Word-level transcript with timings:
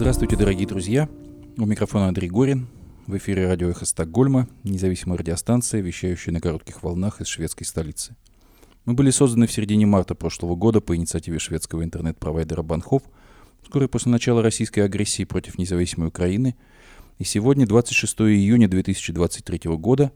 Здравствуйте, 0.00 0.34
дорогие 0.34 0.66
друзья. 0.66 1.10
У 1.58 1.66
микрофона 1.66 2.08
Андрей 2.08 2.30
Горин. 2.30 2.68
В 3.06 3.18
эфире 3.18 3.46
радио 3.46 3.68
«Эхо 3.68 3.84
Стокгольма», 3.84 4.48
независимая 4.64 5.18
радиостанция, 5.18 5.82
вещающая 5.82 6.32
на 6.32 6.40
коротких 6.40 6.82
волнах 6.82 7.20
из 7.20 7.26
шведской 7.26 7.66
столицы. 7.66 8.16
Мы 8.86 8.94
были 8.94 9.10
созданы 9.10 9.46
в 9.46 9.52
середине 9.52 9.84
марта 9.84 10.14
прошлого 10.14 10.56
года 10.56 10.80
по 10.80 10.96
инициативе 10.96 11.38
шведского 11.38 11.84
интернет-провайдера 11.84 12.62
Банхов, 12.62 13.02
вскоре 13.62 13.88
после 13.88 14.10
начала 14.10 14.42
российской 14.42 14.80
агрессии 14.80 15.24
против 15.24 15.58
независимой 15.58 16.08
Украины. 16.08 16.56
И 17.18 17.24
сегодня, 17.24 17.66
26 17.66 18.20
июня 18.22 18.68
2023 18.68 19.60
года, 19.76 20.12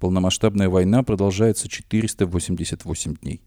полномасштабная 0.00 0.68
война 0.68 1.04
продолжается 1.04 1.68
488 1.68 3.14
дней. 3.22 3.40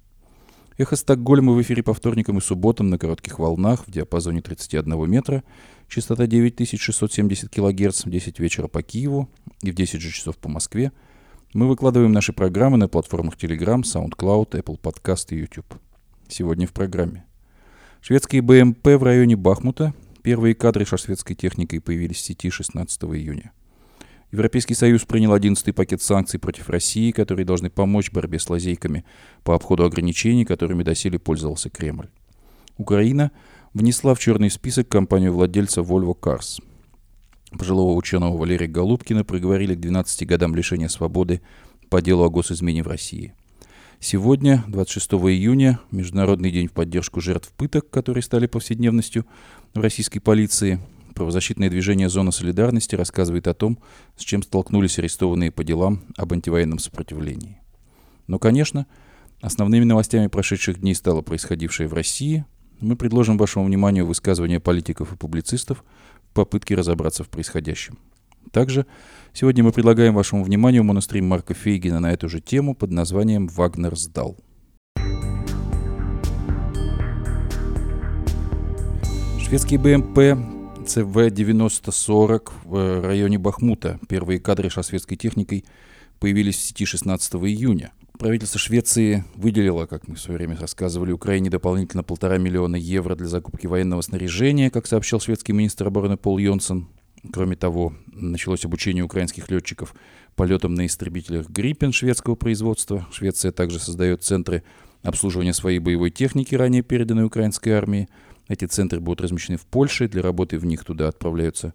Эхо 0.78 0.96
Стокгольма 0.96 1.52
в 1.52 1.62
эфире 1.62 1.84
по 1.84 1.94
вторникам 1.94 2.38
и 2.38 2.42
субботам 2.42 2.90
на 2.90 2.98
коротких 2.98 3.40
волнах 3.40 3.86
в 3.86 3.92
диапазоне 3.92 4.42
31 4.42 5.10
метра, 5.10 5.44
частота 5.88 6.28
9670 6.28 7.50
кГц 7.50 8.06
в 8.06 8.10
10 8.10 8.40
вечера 8.40 8.68
по 8.68 8.82
Киеву 8.82 9.30
и 9.62 9.72
в 9.72 9.76
10 9.76 10.00
же 10.00 10.12
часов 10.12 10.38
по 10.38 10.48
Москве. 10.48 10.92
Мы 11.54 11.68
выкладываем 11.68 12.14
наши 12.14 12.32
программы 12.32 12.78
на 12.78 12.88
платформах 12.88 13.36
Telegram, 13.36 13.82
SoundCloud, 13.82 14.52
Apple 14.52 14.80
Podcast 14.80 15.28
и 15.32 15.40
YouTube. 15.40 15.76
Сегодня 16.30 16.66
в 16.66 16.72
программе. 16.72 17.26
Шведские 18.00 18.42
БМП 18.42 18.88
в 18.88 19.04
районе 19.04 19.36
Бахмута. 19.36 19.94
Первые 20.24 20.56
кадры 20.56 20.86
шведской 20.86 21.36
техникой 21.36 21.82
появились 21.82 22.18
в 22.18 22.22
сети 22.22 22.50
16 22.50 23.04
июня. 23.04 23.52
Европейский 24.32 24.76
Союз 24.76 25.04
принял 25.04 25.36
11-й 25.36 25.74
пакет 25.74 26.02
санкций 26.02 26.40
против 26.40 26.70
России, 26.70 27.12
которые 27.12 27.46
должны 27.46 27.70
помочь 27.70 28.12
борьбе 28.12 28.40
с 28.40 28.50
лазейками 28.50 29.04
по 29.44 29.56
обходу 29.56 29.84
ограничений, 29.84 30.46
которыми 30.46 30.84
доселе 30.84 31.20
пользовался 31.20 31.70
Кремль. 31.70 32.10
Украина 32.78 33.32
внесла 33.74 34.16
в 34.16 34.20
черный 34.20 34.50
список 34.50 34.88
компанию 34.88 35.34
владельца 35.34 35.82
Volvo 35.82 36.18
Cars. 36.18 36.64
Пожилого 37.52 37.94
ученого 37.94 38.38
Валерия 38.38 38.68
Голубкина 38.68 39.26
приговорили 39.26 39.76
к 39.76 39.82
12 39.82 40.26
годам 40.26 40.56
лишения 40.56 40.88
свободы 40.88 41.42
по 41.90 42.02
делу 42.02 42.24
о 42.24 42.30
госизмене 42.30 42.84
в 42.84 42.88
России. 42.88 43.34
Сегодня, 44.00 44.64
26 44.68 45.12
июня, 45.12 45.80
Международный 45.92 46.50
день 46.52 46.68
в 46.68 46.72
поддержку 46.72 47.20
жертв 47.20 47.52
пыток, 47.52 47.90
которые 47.90 48.24
стали 48.24 48.48
повседневностью 48.48 49.26
в 49.74 49.80
российской 49.80 50.20
полиции. 50.20 50.80
Правозащитное 51.14 51.70
движение 51.70 52.10
«Зона 52.10 52.32
солидарности» 52.32 52.96
рассказывает 52.96 53.48
о 53.48 53.54
том, 53.54 53.80
с 54.16 54.24
чем 54.24 54.44
столкнулись 54.44 54.98
арестованные 55.00 55.52
по 55.52 55.64
делам 55.64 56.04
об 56.18 56.34
антивоенном 56.34 56.80
сопротивлении. 56.80 57.62
Но, 58.28 58.40
конечно, 58.40 58.88
основными 59.42 59.84
новостями 59.84 60.28
прошедших 60.28 60.80
дней 60.80 60.96
стало 60.96 61.22
происходившее 61.22 61.88
в 61.88 61.94
России. 61.94 62.46
Мы 62.80 62.96
предложим 62.96 63.38
вашему 63.38 63.66
вниманию 63.66 64.06
высказывания 64.06 64.60
политиков 64.60 65.14
и 65.14 65.18
публицистов 65.18 65.84
в 66.30 66.34
попытке 66.34 66.76
разобраться 66.76 67.24
в 67.24 67.30
происходящем. 67.30 68.00
Также 68.52 68.86
сегодня 69.34 69.64
мы 69.64 69.72
предлагаем 69.72 70.14
вашему 70.14 70.44
вниманию 70.44 70.84
монастырь 70.84 71.22
Марка 71.22 71.54
Фейгина 71.54 72.00
на 72.00 72.12
эту 72.12 72.28
же 72.30 72.42
тему 72.42 72.74
под 72.74 72.92
названием 72.92 73.48
«Вагнер 73.48 73.96
сдал». 73.96 74.38
Шведский 79.40 79.78
БМП 79.78 80.51
ЦВ-9040 80.92 82.52
в 82.66 83.02
районе 83.06 83.38
Бахмута. 83.38 83.98
Первые 84.10 84.42
кадры 84.42 84.70
шведской 84.70 85.16
техникой 85.16 85.64
появились 86.20 86.58
в 86.58 86.62
сети 86.62 86.84
16 86.84 87.36
июня. 87.36 87.94
Правительство 88.20 88.60
Швеции 88.60 89.24
выделило, 89.36 89.86
как 89.86 90.10
мы 90.10 90.16
в 90.16 90.20
свое 90.20 90.38
время 90.38 90.58
рассказывали, 90.58 91.14
Украине 91.14 91.50
дополнительно 91.50 92.04
полтора 92.04 92.38
миллиона 92.38 92.76
евро 92.76 93.16
для 93.16 93.28
закупки 93.28 93.68
военного 93.68 94.02
снаряжения, 94.02 94.70
как 94.70 94.86
сообщил 94.86 95.22
шведский 95.22 95.54
министр 95.54 95.88
обороны 95.88 96.18
Пол 96.18 96.38
Йонсон. 96.38 96.90
Кроме 97.32 97.56
того, 97.56 97.94
началось 98.12 98.66
обучение 98.66 99.06
украинских 99.06 99.50
летчиков 99.50 99.96
полетам 100.36 100.74
на 100.74 100.86
истребителях 100.86 101.50
«Гриппен» 101.50 101.94
шведского 101.94 102.36
производства. 102.36 103.08
Швеция 103.14 103.54
также 103.54 103.80
создает 103.80 104.24
центры 104.24 104.64
обслуживания 105.04 105.54
своей 105.54 105.80
боевой 105.80 106.12
техники, 106.12 106.54
ранее 106.54 106.84
переданной 106.84 107.24
украинской 107.24 107.70
армии– 107.70 108.10
эти 108.52 108.66
центры 108.66 109.00
будут 109.00 109.22
размещены 109.22 109.58
в 109.58 109.66
Польше. 109.66 110.10
Для 110.10 110.22
работы 110.22 110.58
в 110.58 110.66
них 110.66 110.84
туда 110.84 111.08
отправляются 111.08 111.74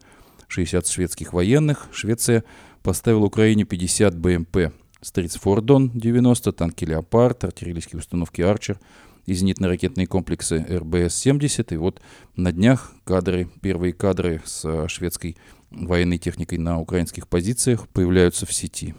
60 0.48 0.86
шведских 0.86 1.32
военных. 1.32 1.88
Швеция 1.90 2.44
поставила 2.82 3.24
Украине 3.24 3.64
50 3.64 4.14
БМП. 4.14 4.74
Стритсфордон 5.00 5.90
90, 5.94 6.52
танки 6.52 6.84
Леопард, 6.84 7.44
артиллерийские 7.44 8.00
установки 8.00 8.42
Арчер 8.42 8.78
и 9.24 9.32
зенитно-ракетные 9.32 10.06
комплексы 10.06 10.56
РБС-70. 10.68 11.72
И 11.72 11.76
вот 11.78 12.02
на 12.36 12.52
днях 12.52 12.92
кадры, 13.04 13.48
первые 13.62 13.94
кадры 13.94 14.42
с 14.44 14.88
шведской 14.88 15.38
военной 15.70 16.18
техникой 16.18 16.58
на 16.58 16.78
украинских 16.78 17.26
позициях 17.26 17.88
появляются 17.88 18.44
в 18.44 18.52
сети. 18.52 18.94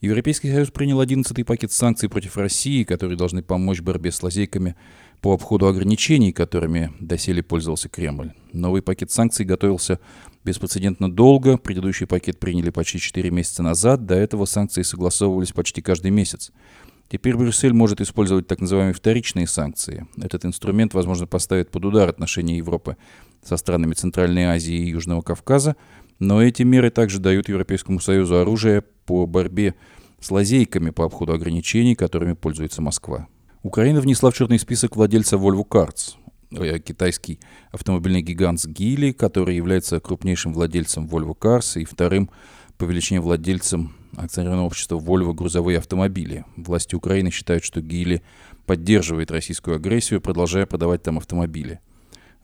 Европейский 0.00 0.52
Союз 0.52 0.70
принял 0.70 1.02
11-й 1.02 1.44
пакет 1.44 1.72
санкций 1.72 2.08
против 2.08 2.36
России, 2.36 2.84
которые 2.84 3.16
должны 3.16 3.42
помочь 3.42 3.80
борьбе 3.80 4.12
с 4.12 4.22
лазейками 4.22 4.76
по 5.20 5.34
обходу 5.34 5.66
ограничений, 5.66 6.32
которыми 6.32 6.92
доселе 7.00 7.42
пользовался 7.42 7.88
Кремль. 7.88 8.32
Новый 8.52 8.82
пакет 8.82 9.10
санкций 9.10 9.44
готовился 9.44 9.98
беспрецедентно 10.44 11.10
долго. 11.10 11.56
Предыдущий 11.56 12.06
пакет 12.06 12.38
приняли 12.38 12.70
почти 12.70 12.98
4 12.98 13.30
месяца 13.30 13.62
назад. 13.62 14.06
До 14.06 14.14
этого 14.14 14.44
санкции 14.44 14.82
согласовывались 14.82 15.52
почти 15.52 15.82
каждый 15.82 16.10
месяц. 16.10 16.52
Теперь 17.10 17.36
Брюссель 17.36 17.72
может 17.72 18.00
использовать 18.00 18.46
так 18.46 18.60
называемые 18.60 18.92
вторичные 18.92 19.46
санкции. 19.46 20.06
Этот 20.20 20.44
инструмент, 20.44 20.92
возможно, 20.92 21.26
поставит 21.26 21.70
под 21.70 21.86
удар 21.86 22.08
отношения 22.08 22.58
Европы 22.58 22.96
со 23.42 23.56
странами 23.56 23.94
Центральной 23.94 24.44
Азии 24.44 24.74
и 24.74 24.90
Южного 24.90 25.22
Кавказа, 25.22 25.76
но 26.18 26.42
эти 26.42 26.64
меры 26.64 26.90
также 26.90 27.18
дают 27.18 27.48
Европейскому 27.48 28.00
Союзу 28.00 28.38
оружие 28.38 28.82
по 29.06 29.26
борьбе 29.26 29.74
с 30.20 30.30
лазейками 30.30 30.90
по 30.90 31.06
обходу 31.06 31.32
ограничений, 31.32 31.94
которыми 31.94 32.34
пользуется 32.34 32.82
Москва. 32.82 33.26
Украина 33.62 34.00
внесла 34.00 34.30
в 34.30 34.34
черный 34.34 34.58
список 34.58 34.94
владельца 34.94 35.36
Volvo 35.36 35.66
Cars, 35.66 36.14
э, 36.52 36.78
китайский 36.78 37.40
автомобильный 37.72 38.22
гигант 38.22 38.64
Гили, 38.64 39.10
который 39.10 39.56
является 39.56 39.98
крупнейшим 39.98 40.52
владельцем 40.52 41.06
Volvo 41.06 41.36
Cars 41.36 41.80
и 41.80 41.84
вторым 41.84 42.30
по 42.76 42.84
величине 42.84 43.20
владельцем 43.20 43.96
акционерного 44.16 44.66
общества 44.66 44.96
Volvo 44.98 45.34
грузовые 45.34 45.78
автомобили. 45.78 46.44
Власти 46.56 46.94
Украины 46.94 47.32
считают, 47.32 47.64
что 47.64 47.80
Гили 47.80 48.22
поддерживает 48.64 49.32
российскую 49.32 49.76
агрессию, 49.76 50.20
продолжая 50.20 50.66
продавать 50.66 51.02
там 51.02 51.18
автомобили. 51.18 51.80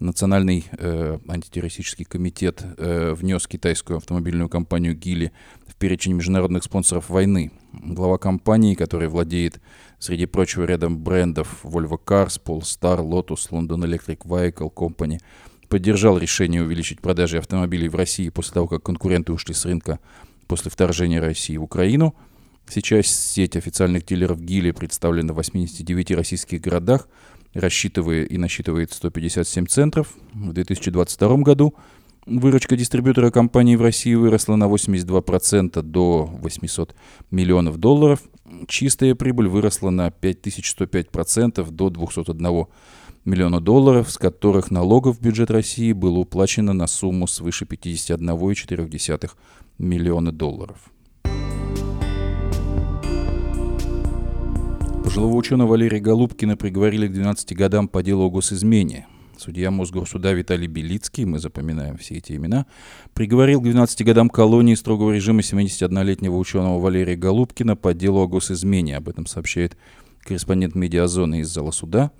Национальный 0.00 0.64
э, 0.72 1.18
антитеррористический 1.28 2.04
комитет 2.04 2.64
э, 2.78 3.14
внес 3.14 3.46
китайскую 3.46 3.98
автомобильную 3.98 4.48
компанию 4.48 4.96
Гили 4.96 5.30
в 5.68 5.76
перечень 5.76 6.14
международных 6.14 6.64
спонсоров 6.64 7.08
войны. 7.08 7.52
Глава 7.72 8.18
компании, 8.18 8.74
которая 8.74 9.08
владеет, 9.08 9.60
среди 10.04 10.26
прочего, 10.26 10.64
рядом 10.64 10.98
брендов 10.98 11.60
Volvo 11.64 11.98
Cars, 12.04 12.40
Polestar, 12.44 13.00
Lotus, 13.00 13.50
London 13.50 13.84
Electric 13.84 14.18
Vehicle 14.18 14.72
Company, 14.72 15.20
поддержал 15.68 16.18
решение 16.18 16.62
увеличить 16.62 17.00
продажи 17.00 17.38
автомобилей 17.38 17.88
в 17.88 17.94
России 17.94 18.28
после 18.28 18.54
того, 18.54 18.68
как 18.68 18.82
конкуренты 18.82 19.32
ушли 19.32 19.54
с 19.54 19.64
рынка 19.64 19.98
после 20.46 20.70
вторжения 20.70 21.20
России 21.20 21.56
в 21.56 21.62
Украину. 21.62 22.14
Сейчас 22.68 23.06
сеть 23.06 23.56
официальных 23.56 24.06
дилеров 24.06 24.40
Гили 24.40 24.70
представлена 24.70 25.32
в 25.32 25.36
89 25.36 26.10
российских 26.12 26.60
городах– 26.60 27.08
рассчитывает 27.54 28.30
и 28.30 28.38
насчитывает 28.38 28.92
157 28.92 29.66
центров. 29.66 30.14
В 30.32 30.52
2022 30.52 31.36
году 31.38 31.74
выручка 32.26 32.76
дистрибьютора 32.76 33.30
компании 33.30 33.76
в 33.76 33.82
России 33.82 34.14
выросла 34.14 34.56
на 34.56 34.64
82% 34.64 35.80
до 35.82 36.24
800 36.24 36.94
миллионов 37.30 37.78
долларов. 37.78 38.20
Чистая 38.68 39.14
прибыль 39.14 39.48
выросла 39.48 39.90
на 39.90 40.08
5105% 40.08 41.70
до 41.70 41.90
201 41.90 42.66
миллиона 43.24 43.60
долларов, 43.60 44.10
с 44.10 44.18
которых 44.18 44.70
налогов 44.70 45.18
в 45.18 45.20
бюджет 45.20 45.50
России 45.50 45.92
было 45.92 46.18
уплачено 46.18 46.72
на 46.72 46.86
сумму 46.86 47.26
свыше 47.26 47.64
51,4 47.64 49.30
миллиона 49.78 50.32
долларов. 50.32 50.90
Пожилого 55.04 55.36
ученого 55.36 55.68
Валерия 55.68 56.00
Голубкина 56.00 56.56
приговорили 56.56 57.06
к 57.06 57.12
12 57.12 57.54
годам 57.54 57.88
по 57.88 58.02
делу 58.02 58.24
о 58.24 58.30
госизмене. 58.30 59.06
Судья 59.36 59.70
Мосгорсуда 59.70 60.32
Виталий 60.32 60.68
Белицкий, 60.68 61.24
мы 61.24 61.38
запоминаем 61.38 61.96
все 61.96 62.16
эти 62.16 62.32
имена, 62.32 62.66
приговорил 63.14 63.60
к 63.60 63.64
12 63.64 64.04
годам 64.04 64.28
колонии 64.28 64.74
строгого 64.74 65.12
режима 65.12 65.40
71-летнего 65.40 66.36
ученого 66.36 66.78
Валерия 66.78 67.16
Голубкина 67.16 67.74
по 67.74 67.94
делу 67.94 68.20
о 68.20 68.28
госизмене. 68.28 68.96
Об 68.96 69.08
этом 69.08 69.26
сообщает 69.26 69.76
корреспондент 70.22 70.74
медиазоны 70.76 71.40
из 71.40 71.48
зала 71.48 71.72
суда. 71.72 72.12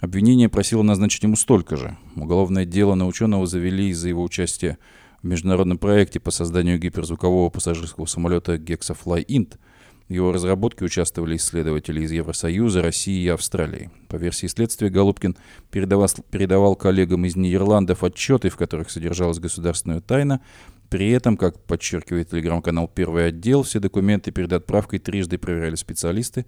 Обвинение 0.00 0.48
просило 0.48 0.82
назначить 0.82 1.22
ему 1.22 1.36
столько 1.36 1.76
же. 1.76 1.96
Уголовное 2.16 2.64
дело 2.64 2.94
на 2.94 3.06
ученого 3.06 3.46
завели 3.46 3.90
из-за 3.90 4.08
его 4.08 4.22
участия 4.22 4.78
в 5.22 5.26
международном 5.26 5.78
проекте 5.78 6.20
по 6.20 6.30
созданию 6.30 6.78
гиперзвукового 6.78 7.50
пассажирского 7.50 8.06
самолета 8.06 8.54
Gexafly 8.54 9.24
Int– 9.26 9.56
В 10.12 10.14
его 10.14 10.30
разработке 10.30 10.84
участвовали 10.84 11.36
исследователи 11.36 12.02
из 12.02 12.12
Евросоюза, 12.12 12.82
России 12.82 13.24
и 13.24 13.28
Австралии. 13.28 13.90
По 14.08 14.16
версии 14.16 14.46
следствия, 14.46 14.90
Голубкин 14.90 15.38
передавал, 15.70 16.06
передавал 16.30 16.76
коллегам 16.76 17.24
из 17.24 17.34
Нидерландов 17.34 18.04
отчеты, 18.04 18.50
в 18.50 18.58
которых 18.58 18.90
содержалась 18.90 19.38
государственная 19.38 20.02
тайна. 20.02 20.42
При 20.90 21.08
этом, 21.12 21.38
как 21.38 21.58
подчеркивает 21.64 22.28
телеграм-канал 22.28 22.88
«Первый 22.94 23.28
отдел», 23.28 23.62
все 23.62 23.80
документы 23.80 24.32
перед 24.32 24.52
отправкой 24.52 24.98
трижды 24.98 25.38
проверяли 25.38 25.76
специалисты, 25.76 26.44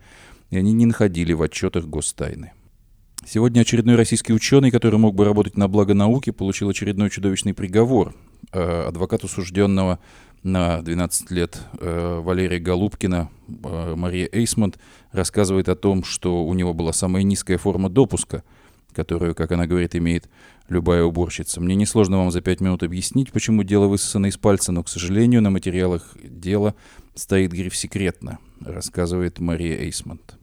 и 0.51 0.59
они 0.59 0.75
не 0.75 0.85
находили 0.85 1.33
в 1.33 1.41
отчетах 1.41 1.87
гостайны. 1.87 2.53
Сегодня 3.27 3.63
очередной 3.63 3.95
российский 3.95 4.35
ученый, 4.35 4.71
который 4.71 4.99
мог 4.99 5.15
бы 5.15 5.25
работать 5.25 5.57
на 5.57 5.69
благо 5.69 5.95
науки, 5.95 6.29
получил 6.29 6.69
очередной 6.69 7.09
чудовищный 7.09 7.55
приговор. 7.55 8.15
Э, 8.53 8.89
адвокат 8.89 9.25
осужденного 9.25 10.01
на 10.45 10.83
12 10.83 11.31
лет 11.31 11.59
э, 11.81 12.21
Валерия 12.23 12.61
Голубкина, 12.61 13.31
э, 13.49 13.95
Мария 13.97 14.29
Эйсмонт, 14.31 14.79
рассказывает 15.11 15.69
о 15.71 15.75
том, 15.75 16.05
что 16.05 16.45
у 16.45 16.55
него 16.55 16.75
была 16.75 16.93
самая 16.93 17.23
низкая 17.23 17.57
форма 17.57 17.89
допуска, 17.89 18.45
которую, 18.93 19.35
как 19.35 19.51
она 19.53 19.67
говорит, 19.67 19.97
имеет 19.97 20.29
любая 20.69 21.03
уборщица. 21.03 21.61
Мне 21.61 21.75
несложно 21.75 22.19
вам 22.19 22.31
за 22.31 22.43
пять 22.43 22.61
минут 22.61 22.83
объяснить, 22.83 23.33
почему 23.33 23.63
дело 23.63 23.87
высосано 23.87 24.27
из 24.27 24.37
пальца, 24.37 24.71
но, 24.71 24.85
к 24.85 24.89
сожалению, 24.89 25.41
на 25.41 25.51
материалах 25.51 26.15
дела 26.23 26.75
стоит 27.15 27.51
гриф 27.51 27.75
«секретно», 27.75 28.39
рассказывает 28.61 29.41
Мария 29.41 29.79
Эйсмонт. 29.79 30.39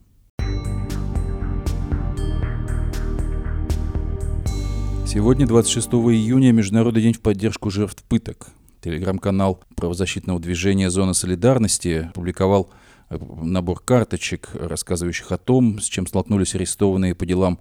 Сегодня, 5.06 5.46
26 5.46 5.90
июня, 5.90 6.54
Международный 6.54 7.02
день 7.02 7.14
в 7.14 7.20
поддержку 7.20 7.70
жертв 7.70 8.02
пыток. 8.04 8.48
Телеграм-канал 8.82 9.62
правозащитного 9.76 10.40
движения 10.40 10.90
«Зона 10.90 11.14
солидарности» 11.14 12.10
публиковал 12.16 12.72
э, 13.10 13.18
набор 13.44 13.80
карточек, 13.80 14.50
рассказывающих 14.54 15.32
о 15.32 15.38
том, 15.38 15.80
с 15.80 15.86
чем 15.86 16.08
столкнулись 16.08 16.56
арестованные 16.56 17.14
по 17.14 17.28
делам 17.28 17.60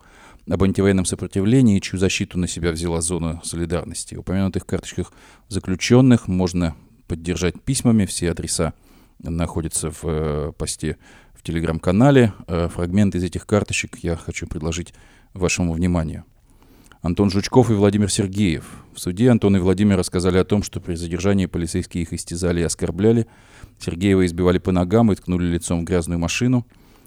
об 0.48 0.62
антивоенном 0.62 1.04
сопротивлении, 1.04 1.78
чью 1.80 1.98
защиту 1.98 2.38
на 2.38 2.48
себя 2.48 2.72
взяла 2.72 3.02
зона 3.02 3.40
солидарности. 3.44 4.14
В 4.14 4.20
упомянутых 4.20 4.64
карточках 4.64 5.12
заключенных 5.48 6.26
можно 6.26 6.74
поддержать 7.06 7.60
письмами, 7.60 8.06
все 8.06 8.30
адреса 8.30 8.72
находятся 9.18 9.90
в 9.90 10.00
э, 10.04 10.52
посте 10.56 10.96
в 11.34 11.42
телеграм-канале. 11.42 12.32
Э, 12.46 12.68
фрагмент 12.68 13.14
из 13.14 13.24
этих 13.24 13.46
карточек 13.46 13.98
я 13.98 14.16
хочу 14.16 14.46
предложить 14.46 14.94
вашему 15.34 15.74
вниманию. 15.74 16.24
Антон 17.02 17.30
Жучков 17.30 17.70
и 17.70 17.72
Владимир 17.72 18.10
Сергеев. 18.10 18.64
В 18.94 19.00
суде 19.00 19.30
Антон 19.30 19.56
и 19.56 19.58
Владимир 19.58 19.96
рассказали 19.96 20.36
о 20.36 20.44
том, 20.44 20.62
что 20.62 20.80
при 20.80 20.96
задержании 20.96 21.46
полицейские 21.46 22.02
их 22.02 22.12
истязали 22.12 22.60
и 22.60 22.64
оскорбляли. 22.64 23.26
Сергеева 23.78 24.26
избивали 24.26 24.58
по 24.58 24.70
ногам 24.70 25.10
и 25.10 25.14
ткнули 25.14 25.46
лицом 25.46 25.80
в 25.80 25.84
грязную 25.84 26.18
машину. 26.18 26.66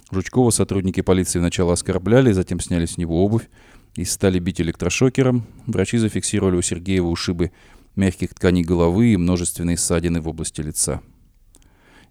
Жучкова 0.09 0.49
сотрудники 0.49 1.01
полиции 1.01 1.37
сначала 1.37 1.73
оскорбляли, 1.73 2.31
затем 2.31 2.59
сняли 2.59 2.87
с 2.87 2.97
него 2.97 3.23
обувь 3.23 3.47
и 3.95 4.03
стали 4.03 4.39
бить 4.39 4.59
электрошокером. 4.61 5.45
Врачи 5.67 5.99
зафиксировали 5.99 6.55
у 6.55 6.63
Сергеева 6.63 7.07
ушибы 7.07 7.51
мягких 7.95 8.33
тканей 8.33 8.63
головы 8.63 9.13
и 9.13 9.17
множественные 9.17 9.77
ссадины 9.77 10.21
в 10.21 10.27
области 10.27 10.61
лица. 10.61 11.01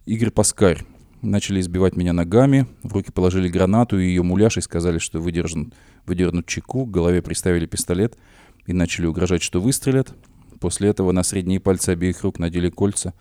Игорь 0.06 0.30
Паскарь. 0.30 0.84
Начали 1.20 1.60
избивать 1.60 1.94
меня 1.94 2.12
ногами, 2.12 2.66
в 2.82 2.92
руки 2.92 3.12
положили 3.12 3.48
гранату 3.48 3.96
и 3.96 4.06
ее 4.06 4.24
муляж 4.24 4.56
и 4.56 4.60
сказали, 4.60 4.98
что 4.98 5.20
выдержан 5.20 5.72
выдернуть 6.06 6.46
чеку, 6.46 6.86
к 6.86 6.90
голове 6.90 7.22
приставили 7.22 7.66
пистолет 7.66 8.16
и 8.66 8.72
начали 8.72 9.06
угрожать, 9.06 9.42
что 9.42 9.60
выстрелят. 9.60 10.14
После 10.60 10.88
этого 10.88 11.12
на 11.12 11.22
средние 11.22 11.60
пальцы 11.60 11.90
обеих 11.90 12.22
рук 12.22 12.38
надели 12.38 12.70
кольца 12.70 13.14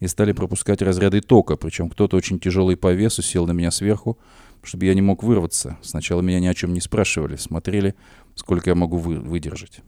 и 0.00 0.06
стали 0.06 0.32
пропускать 0.32 0.82
разряды 0.82 1.20
тока, 1.20 1.56
причем 1.56 1.88
кто-то 1.90 2.16
очень 2.16 2.38
тяжелый 2.38 2.76
по 2.76 2.92
весу 2.92 3.22
сел 3.22 3.46
на 3.46 3.52
меня 3.52 3.70
сверху, 3.70 4.18
чтобы 4.62 4.86
я 4.86 4.94
не 4.94 5.02
мог 5.02 5.22
вырваться. 5.22 5.78
Сначала 5.82 6.20
меня 6.22 6.40
ни 6.40 6.46
о 6.46 6.54
чем 6.54 6.72
не 6.72 6.80
спрашивали, 6.80 7.36
смотрели, 7.36 7.94
сколько 8.34 8.70
я 8.70 8.74
могу 8.74 8.98
вы 8.98 9.16
выдержать. 9.20 9.80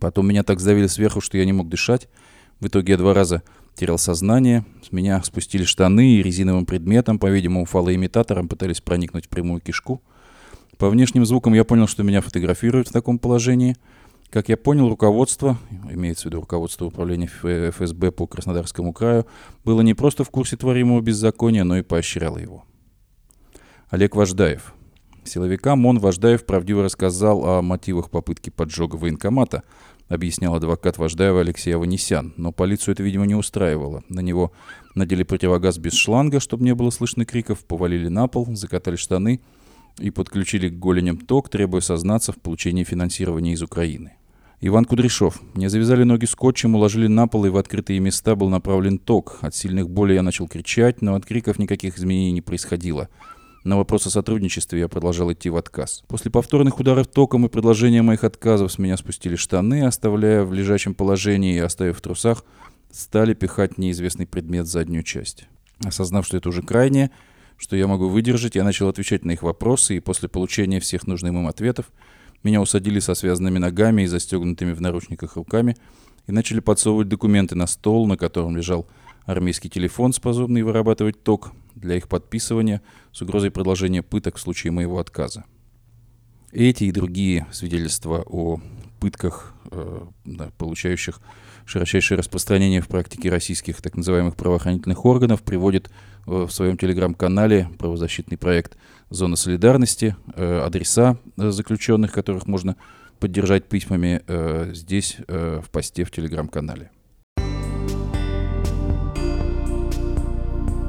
Потом 0.00 0.28
меня 0.28 0.42
так 0.42 0.60
сдавили 0.60 0.86
сверху, 0.86 1.20
что 1.20 1.38
я 1.38 1.44
не 1.44 1.52
мог 1.52 1.68
дышать. 1.68 2.08
В 2.60 2.66
итоге 2.66 2.92
я 2.92 2.98
два 2.98 3.14
раза 3.14 3.42
терял 3.74 3.98
сознание. 3.98 4.64
С 4.82 4.92
меня 4.92 5.22
спустили 5.22 5.64
штаны 5.64 6.14
и 6.14 6.22
резиновым 6.22 6.66
предметом, 6.66 7.18
по-видимому, 7.18 7.66
фалоимитатором 7.66 8.48
пытались 8.48 8.80
проникнуть 8.80 9.26
в 9.26 9.28
прямую 9.28 9.60
кишку– 9.60 10.02
по 10.78 10.90
внешним 10.90 11.24
звукам 11.24 11.54
я 11.54 11.64
понял, 11.64 11.86
что 11.86 12.02
меня 12.02 12.20
фотографируют 12.20 12.88
в 12.88 12.92
таком 12.92 13.18
положении. 13.18 13.76
Как 14.30 14.48
я 14.48 14.56
понял, 14.56 14.88
руководство, 14.88 15.56
имеется 15.90 16.24
в 16.24 16.26
виду 16.26 16.40
руководство 16.40 16.86
управления 16.86 17.28
ФСБ 17.28 18.10
по 18.10 18.26
Краснодарскому 18.26 18.92
краю, 18.92 19.26
было 19.64 19.80
не 19.80 19.94
просто 19.94 20.24
в 20.24 20.30
курсе 20.30 20.56
творимого 20.56 21.00
беззакония, 21.00 21.64
но 21.64 21.78
и 21.78 21.82
поощряло 21.82 22.38
его. 22.38 22.64
Олег 23.88 24.16
Вождаев. 24.16 24.74
Силовикам 25.24 25.86
он, 25.86 25.98
Вождаев, 25.98 26.44
правдиво 26.44 26.82
рассказал 26.82 27.44
о 27.46 27.62
мотивах 27.62 28.10
попытки 28.10 28.50
поджога 28.50 28.96
военкомата, 28.96 29.62
объяснял 30.08 30.54
адвокат 30.54 30.98
Вождаева 30.98 31.40
Алексей 31.40 31.74
Аванесян. 31.74 32.34
Но 32.36 32.52
полицию 32.52 32.92
это, 32.92 33.02
видимо, 33.02 33.26
не 33.26 33.34
устраивало. 33.34 34.04
На 34.08 34.20
него 34.20 34.52
надели 34.94 35.22
противогаз 35.22 35.78
без 35.78 35.94
шланга, 35.94 36.38
чтобы 36.38 36.64
не 36.64 36.74
было 36.74 36.90
слышно 36.90 37.24
криков, 37.24 37.64
повалили 37.64 38.08
на 38.08 38.28
пол, 38.28 38.46
закатали 38.54 38.96
штаны– 38.96 39.40
и 39.98 40.10
подключили 40.10 40.68
к 40.68 40.78
голеням 40.78 41.18
ток, 41.18 41.48
требуя 41.48 41.80
сознаться 41.80 42.32
в 42.32 42.36
получении 42.36 42.84
финансирования 42.84 43.52
из 43.52 43.62
Украины. 43.62 44.14
Иван 44.60 44.86
Кудряшов. 44.86 45.40
Мне 45.54 45.68
завязали 45.68 46.04
ноги 46.04 46.24
скотчем, 46.24 46.74
уложили 46.74 47.08
на 47.08 47.28
пол, 47.28 47.44
и 47.44 47.50
в 47.50 47.58
открытые 47.58 48.00
места 48.00 48.34
был 48.36 48.48
направлен 48.48 48.98
ток. 48.98 49.38
От 49.42 49.54
сильных 49.54 49.90
болей 49.90 50.14
я 50.14 50.22
начал 50.22 50.48
кричать, 50.48 51.02
но 51.02 51.14
от 51.14 51.26
криков 51.26 51.58
никаких 51.58 51.98
изменений 51.98 52.32
не 52.32 52.40
происходило. 52.40 53.08
На 53.64 53.76
вопрос 53.76 54.06
о 54.06 54.10
сотрудничестве 54.10 54.80
я 54.80 54.88
продолжал 54.88 55.32
идти 55.32 55.50
в 55.50 55.56
отказ. 55.56 56.04
После 56.06 56.30
повторных 56.30 56.78
ударов 56.78 57.08
током 57.08 57.44
и 57.44 57.48
предложения 57.48 58.00
моих 58.00 58.24
отказов 58.24 58.72
с 58.72 58.78
меня 58.78 58.96
спустили 58.96 59.36
штаны, 59.36 59.84
оставляя 59.84 60.44
в 60.44 60.54
лежачем 60.54 60.94
положении 60.94 61.56
и 61.56 61.58
оставив 61.58 61.98
в 61.98 62.00
трусах, 62.00 62.44
стали 62.92 63.34
пихать 63.34 63.76
неизвестный 63.76 64.26
предмет 64.26 64.66
в 64.66 64.70
заднюю 64.70 65.02
часть. 65.02 65.48
Осознав, 65.84 66.24
что 66.24 66.36
это 66.36 66.48
уже 66.48 66.62
крайнее, 66.62 67.10
что 67.56 67.76
я 67.76 67.86
могу 67.86 68.08
выдержать, 68.08 68.54
я 68.54 68.64
начал 68.64 68.88
отвечать 68.88 69.24
на 69.24 69.32
их 69.32 69.42
вопросы, 69.42 69.96
и 69.96 70.00
после 70.00 70.28
получения 70.28 70.80
всех 70.80 71.06
нужных 71.06 71.32
им 71.32 71.46
ответов 71.46 71.86
меня 72.42 72.60
усадили 72.60 73.00
со 73.00 73.14
связанными 73.14 73.58
ногами 73.58 74.02
и 74.02 74.06
застегнутыми 74.06 74.72
в 74.72 74.80
наручниках 74.80 75.36
руками 75.36 75.76
и 76.26 76.32
начали 76.32 76.60
подсовывать 76.60 77.08
документы 77.08 77.54
на 77.54 77.66
стол, 77.66 78.06
на 78.06 78.16
котором 78.16 78.56
лежал 78.56 78.86
армейский 79.24 79.68
телефон, 79.68 80.12
способный 80.12 80.62
вырабатывать 80.62 81.22
ток 81.22 81.52
для 81.74 81.96
их 81.96 82.08
подписывания 82.08 82.82
с 83.12 83.22
угрозой 83.22 83.50
продолжения 83.50 84.02
пыток 84.02 84.36
в 84.36 84.40
случае 84.40 84.70
моего 84.72 84.98
отказа. 84.98 85.44
Эти 86.52 86.84
и 86.84 86.92
другие 86.92 87.46
свидетельства 87.52 88.22
о 88.26 88.60
пытках, 89.00 89.54
э, 89.70 90.06
да, 90.24 90.50
получающих 90.56 91.20
широчайшее 91.66 92.16
распространение 92.16 92.80
в 92.80 92.88
практике 92.88 93.28
российских 93.28 93.82
так 93.82 93.96
называемых 93.96 94.36
правоохранительных 94.36 95.04
органов, 95.04 95.42
приводит 95.42 95.90
в 96.26 96.50
своем 96.50 96.76
телеграм-канале 96.76 97.68
правозащитный 97.78 98.36
проект 98.36 98.76
«Зона 99.10 99.36
солидарности». 99.36 100.16
Э, 100.34 100.60
адреса 100.60 101.18
э, 101.36 101.50
заключенных, 101.50 102.12
которых 102.12 102.46
можно 102.46 102.76
поддержать 103.20 103.64
письмами, 103.64 104.22
э, 104.26 104.72
здесь 104.74 105.16
в 105.26 105.64
посте 105.70 106.04
в 106.04 106.10
телеграм-канале. 106.10 106.90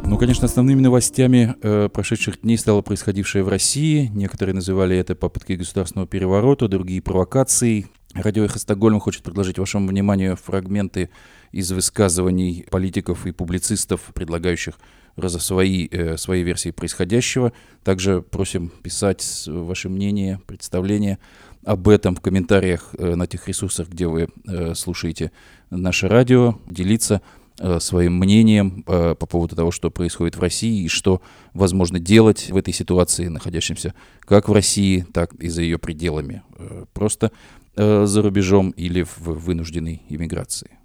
Ну, 0.07 0.17
конечно, 0.17 0.45
основными 0.45 0.79
новостями 0.79 1.55
э, 1.61 1.89
прошедших 1.89 2.39
дней 2.39 2.57
стало 2.57 2.81
происходившее 2.81 3.43
в 3.43 3.49
России. 3.49 4.09
Некоторые 4.13 4.55
называли 4.55 4.95
это 4.95 5.15
попыткой 5.15 5.57
государственного 5.57 6.07
переворота, 6.07 6.69
другие 6.69 7.01
провокацией. 7.01 7.87
Радио 8.13 8.45
«Эхо 8.45 8.57
Стокгольма» 8.57 9.01
хочет 9.01 9.21
предложить 9.21 9.59
вашему 9.59 9.89
вниманию 9.89 10.37
фрагменты 10.37 11.09
из 11.51 11.73
высказываний 11.73 12.65
политиков 12.71 13.27
и 13.27 13.33
публицистов, 13.33 13.99
предлагающих 14.13 14.79
свои, 15.25 15.87
э, 15.91 16.17
свои 16.17 16.43
версии 16.43 16.71
происходящего. 16.71 17.53
Также 17.83 18.21
просим 18.21 18.69
писать 18.69 19.43
ваше 19.47 19.89
мнение, 19.89 20.39
представление 20.45 21.19
об 21.63 21.89
этом 21.89 22.15
в 22.15 22.21
комментариях 22.21 22.95
э, 22.97 23.15
на 23.15 23.27
тех 23.27 23.47
ресурсах, 23.47 23.89
где 23.89 24.07
вы 24.07 24.29
э, 24.47 24.73
слушаете 24.73 25.31
наше 25.69 26.07
радио, 26.07 26.59
делиться 26.69 27.21
э, 27.59 27.79
своим 27.79 28.17
мнением 28.17 28.83
э, 28.87 29.15
по 29.15 29.25
поводу 29.25 29.55
того, 29.55 29.71
что 29.71 29.91
происходит 29.91 30.37
в 30.37 30.41
России 30.41 30.83
и 30.83 30.87
что 30.87 31.21
возможно 31.53 31.99
делать 31.99 32.49
в 32.49 32.55
этой 32.55 32.73
ситуации, 32.73 33.27
находящемся 33.27 33.93
как 34.21 34.47
в 34.47 34.53
России, 34.53 35.05
так 35.13 35.33
и 35.35 35.49
за 35.49 35.61
ее 35.61 35.77
пределами, 35.77 36.43
э, 36.57 36.85
просто 36.93 37.31
э, 37.75 38.05
за 38.05 38.21
рубежом 38.21 38.69
или 38.71 39.03
в 39.03 39.19
вынужденной 39.19 40.03
иммиграции. 40.09 40.77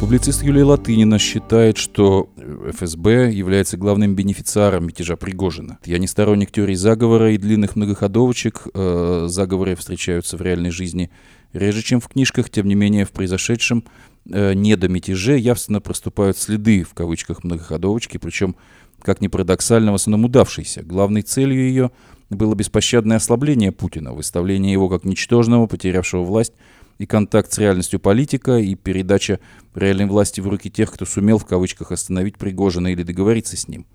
Публицист 0.00 0.44
Юлия 0.44 0.62
Латынина 0.62 1.18
считает, 1.18 1.76
что 1.76 2.30
ФСБ 2.70 3.32
является 3.32 3.76
главным 3.76 4.14
бенефициаром 4.14 4.86
мятежа 4.86 5.16
Пригожина. 5.16 5.80
Я 5.84 5.98
не 5.98 6.06
сторонник 6.06 6.52
теории 6.52 6.74
заговора 6.74 7.32
и 7.32 7.36
длинных 7.36 7.74
многоходовочек. 7.74 8.68
Э, 8.74 9.26
заговоры 9.28 9.74
встречаются 9.74 10.36
в 10.36 10.42
реальной 10.42 10.70
жизни 10.70 11.10
реже, 11.52 11.82
чем 11.82 12.00
в 12.00 12.06
книжках. 12.06 12.48
Тем 12.48 12.68
не 12.68 12.76
менее, 12.76 13.06
в 13.06 13.10
произошедшем 13.10 13.82
э, 14.30 14.54
недомятеже 14.54 15.36
явственно 15.36 15.80
проступают 15.80 16.38
следы, 16.38 16.84
в 16.84 16.94
кавычках, 16.94 17.42
многоходовочки, 17.42 18.18
причем, 18.18 18.54
как 19.02 19.20
ни 19.20 19.26
парадоксально, 19.26 19.90
в 19.90 19.96
основном 19.96 20.26
удавшейся. 20.26 20.84
Главной 20.84 21.22
целью 21.22 21.66
ее 21.66 21.90
было 22.30 22.54
беспощадное 22.54 23.16
ослабление 23.16 23.72
Путина, 23.72 24.12
выставление 24.12 24.72
его 24.72 24.88
как 24.88 25.02
ничтожного, 25.02 25.66
потерявшего 25.66 26.22
власть, 26.22 26.52
и 26.98 27.06
контакт 27.06 27.52
с 27.52 27.58
реальностью 27.58 28.00
политика, 28.00 28.58
и 28.58 28.74
передача 28.74 29.40
реальной 29.74 30.06
власти 30.06 30.40
в 30.40 30.48
руки 30.48 30.70
тех, 30.70 30.92
кто 30.92 31.06
сумел 31.06 31.38
в 31.38 31.46
кавычках 31.46 31.92
остановить 31.92 32.36
Пригожина 32.36 32.88
или 32.88 33.02
договориться 33.02 33.56
с 33.56 33.68
ним. 33.68 33.86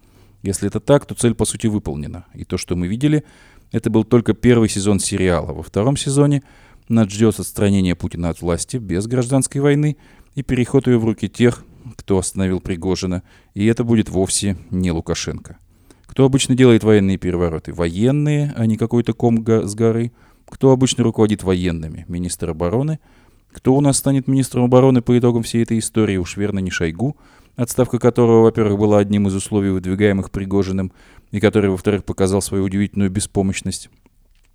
Если 0.41 0.67
это 0.67 0.79
так, 0.79 1.05
то 1.05 1.15
цель 1.15 1.35
по 1.35 1.45
сути 1.45 1.67
выполнена. 1.67 2.25
И 2.33 2.45
то, 2.45 2.57
что 2.57 2.75
мы 2.75 2.87
видели, 2.87 3.23
это 3.71 3.89
был 3.89 4.03
только 4.03 4.33
первый 4.33 4.69
сезон 4.69 4.99
сериала. 4.99 5.53
Во 5.53 5.63
втором 5.63 5.97
сезоне 5.97 6.43
нас 6.89 7.09
ждет 7.09 7.39
отстранение 7.39 7.95
Путина 7.95 8.29
от 8.29 8.41
власти 8.41 8.77
без 8.77 9.07
гражданской 9.07 9.61
войны 9.61 9.97
и 10.35 10.43
переход 10.43 10.87
ее 10.87 10.97
в 10.97 11.05
руки 11.05 11.29
тех, 11.29 11.63
кто 11.97 12.17
остановил 12.17 12.59
Пригожина, 12.61 13.23
и 13.53 13.65
это 13.65 13.83
будет 13.83 14.09
вовсе 14.09 14.57
не 14.71 14.91
Лукашенко. 14.91 15.57
Кто 16.05 16.25
обычно 16.25 16.55
делает 16.55 16.83
военные 16.83 17.17
перевороты? 17.17 17.73
Военные, 17.73 18.53
а 18.55 18.65
не 18.65 18.77
какой-то 18.77 19.13
ком 19.13 19.45
с 19.45 19.75
горы– 19.75 20.13
кто 20.53 20.69
обычно 20.69 21.03
руководит 21.03 21.41
военными? 21.41 22.05
Министр 22.07 22.51
обороны. 22.51 22.99
Кто 23.51 23.73
у 23.75 23.81
нас 23.81 23.97
станет 23.97 24.27
министром 24.27 24.65
обороны 24.65 25.01
по 25.01 25.17
итогам 25.17 25.41
всей 25.41 25.63
этой 25.63 25.79
истории? 25.79 26.17
Уж 26.17 26.37
верно 26.37 26.59
не 26.59 26.69
Шойгу, 26.69 27.17
отставка 27.55 27.97
которого, 27.97 28.43
во-первых, 28.43 28.77
была 28.77 28.99
одним 28.99 29.27
из 29.27 29.33
условий, 29.33 29.71
выдвигаемых 29.71 30.29
Пригожиным, 30.29 30.91
и 31.31 31.39
который, 31.39 31.71
во-вторых, 31.71 32.05
показал 32.05 32.39
свою 32.43 32.65
удивительную 32.65 33.09
беспомощность. 33.09 33.89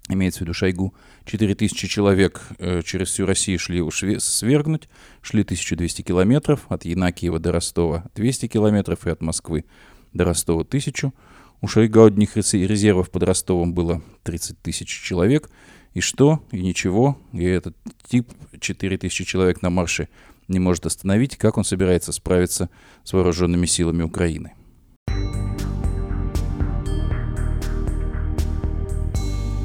Имеется 0.08 0.38
в 0.38 0.42
виду 0.42 0.54
Шойгу. 0.54 0.94
4000 1.24 1.88
человек 1.88 2.42
э, 2.60 2.82
через 2.84 3.08
всю 3.08 3.26
Россию 3.26 3.58
шли 3.58 3.80
ушве- 3.80 4.20
свергнуть, 4.20 4.88
шли 5.20 5.42
1200 5.42 6.02
километров, 6.02 6.66
от 6.68 6.84
Янакиева 6.84 7.40
до 7.40 7.50
Ростова 7.50 8.04
200 8.14 8.46
километров 8.46 9.04
и 9.04 9.10
от 9.10 9.20
Москвы 9.20 9.64
до 10.12 10.24
Ростова 10.26 10.60
1000. 10.60 11.12
У 11.60 11.66
Шойгу 11.66 12.04
одних 12.04 12.36
резервов 12.36 13.10
под 13.10 13.24
Ростовом 13.24 13.74
было 13.74 14.00
30 14.22 14.62
тысяч 14.62 14.88
человек– 14.88 15.50
и 15.98 16.00
что? 16.00 16.40
И 16.52 16.62
ничего. 16.62 17.18
И 17.32 17.44
этот 17.44 17.76
тип 18.06 18.30
4000 18.60 19.24
человек 19.24 19.62
на 19.62 19.70
марше 19.70 20.08
не 20.46 20.60
может 20.60 20.86
остановить. 20.86 21.36
Как 21.36 21.58
он 21.58 21.64
собирается 21.64 22.12
справиться 22.12 22.70
с 23.02 23.12
вооруженными 23.12 23.66
силами 23.66 24.02
Украины? 24.04 24.52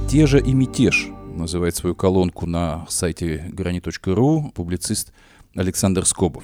«Те 0.10 0.28
же 0.28 0.40
и 0.40 0.54
мятеж» 0.54 1.10
называет 1.36 1.76
свою 1.76 1.96
колонку 1.96 2.46
на 2.46 2.86
сайте 2.90 3.46
грани.ру 3.52 4.52
публицист 4.56 5.14
Александр 5.56 6.06
Скобов. 6.06 6.44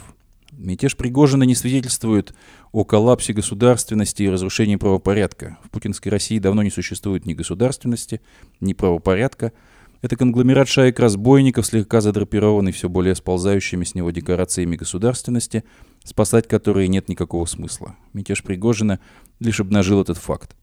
Мятеж 0.51 0.97
Пригожина 0.97 1.43
не 1.43 1.55
свидетельствует 1.55 2.33
о 2.71 2.83
коллапсе 2.83 3.33
государственности 3.33 4.23
и 4.23 4.29
разрушении 4.29 4.75
правопорядка. 4.75 5.57
В 5.63 5.69
путинской 5.69 6.11
России 6.11 6.37
давно 6.37 6.63
не 6.63 6.71
существует 6.71 7.25
ни 7.25 7.33
государственности, 7.33 8.21
ни 8.59 8.73
правопорядка– 8.73 9.51
это 10.01 10.15
конгломерат 10.15 10.67
шаек 10.67 10.99
разбойников, 10.99 11.65
слегка 11.65 11.99
задрапированный 12.01 12.71
все 12.71 12.87
более 12.87 13.15
сползающими 13.15 13.83
с 13.83 13.95
него 13.95 14.11
декорациями 14.11 14.77
государственности, 14.77 15.63
спасать 16.03 16.47
которые 16.47 16.87
нет 16.87 17.09
никакого 17.09 17.45
смысла. 17.45 17.95
Мятеж 18.13 18.43
Пригожина 18.43 18.99
лишь 19.39 19.59
обнажил 19.59 20.01
этот 20.01 20.17
факт. 20.17 20.55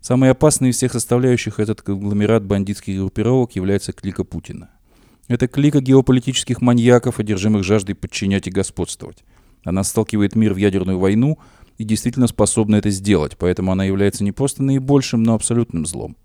Самой 0.00 0.30
опасной 0.30 0.70
из 0.70 0.76
всех 0.76 0.92
составляющих 0.92 1.60
этот 1.60 1.80
конгломерат 1.80 2.44
бандитских 2.44 2.98
группировок 2.98 3.56
является 3.56 3.92
клика 3.92 4.24
Путина. 4.24 4.70
Это 5.28 5.46
клика 5.46 5.80
геополитических 5.80 6.60
маньяков, 6.60 7.20
одержимых 7.20 7.64
жаждой 7.64 7.94
подчинять 7.94 8.48
и 8.48 8.50
господствовать. 8.50 9.24
Она 9.64 9.84
сталкивает 9.84 10.34
мир 10.34 10.54
в 10.54 10.56
ядерную 10.56 10.98
войну 10.98 11.38
и 11.78 11.84
действительно 11.84 12.26
способна 12.26 12.76
это 12.76 12.90
сделать, 12.90 13.38
поэтому 13.38 13.72
она 13.72 13.84
является 13.84 14.24
не 14.24 14.32
просто 14.32 14.62
наибольшим, 14.62 15.22
но 15.22 15.34
абсолютным 15.34 15.86
злом. 15.86 16.16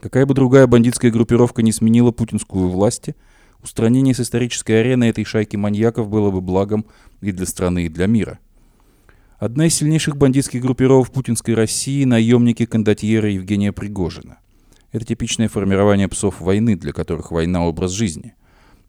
Какая 0.00 0.26
бы 0.26 0.34
другая 0.34 0.66
бандитская 0.66 1.10
группировка 1.10 1.62
не 1.62 1.72
сменила 1.72 2.10
путинскую 2.12 2.68
власть, 2.68 3.10
устранение 3.62 4.14
с 4.14 4.20
исторической 4.20 4.80
арены 4.80 5.04
этой 5.04 5.24
шайки 5.24 5.56
маньяков 5.56 6.08
было 6.08 6.30
бы 6.30 6.40
благом 6.40 6.84
и 7.22 7.32
для 7.32 7.46
страны, 7.46 7.86
и 7.86 7.88
для 7.88 8.06
мира. 8.06 8.38
Одна 9.38 9.66
из 9.66 9.74
сильнейших 9.74 10.16
бандитских 10.16 10.62
группировок 10.62 11.10
путинской 11.10 11.54
России– 11.54 12.04
наемники 12.06 12.66
кондотьера 12.66 13.30
Евгения 13.30 13.72
Пригожина. 13.72 14.38
Это 14.92 15.04
типичное 15.04 15.48
формирование 15.48 16.08
псов 16.08 16.40
войны, 16.40 16.76
для 16.76 16.92
которых 16.92 17.30
война– 17.30 17.64
образ 17.66 17.92
жизни. 17.92 18.34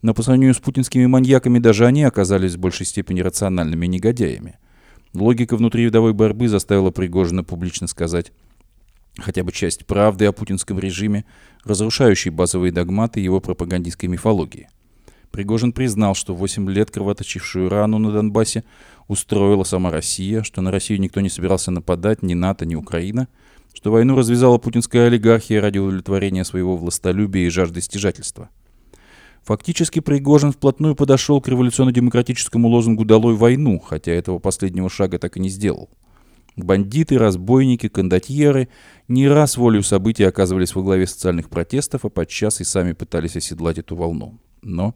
Но 0.02 0.14
по 0.14 0.24
сравнению 0.24 0.54
с 0.54 0.60
путинскими 0.60 1.06
маньяками 1.06 1.60
даже 1.60 1.86
они 1.86 2.04
оказались 2.04 2.56
в 2.56 2.60
большей 2.60 2.86
степени 2.86 3.22
рациональными 3.22 3.88
негодяями. 3.88 4.58
Логика 5.14 5.58
внутривидовой 5.58 6.14
борьбы 6.14 6.48
заставила 6.48 6.92
Пригожина 6.92 7.46
публично 7.46 7.88
сказать– 7.88 8.34
хотя 9.20 9.44
бы 9.44 9.52
часть 9.52 9.86
правды 9.86 10.26
о 10.26 10.32
путинском 10.32 10.80
режиме, 10.80 11.26
разрушающей 11.64 12.32
базовые 12.32 12.72
догматы 12.72 13.20
его 13.20 13.40
пропагандистской 13.40 14.10
мифологии. 14.10 14.70
Пригожин 15.32 15.74
признал, 15.74 16.16
что 16.16 16.34
8 16.34 16.70
лет 16.70 16.90
кровоточившую 16.90 17.70
рану 17.70 17.98
на 17.98 18.12
Донбассе 18.12 18.64
устроила 19.08 19.64
сама 19.64 19.92
Россия, 19.92 20.44
что 20.44 20.62
на 20.62 20.72
Россию 20.72 21.00
никто 21.00 21.22
не 21.22 21.30
собирался 21.30 21.72
нападать, 21.72 22.24
ни 22.24 22.34
НАТО, 22.34 22.66
ни 22.66 22.76
Украина, 22.76 23.28
что 23.74 23.92
войну 23.92 24.16
развязала 24.16 24.58
путинская 24.58 25.08
олигархия 25.08 25.60
ради 25.60 25.78
удовлетворения 25.78 26.44
своего 26.44 26.76
властолюбия 26.78 27.46
и 27.46 27.50
жажды 27.50 27.82
стяжательства. 27.82 28.50
Фактически 29.44 30.00
Пригожин 30.00 30.52
вплотную 30.52 30.96
подошел 30.96 31.40
к 31.40 31.48
революционно-демократическому 31.48 32.68
лозунгу 32.68 33.06
«Долой 33.06 33.36
войну», 33.36 33.80
хотя 33.80 34.12
этого 34.12 34.40
последнего 34.40 34.90
шага 34.90 35.20
так 35.20 35.38
и 35.38 35.40
не 35.40 35.50
сделал– 35.50 35.90
Бандиты, 36.58 37.20
разбойники, 37.20 37.88
кондотьеры 37.88 38.68
не 39.08 39.28
раз 39.28 39.58
волею 39.58 39.84
событий 39.84 40.24
оказывались 40.24 40.74
во 40.74 40.82
главе 40.82 41.06
социальных 41.06 41.50
протестов, 41.50 42.04
а 42.04 42.10
подчас 42.10 42.62
и 42.62 42.64
сами 42.64 42.94
пытались 42.94 43.36
оседлать 43.36 43.78
эту 43.78 43.96
волну. 43.96 44.40
Но, 44.64 44.96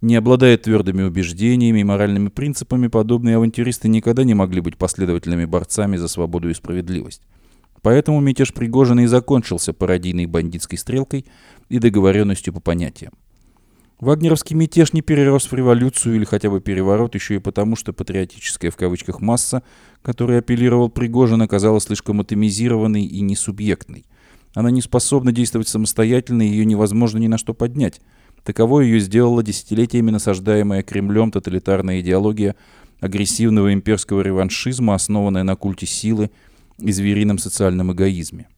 не 0.00 0.16
обладая 0.16 0.58
твердыми 0.58 1.04
убеждениями 1.04 1.80
и 1.80 1.84
моральными 1.84 2.28
принципами, 2.28 2.88
подобные 2.88 3.36
авантюристы 3.36 3.88
никогда 3.88 4.24
не 4.24 4.34
могли 4.34 4.60
быть 4.60 4.76
последовательными 4.76 5.44
борцами 5.44 5.96
за 5.96 6.08
свободу 6.08 6.50
и 6.50 6.54
справедливость. 6.54 7.22
Поэтому 7.80 8.20
мятеж 8.20 8.52
Пригожина 8.52 9.00
и 9.00 9.06
закончился 9.06 9.72
пародийной 9.72 10.26
бандитской 10.26 10.78
стрелкой 10.78 11.26
и 11.68 11.78
договоренностью 11.78 12.52
по 12.52 12.58
понятиям. 12.58 13.12
Вагнеровский 14.00 14.54
мятеж 14.54 14.92
не 14.92 15.02
перерос 15.02 15.50
в 15.50 15.52
революцию 15.54 16.16
или 16.16 16.24
хотя 16.24 16.50
бы 16.50 16.60
переворот 16.60 17.16
еще 17.16 17.36
и 17.36 17.40
потому, 17.40 17.74
что 17.74 17.92
патриотическая 17.92 18.70
в 18.70 18.76
кавычках 18.76 19.20
масса, 19.20 19.64
которой 20.02 20.38
апеллировал 20.38 20.88
Пригожин, 20.88 21.42
оказалась 21.42 21.84
слишком 21.84 22.20
атомизированной 22.20 23.04
и 23.04 23.20
несубъектной. 23.20 24.04
Она 24.54 24.70
не 24.70 24.82
способна 24.82 25.32
действовать 25.32 25.66
самостоятельно, 25.66 26.42
и 26.42 26.50
ее 26.50 26.64
невозможно 26.64 27.18
ни 27.18 27.26
на 27.26 27.38
что 27.38 27.54
поднять. 27.54 28.00
Таково 28.44 28.82
ее 28.82 29.00
сделала 29.00 29.42
десятилетиями 29.42 30.12
насаждаемая 30.12 30.84
Кремлем 30.84 31.32
тоталитарная 31.32 32.00
идеология 32.00 32.54
агрессивного 33.00 33.72
имперского 33.72 34.20
реваншизма, 34.20 34.94
основанная 34.94 35.42
на 35.42 35.56
культе 35.56 35.86
силы 35.86 36.30
и 36.78 36.92
зверином 36.92 37.38
социальном 37.38 37.92
эгоизме. 37.92 38.48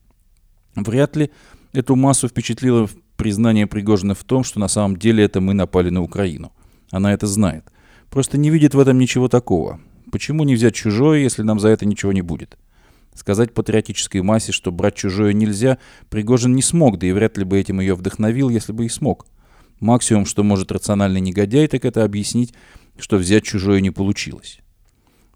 Вряд 0.75 1.15
ли 1.15 1.31
эту 1.73 1.95
массу 1.95 2.27
впечатлило 2.27 2.87
признание 3.17 3.67
Пригожина 3.67 4.15
в 4.15 4.23
том, 4.23 4.43
что 4.43 4.59
на 4.59 4.67
самом 4.67 4.97
деле 4.97 5.23
это 5.23 5.41
мы 5.41 5.53
напали 5.53 5.89
на 5.89 6.01
Украину. 6.01 6.51
Она 6.91 7.13
это 7.13 7.27
знает. 7.27 7.65
Просто 8.09 8.37
не 8.37 8.49
видит 8.49 8.73
в 8.73 8.79
этом 8.79 8.97
ничего 8.99 9.27
такого. 9.27 9.79
Почему 10.11 10.43
не 10.43 10.55
взять 10.55 10.75
чужое, 10.75 11.19
если 11.19 11.43
нам 11.43 11.59
за 11.59 11.69
это 11.69 11.85
ничего 11.85 12.11
не 12.11 12.21
будет? 12.21 12.57
Сказать 13.13 13.53
патриотической 13.53 14.21
массе, 14.21 14.51
что 14.51 14.71
брать 14.71 14.95
чужое 14.95 15.33
нельзя, 15.33 15.77
Пригожин 16.09 16.55
не 16.55 16.61
смог, 16.61 16.97
да 16.97 17.07
и 17.07 17.11
вряд 17.11 17.37
ли 17.37 17.43
бы 17.43 17.59
этим 17.59 17.79
ее 17.79 17.95
вдохновил, 17.95 18.49
если 18.49 18.71
бы 18.73 18.85
и 18.85 18.89
смог. 18.89 19.25
Максимум, 19.79 20.25
что 20.25 20.43
может 20.43 20.71
рациональный 20.71 21.21
негодяй, 21.21 21.67
так 21.67 21.85
это 21.85 22.03
объяснить, 22.03 22.53
что 22.99 23.17
взять 23.17 23.43
чужое 23.43 23.81
не 23.81 23.91
получилось. 23.91 24.59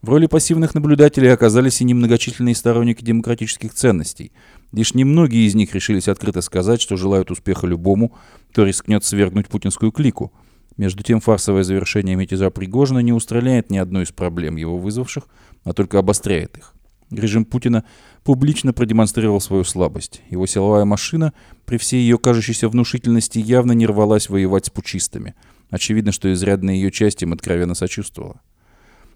В 0.01 0.10
роли 0.10 0.27
пассивных 0.27 0.75
наблюдателей 0.75 1.29
оказались 1.29 1.82
и 1.82 1.84
немногочисленные 1.84 2.53
сторонники 2.53 3.03
демократических 3.03 3.74
ценностей. 3.74 4.32
Лишь 4.75 4.94
немногие 4.94 5.48
из 5.48 5.55
них 5.55 5.74
решились 5.74 6.10
открыто 6.10 6.41
сказать, 6.41 6.82
что 6.82 6.98
желают 6.98 7.32
успеха 7.32 7.65
любому, 7.65 8.12
кто 8.51 8.65
рискнет 8.65 9.05
свергнуть 9.05 9.48
путинскую 9.48 9.94
клику. 9.94 10.34
Между 10.75 11.01
тем, 11.01 11.22
фарсовое 11.22 11.63
завершение 11.63 12.17
мятежа 12.17 12.50
Пригожина 12.50 13.00
не 13.00 13.13
устраняет 13.13 13.70
ни 13.70 13.77
одной 13.77 14.03
из 14.03 14.12
проблем 14.12 14.58
его 14.58 14.77
вызвавших, 14.77 15.29
а 15.63 15.72
только 15.72 15.98
обостряет 15.98 16.58
их. 16.58 16.74
Режим 17.10 17.46
Путина 17.46 17.86
публично 18.25 18.74
продемонстрировал 18.74 19.39
свою 19.39 19.63
слабость. 19.63 20.22
Его 20.29 20.46
силовая 20.46 20.84
машина, 20.84 21.32
при 21.65 21.77
всей 21.77 22.01
ее 22.01 22.17
кажущейся 22.17 22.67
внушительности, 22.67 23.39
явно 23.39 23.72
не 23.72 23.86
рвалась 23.86 24.27
воевать 24.27 24.65
с 24.65 24.70
пучистами. 24.72 25.36
Очевидно, 25.70 26.12
что 26.12 26.34
изрядная 26.34 26.75
ее 26.75 26.91
часть 26.91 27.24
им 27.24 27.32
откровенно 27.32 27.75
сочувствовала. 27.75 28.41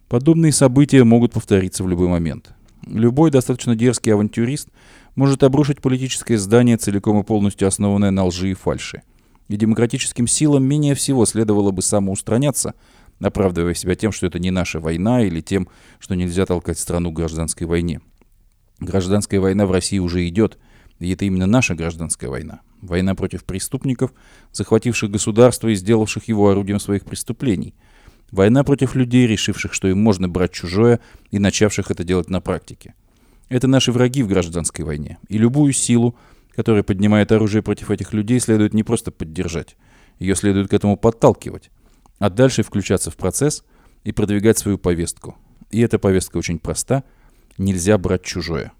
Подобные 0.07 0.53
события 0.53 1.03
могут 1.03 1.33
повториться 1.33 1.83
в 1.83 1.89
любой 1.89 2.07
момент. 2.07 2.53
Любой 2.87 3.29
достаточно 3.29 3.75
дерзкий 3.75 4.11
авантюрист 4.11 4.69
может 5.19 5.43
обрушить 5.43 5.81
политическое 5.81 6.37
здание, 6.37 6.77
целиком 6.77 7.19
и 7.19 7.23
полностью 7.23 7.67
основанное 7.67 8.09
на 8.09 8.23
лжи 8.23 8.51
и 8.51 8.53
фальши. 8.53 9.01
И 9.49 9.57
демократическим 9.57 10.27
силам 10.27 10.63
менее 10.63 10.95
всего 10.95 11.25
следовало 11.25 11.71
бы 11.71 11.81
самоустраняться, 11.81 12.73
оправдывая 13.19 13.73
себя 13.73 13.95
тем, 13.95 14.13
что 14.13 14.27
это 14.27 14.39
не 14.39 14.49
наша 14.49 14.79
война 14.79 15.21
или 15.21 15.41
тем, 15.41 15.67
что 15.99 16.15
нельзя 16.15 16.45
толкать 16.45 16.79
страну 16.79 17.11
к 17.11 17.15
гражданской 17.17 17.67
войне. 17.67 17.99
Гражданская 18.79 19.41
война 19.41 19.65
в 19.65 19.73
России 19.73 19.99
уже 19.99 20.25
идет, 20.25 20.57
и 20.99 21.11
это 21.11 21.25
именно 21.25 21.47
наша 21.47 21.75
гражданская 21.75 22.29
война. 22.29 22.61
Война 22.81 23.13
против 23.13 23.43
преступников, 23.43 24.13
захвативших 24.53 25.11
государство 25.11 25.67
и 25.67 25.75
сделавших 25.75 26.29
его 26.29 26.49
орудием 26.49 26.79
своих 26.79 27.03
преступлений. 27.03 27.75
Война 28.31 28.63
против 28.63 28.95
людей, 28.95 29.27
решивших, 29.27 29.73
что 29.73 29.89
им 29.89 30.01
можно 30.01 30.29
брать 30.29 30.53
чужое, 30.53 31.01
и 31.29 31.39
начавших 31.39 31.91
это 31.91 32.05
делать 32.05 32.29
на 32.29 32.39
практике. 32.39 32.93
Это 33.49 33.67
наши 33.67 33.91
враги 33.91 34.23
в 34.23 34.27
гражданской 34.27 34.85
войне. 34.85 35.17
И 35.27 35.37
любую 35.37 35.73
силу, 35.73 36.15
которая 36.55 36.83
поднимает 36.83 37.31
оружие 37.31 37.63
против 37.63 37.89
этих 37.91 38.13
людей, 38.13 38.39
следует 38.39 38.73
не 38.73 38.83
просто 38.83 39.11
поддержать. 39.11 39.75
Ее 40.19 40.35
следует 40.35 40.69
к 40.69 40.73
этому 40.73 40.97
подталкивать. 40.97 41.71
А 42.19 42.29
дальше 42.29 42.63
включаться 42.63 43.09
в 43.11 43.17
процесс 43.17 43.63
и 44.03 44.11
продвигать 44.11 44.57
свою 44.57 44.77
повестку. 44.77 45.35
И 45.71 45.81
эта 45.81 45.97
повестка 45.97 46.37
очень 46.37 46.59
проста. 46.59 47.03
Нельзя 47.57 47.97
брать 47.97 48.23
чужое. 48.23 48.71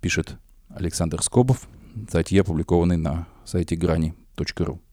Пишет 0.00 0.36
Александр 0.68 1.22
Скобов, 1.22 1.68
статья, 2.08 2.42
опубликованная 2.42 2.96
на 2.96 3.26
сайте 3.44 3.76
грани.ру. 3.76 4.83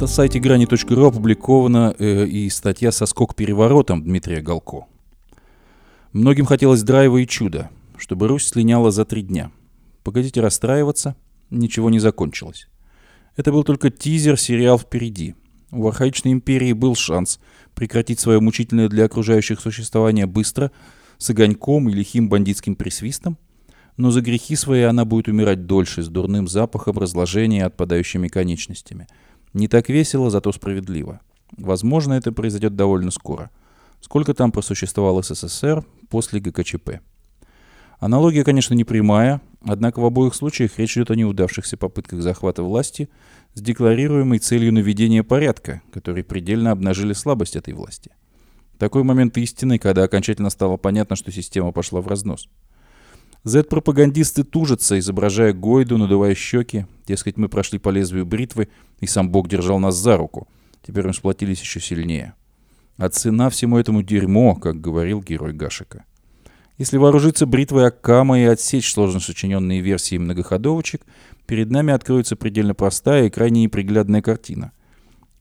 На 0.00 0.06
сайте 0.06 0.38
грани.ру 0.38 1.04
опубликована 1.04 1.94
э, 1.98 2.24
и 2.24 2.48
статья 2.48 2.90
со 2.90 3.04
скок-переворотом 3.04 4.02
Дмитрия 4.02 4.40
Галко. 4.40 4.86
Многим 6.14 6.46
хотелось 6.46 6.82
драйва 6.82 7.18
и 7.18 7.26
чуда, 7.26 7.68
чтобы 7.98 8.26
Русь 8.26 8.46
слиняла 8.46 8.92
за 8.92 9.04
три 9.04 9.20
дня. 9.20 9.50
Погодите 10.02 10.40
расстраиваться, 10.40 11.16
ничего 11.50 11.90
не 11.90 11.98
закончилось. 11.98 12.68
Это 13.36 13.52
был 13.52 13.62
только 13.62 13.90
тизер, 13.90 14.38
сериал 14.38 14.78
впереди. 14.78 15.34
У 15.70 15.86
архаичной 15.86 16.32
империи 16.32 16.72
был 16.72 16.94
шанс 16.94 17.38
прекратить 17.74 18.20
свое 18.20 18.40
мучительное 18.40 18.88
для 18.88 19.04
окружающих 19.04 19.60
существование 19.60 20.24
быстро, 20.24 20.72
с 21.18 21.28
огоньком 21.28 21.90
и 21.90 21.92
лихим 21.92 22.30
бандитским 22.30 22.74
присвистом, 22.74 23.36
но 23.98 24.10
за 24.10 24.22
грехи 24.22 24.56
свои 24.56 24.80
она 24.80 25.04
будет 25.04 25.28
умирать 25.28 25.66
дольше, 25.66 26.02
с 26.02 26.08
дурным 26.08 26.48
запахом 26.48 26.96
разложения 26.96 27.58
и 27.58 27.64
отпадающими 27.64 28.28
конечностями– 28.28 29.06
не 29.52 29.68
так 29.68 29.88
весело, 29.88 30.30
зато 30.30 30.52
справедливо. 30.52 31.20
Возможно, 31.56 32.14
это 32.14 32.32
произойдет 32.32 32.76
довольно 32.76 33.10
скоро. 33.10 33.50
Сколько 34.00 34.34
там 34.34 34.52
просуществовал 34.52 35.22
СССР 35.22 35.84
после 36.08 36.40
ГКЧП? 36.40 37.00
Аналогия, 37.98 38.44
конечно, 38.44 38.72
не 38.74 38.84
прямая, 38.84 39.42
однако 39.62 40.00
в 40.00 40.04
обоих 40.06 40.34
случаях 40.34 40.78
речь 40.78 40.96
идет 40.96 41.10
о 41.10 41.16
неудавшихся 41.16 41.76
попытках 41.76 42.22
захвата 42.22 42.62
власти 42.62 43.10
с 43.54 43.60
декларируемой 43.60 44.38
целью 44.38 44.72
наведения 44.72 45.22
порядка, 45.22 45.82
которые 45.92 46.24
предельно 46.24 46.70
обнажили 46.70 47.12
слабость 47.12 47.56
этой 47.56 47.74
власти. 47.74 48.12
Такой 48.78 49.02
момент 49.02 49.36
истины, 49.36 49.78
когда 49.78 50.04
окончательно 50.04 50.48
стало 50.48 50.78
понятно, 50.78 51.14
что 51.14 51.30
система 51.30 51.72
пошла 51.72 52.00
в 52.00 52.08
разнос– 52.08 52.48
Z-пропагандисты 53.44 54.44
тужатся, 54.44 54.98
изображая 54.98 55.54
Гойду, 55.54 55.96
надувая 55.96 56.34
щеки. 56.34 56.86
Дескать, 57.06 57.38
мы 57.38 57.48
прошли 57.48 57.78
по 57.78 57.88
лезвию 57.88 58.26
бритвы, 58.26 58.68
и 59.00 59.06
сам 59.06 59.30
Бог 59.30 59.48
держал 59.48 59.78
нас 59.78 59.96
за 59.96 60.16
руку. 60.18 60.46
Теперь 60.86 61.06
мы 61.06 61.14
сплотились 61.14 61.60
еще 61.60 61.80
сильнее. 61.80 62.34
А 62.98 63.08
цена 63.08 63.48
всему 63.48 63.78
этому 63.78 64.02
дерьмо, 64.02 64.56
как 64.56 64.80
говорил 64.80 65.22
герой 65.22 65.54
Гашика. 65.54 66.04
Если 66.76 66.98
вооружиться 66.98 67.46
бритвой 67.46 67.88
Аккама 67.88 68.40
и 68.40 68.44
отсечь 68.44 68.92
сложно 68.92 69.20
сочиненные 69.20 69.80
версии 69.80 70.18
многоходовочек, 70.18 71.02
перед 71.46 71.70
нами 71.70 71.92
откроется 71.94 72.36
предельно 72.36 72.74
простая 72.74 73.26
и 73.26 73.30
крайне 73.30 73.62
неприглядная 73.62 74.22
картина. 74.22 74.72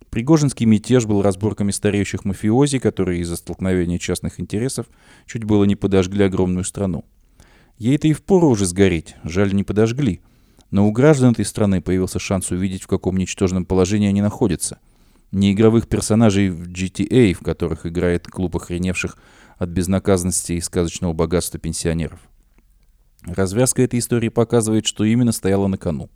Пригожинский 0.10 0.66
мятеж 0.66 1.06
был 1.06 1.22
разборками 1.22 1.72
стареющих 1.72 2.26
мафиози, 2.26 2.80
которые 2.80 3.22
из-за 3.22 3.36
столкновения 3.36 4.00
частных 4.00 4.40
интересов 4.40 4.88
чуть 5.26 5.44
было 5.44 5.66
не 5.66 5.76
подожгли 5.76 6.24
огромную 6.24 6.64
страну. 6.64 7.06
Ей-то 7.80 8.10
и 8.10 8.14
впору 8.14 8.50
уже 8.50 8.66
сгореть, 8.66 9.16
жаль, 9.24 9.56
не 9.56 9.64
подожгли. 9.64 10.22
Но 10.70 10.88
у 10.88 10.92
граждан 10.92 11.32
этой 11.32 11.46
страны 11.46 11.82
появился 11.82 12.20
шанс 12.20 12.52
увидеть, 12.52 12.84
в 12.84 12.88
каком 12.88 13.18
ничтожном 13.18 13.66
положении 13.66 14.10
они 14.10 14.22
находятся. 14.22 14.80
Не 15.32 15.54
игровых 15.54 15.88
персонажей 15.88 16.50
в 16.50 16.68
GTA, 16.68 17.34
в 17.34 17.40
которых 17.40 17.86
играет 17.86 18.28
клуб 18.28 18.58
охреневших 18.58 19.18
от 19.58 19.70
безнаказанности 19.70 20.54
и 20.54 20.62
сказочного 20.62 21.14
богатства 21.14 21.58
пенсионеров. 21.58 22.20
Развязка 23.24 23.82
этой 23.82 24.00
истории 24.00 24.30
показывает, 24.30 24.86
что 24.86 25.06
именно 25.06 25.32
стояло 25.32 25.68
на 25.68 25.78
кону. 25.78 26.10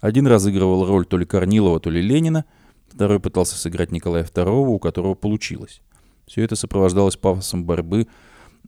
Один 0.00 0.26
разыгрывал 0.26 0.86
роль 0.86 1.04
то 1.04 1.18
ли 1.18 1.26
Корнилова, 1.26 1.78
то 1.78 1.90
ли 1.90 2.00
Ленина, 2.00 2.46
второй 2.88 3.20
пытался 3.20 3.56
сыграть 3.56 3.92
Николая 3.92 4.24
II, 4.24 4.66
у 4.66 4.78
которого 4.78 5.14
получилось. 5.14 5.82
Все 6.26 6.42
это 6.42 6.56
сопровождалось 6.56 7.16
пафосом 7.16 7.64
борьбы 7.64 8.08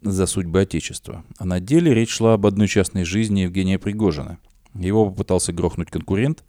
за 0.03 0.27
судьбы 0.27 0.61
Отечества. 0.61 1.25
А 1.39 1.45
на 1.45 1.61
деле 1.61 1.95
речь 1.95 2.11
шла 2.11 2.35
об 2.35 2.47
одной 2.47 2.69
частной 2.69 3.05
жизни 3.05 3.41
Евгения 3.41 3.79
Пригожина. 3.79 4.39
Его 4.75 5.07
попытался 5.07 5.53
грохнуть 5.53 5.91
конкурент, 5.91 6.45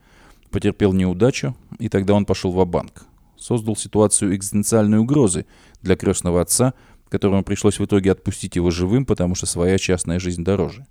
потерпел 0.49 0.93
неудачу, 0.93 1.55
и 1.79 1.89
тогда 1.89 2.13
он 2.13 2.25
пошел 2.25 2.51
в 2.51 2.65
банк 2.65 3.05
Создал 3.37 3.75
ситуацию 3.75 4.35
экзистенциальной 4.35 4.99
угрозы 4.99 5.45
для 5.81 5.95
крестного 5.95 6.41
отца, 6.41 6.73
которому 7.09 7.43
пришлось 7.43 7.79
в 7.79 7.85
итоге 7.85 8.11
отпустить 8.11 8.55
его 8.55 8.69
живым, 8.69 9.05
потому 9.05 9.35
что 9.35 9.45
своя 9.45 9.77
частная 9.77 10.19
жизнь 10.19 10.43
дороже. 10.43 10.85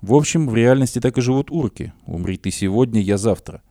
В 0.00 0.14
общем, 0.14 0.48
в 0.48 0.54
реальности 0.54 1.00
так 1.00 1.16
и 1.18 1.20
живут 1.20 1.50
урки. 1.50 1.92
Умри 2.06 2.36
ты 2.36 2.50
сегодня, 2.50 3.00
я 3.00 3.18
завтра. 3.18 3.62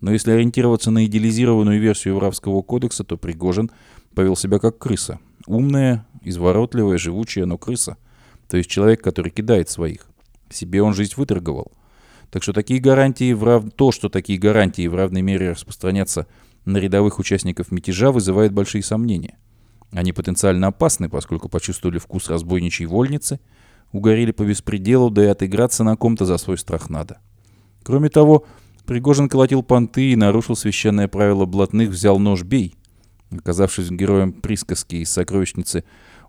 Но 0.00 0.12
если 0.12 0.32
ориентироваться 0.32 0.90
на 0.90 1.06
идеализированную 1.06 1.80
версию 1.80 2.14
Евравского 2.14 2.62
кодекса, 2.62 3.04
то 3.04 3.16
Пригожин 3.16 3.70
повел 4.14 4.36
себя 4.36 4.58
как 4.58 4.78
крыса. 4.78 5.18
Умная, 5.46 6.06
изворотливая, 6.24 6.98
живучая, 6.98 7.46
но 7.46 7.58
крыса. 7.58 7.96
То 8.48 8.56
есть 8.56 8.70
человек, 8.70 9.02
который 9.02 9.30
кидает 9.30 9.68
своих. 9.68 10.06
Себе 10.50 10.82
он 10.82 10.94
жизнь 10.94 11.14
выторговал. 11.16 11.72
Так 12.30 12.42
что 12.42 12.52
такие 12.52 12.80
гарантии 12.80 13.32
в 13.32 13.44
рав... 13.44 13.64
то, 13.76 13.92
что 13.92 14.08
такие 14.08 14.38
гарантии 14.38 14.86
в 14.86 14.94
равной 14.94 15.22
мере 15.22 15.50
распространятся 15.50 16.26
на 16.64 16.78
рядовых 16.78 17.18
участников 17.18 17.70
мятежа, 17.70 18.10
вызывает 18.10 18.52
большие 18.52 18.82
сомнения. 18.82 19.38
Они 19.92 20.12
потенциально 20.12 20.68
опасны, 20.68 21.08
поскольку 21.08 21.48
почувствовали 21.48 21.98
вкус 21.98 22.28
разбойничьей 22.28 22.88
вольницы, 22.88 23.38
угорели 23.92 24.32
по 24.32 24.42
беспределу, 24.42 25.10
да 25.10 25.24
и 25.24 25.28
отыграться 25.28 25.84
на 25.84 25.96
ком-то 25.96 26.24
за 26.24 26.36
свой 26.38 26.58
страх 26.58 26.90
надо. 26.90 27.18
Кроме 27.84 28.08
того, 28.08 28.44
Пригожин 28.86 29.28
колотил 29.28 29.62
понты 29.62 30.12
и 30.12 30.16
нарушил 30.16 30.56
священное 30.56 31.08
правило 31.08 31.46
блатных 31.46 31.88
«взял 31.88 32.18
нож, 32.18 32.42
бей», 32.42 32.74
оказавшись 33.30 33.90
героем 33.90 34.32
присказки 34.32 34.96
из 34.96 35.10
сокровищницы 35.10 35.84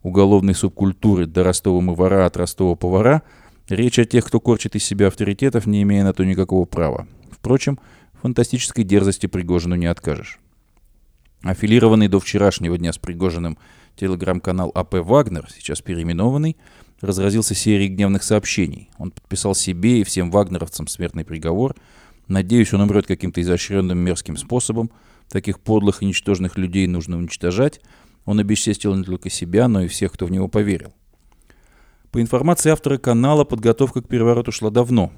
уголовной 0.05 0.55
субкультуры 0.55 1.25
«До 1.25 1.43
Ростова 1.43 1.81
мы 1.81 1.95
вора, 1.95 2.25
от 2.25 2.37
Ростова 2.37 2.75
повара», 2.75 3.23
речь 3.69 3.99
о 3.99 4.05
тех, 4.05 4.25
кто 4.25 4.39
корчит 4.39 4.75
из 4.75 4.83
себя 4.83 5.07
авторитетов, 5.07 5.65
не 5.65 5.81
имея 5.83 6.03
на 6.03 6.13
то 6.13 6.23
никакого 6.23 6.65
права. 6.65 7.07
Впрочем, 7.31 7.79
фантастической 8.21 8.83
дерзости 8.83 9.27
Пригожину 9.27 9.75
не 9.75 9.87
откажешь. 9.87 10.39
Аффилированный 11.43 12.07
до 12.07 12.19
вчерашнего 12.19 12.77
дня 12.77 12.91
с 12.91 12.97
Пригожиным 12.97 13.57
телеграм-канал 13.95 14.71
АП 14.73 14.95
«Вагнер», 14.95 15.47
сейчас 15.55 15.81
переименованный, 15.81 16.57
разразился 17.01 17.55
серией 17.55 17.89
гневных 17.89 18.23
сообщений. 18.23 18.89
Он 18.97 19.11
подписал 19.11 19.55
себе 19.55 20.01
и 20.01 20.03
всем 20.03 20.31
вагнеровцам 20.31 20.87
смертный 20.87 21.25
приговор. 21.25 21.75
Надеюсь, 22.27 22.73
он 22.73 22.81
умрет 22.81 23.05
каким-то 23.05 23.41
изощренным 23.41 23.97
мерзким 23.97 24.37
способом. 24.37 24.91
Таких 25.29 25.59
подлых 25.59 26.01
и 26.01 26.05
ничтожных 26.05 26.57
людей 26.57 26.87
нужно 26.87 27.17
уничтожать. 27.17 27.81
Он 28.25 28.39
обесчестил 28.39 28.95
не 28.95 29.03
только 29.03 29.29
себя, 29.29 29.67
но 29.67 29.83
и 29.83 29.87
всех, 29.87 30.11
кто 30.11 30.25
в 30.25 30.31
него 30.31 30.47
поверил. 30.47 30.93
По 32.11 32.21
информации 32.21 32.71
автора 32.71 32.97
канала, 32.97 33.43
подготовка 33.43 34.01
к 34.01 34.07
перевороту 34.07 34.51
шла 34.51 34.69
давно. 34.69 35.11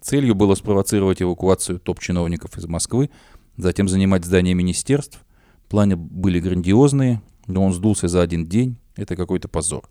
Целью 0.00 0.34
было 0.34 0.54
спровоцировать 0.54 1.22
эвакуацию 1.22 1.78
топ-чиновников 1.78 2.56
из 2.58 2.66
Москвы, 2.66 3.10
затем 3.56 3.88
занимать 3.88 4.24
здание 4.24 4.54
министерств. 4.54 5.24
Планы 5.68 5.96
были 5.96 6.40
грандиозные, 6.40 7.22
но 7.46 7.64
он 7.64 7.72
сдулся 7.72 8.08
за 8.08 8.20
один 8.20 8.46
день. 8.46 8.76
Это 8.96 9.16
какой-то 9.16 9.48
позор. 9.48 9.88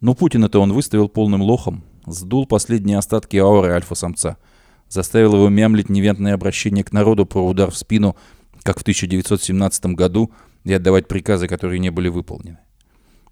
Но 0.00 0.14
Путина-то 0.14 0.60
он 0.60 0.72
выставил 0.72 1.08
полным 1.08 1.42
лохом, 1.42 1.84
сдул 2.06 2.46
последние 2.46 2.98
остатки 2.98 3.36
ауры 3.36 3.72
альфа-самца, 3.72 4.36
заставил 4.88 5.34
его 5.34 5.48
мямлить 5.48 5.88
невентное 5.88 6.34
обращение 6.34 6.84
к 6.84 6.92
народу 6.92 7.26
про 7.26 7.44
удар 7.44 7.70
в 7.70 7.76
спину, 7.76 8.16
как 8.62 8.78
в 8.78 8.82
1917 8.82 9.86
году– 9.86 10.30
и 10.64 10.72
отдавать 10.72 11.08
приказы, 11.08 11.48
которые 11.48 11.78
не 11.78 11.90
были 11.90 12.08
выполнены. 12.08 12.58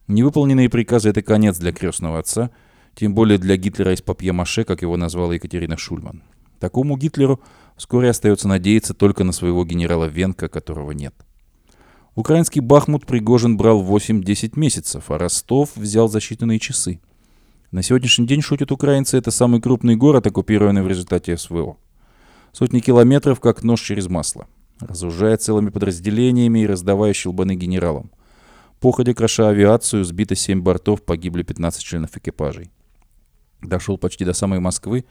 Невыполненные 0.08 0.68
приказы– 0.68 1.08
это 1.10 1.22
конец 1.22 1.58
для 1.58 1.72
крестного 1.72 2.18
отца, 2.18 2.50
тем 2.94 3.14
более 3.14 3.38
для 3.38 3.56
Гитлера 3.56 3.92
из 3.92 4.02
папье-маше, 4.02 4.64
как 4.64 4.82
его 4.82 4.96
назвала 4.96 5.34
Екатерина 5.34 5.76
Шульман. 5.76 6.22
Такому 6.58 6.96
Гитлеру 6.96 7.40
вскоре 7.76 8.10
остается 8.10 8.48
надеяться 8.48 8.92
только 8.92 9.24
на 9.24 9.32
своего 9.32 9.64
генерала 9.64 10.06
Венка, 10.06 10.48
которого 10.48 10.90
нет. 10.90 11.14
Украинский 12.16 12.60
Бахмут 12.60 13.06
Пригожин 13.06 13.56
брал 13.56 13.82
8-10 13.82 14.58
месяцев, 14.58 15.10
а 15.10 15.18
Ростов 15.18 15.76
взял 15.76 16.08
за 16.08 16.18
считанные 16.18 16.58
часы. 16.58 17.00
На 17.70 17.82
сегодняшний 17.82 18.26
день, 18.26 18.42
шутят 18.42 18.72
украинцы, 18.72 19.16
это 19.16 19.30
самый 19.30 19.60
крупный 19.60 19.94
город, 19.94 20.26
оккупированный 20.26 20.82
в 20.82 20.88
результате 20.88 21.36
СВО. 21.36 21.76
Сотни 22.52 22.80
километров, 22.80 23.38
как 23.38 23.62
нож 23.62 23.80
через 23.80 24.08
масло. 24.08 24.48
Разужая 24.80 25.36
целыми 25.36 25.70
подразделениями 25.70 26.60
и 26.60 26.66
раздавая 26.66 27.12
щелбаны 27.12 27.54
генералам. 27.54 28.10
Походя 28.80 29.12
кроша 29.12 29.48
авиацию, 29.48 30.04
сбито 30.04 30.34
7 30.34 30.62
бортов, 30.62 31.02
погибли 31.02 31.42
15 31.42 31.82
членов 31.82 32.16
экипажей. 32.16 32.70
Дошел 33.60 33.98
почти 33.98 34.24
до 34.24 34.32
самой 34.32 34.58
Москвы, 34.58 35.04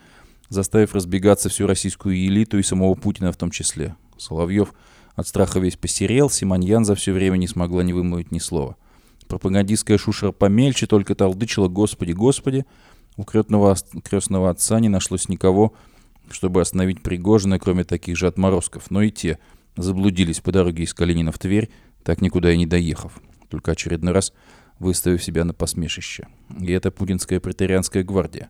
заставив 0.49 0.95
разбегаться 0.95 1.49
всю 1.49 1.67
российскую 1.67 2.15
элиту 2.15 2.57
и 2.57 2.63
самого 2.63 2.95
Путина 2.95 3.31
в 3.31 3.37
том 3.37 3.51
числе. 3.51 3.95
Соловьев 4.17 4.73
от 5.15 5.27
страха 5.27 5.59
весь 5.59 5.77
посерел, 5.77 6.29
Симоньян 6.29 6.83
за 6.83 6.95
все 6.95 7.11
время 7.11 7.37
не 7.37 7.47
смогла 7.47 7.83
не 7.83 7.93
вымолвить 7.93 8.31
ни 8.31 8.39
слова. 8.39 8.75
Пропагандистская 9.27 9.99
шушера 9.99 10.31
помельче 10.31 10.87
только 10.87 11.13
толдычила 11.13 11.67
«Господи, 11.67 12.13
Господи!» 12.13 12.65
У 13.17 13.23
крестного, 13.23 13.75
крестного 14.03 14.49
отца 14.49 14.79
не 14.79 14.89
нашлось 14.89 15.29
никого, 15.29 15.73
чтобы 16.31 16.61
остановить 16.61 17.03
Пригожина, 17.03 17.59
кроме 17.59 17.83
таких 17.83 18.17
же 18.17 18.27
отморозков. 18.27 18.89
Но 18.89 19.01
и 19.01 19.11
те 19.11 19.37
заблудились 19.81 20.39
по 20.39 20.51
дороге 20.51 20.83
из 20.83 20.93
Калинина 20.93 21.31
в 21.31 21.39
Тверь, 21.39 21.69
так 22.03 22.21
никуда 22.21 22.51
и 22.51 22.57
не 22.57 22.65
доехав. 22.65 23.21
Только 23.49 23.71
очередной 23.71 24.13
раз 24.13 24.33
выставив 24.79 25.23
себя 25.23 25.43
на 25.43 25.53
посмешище. 25.53 26.27
И 26.59 26.71
это 26.71 26.91
путинская 26.91 27.39
претарианская 27.39 28.03
гвардия. 28.03 28.49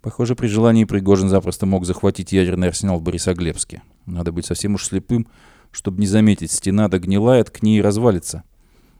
Похоже, 0.00 0.34
при 0.36 0.46
желании 0.46 0.84
Пригожин 0.84 1.28
запросто 1.28 1.66
мог 1.66 1.84
захватить 1.84 2.32
ядерный 2.32 2.68
арсенал 2.68 2.98
в 2.98 3.02
Борисоглебске. 3.02 3.82
Надо 4.06 4.32
быть 4.32 4.46
совсем 4.46 4.74
уж 4.74 4.86
слепым, 4.86 5.26
чтобы 5.70 6.00
не 6.00 6.06
заметить, 6.06 6.52
стена 6.52 6.88
догнилает, 6.88 7.50
к 7.50 7.62
ней 7.62 7.82
развалится. 7.82 8.44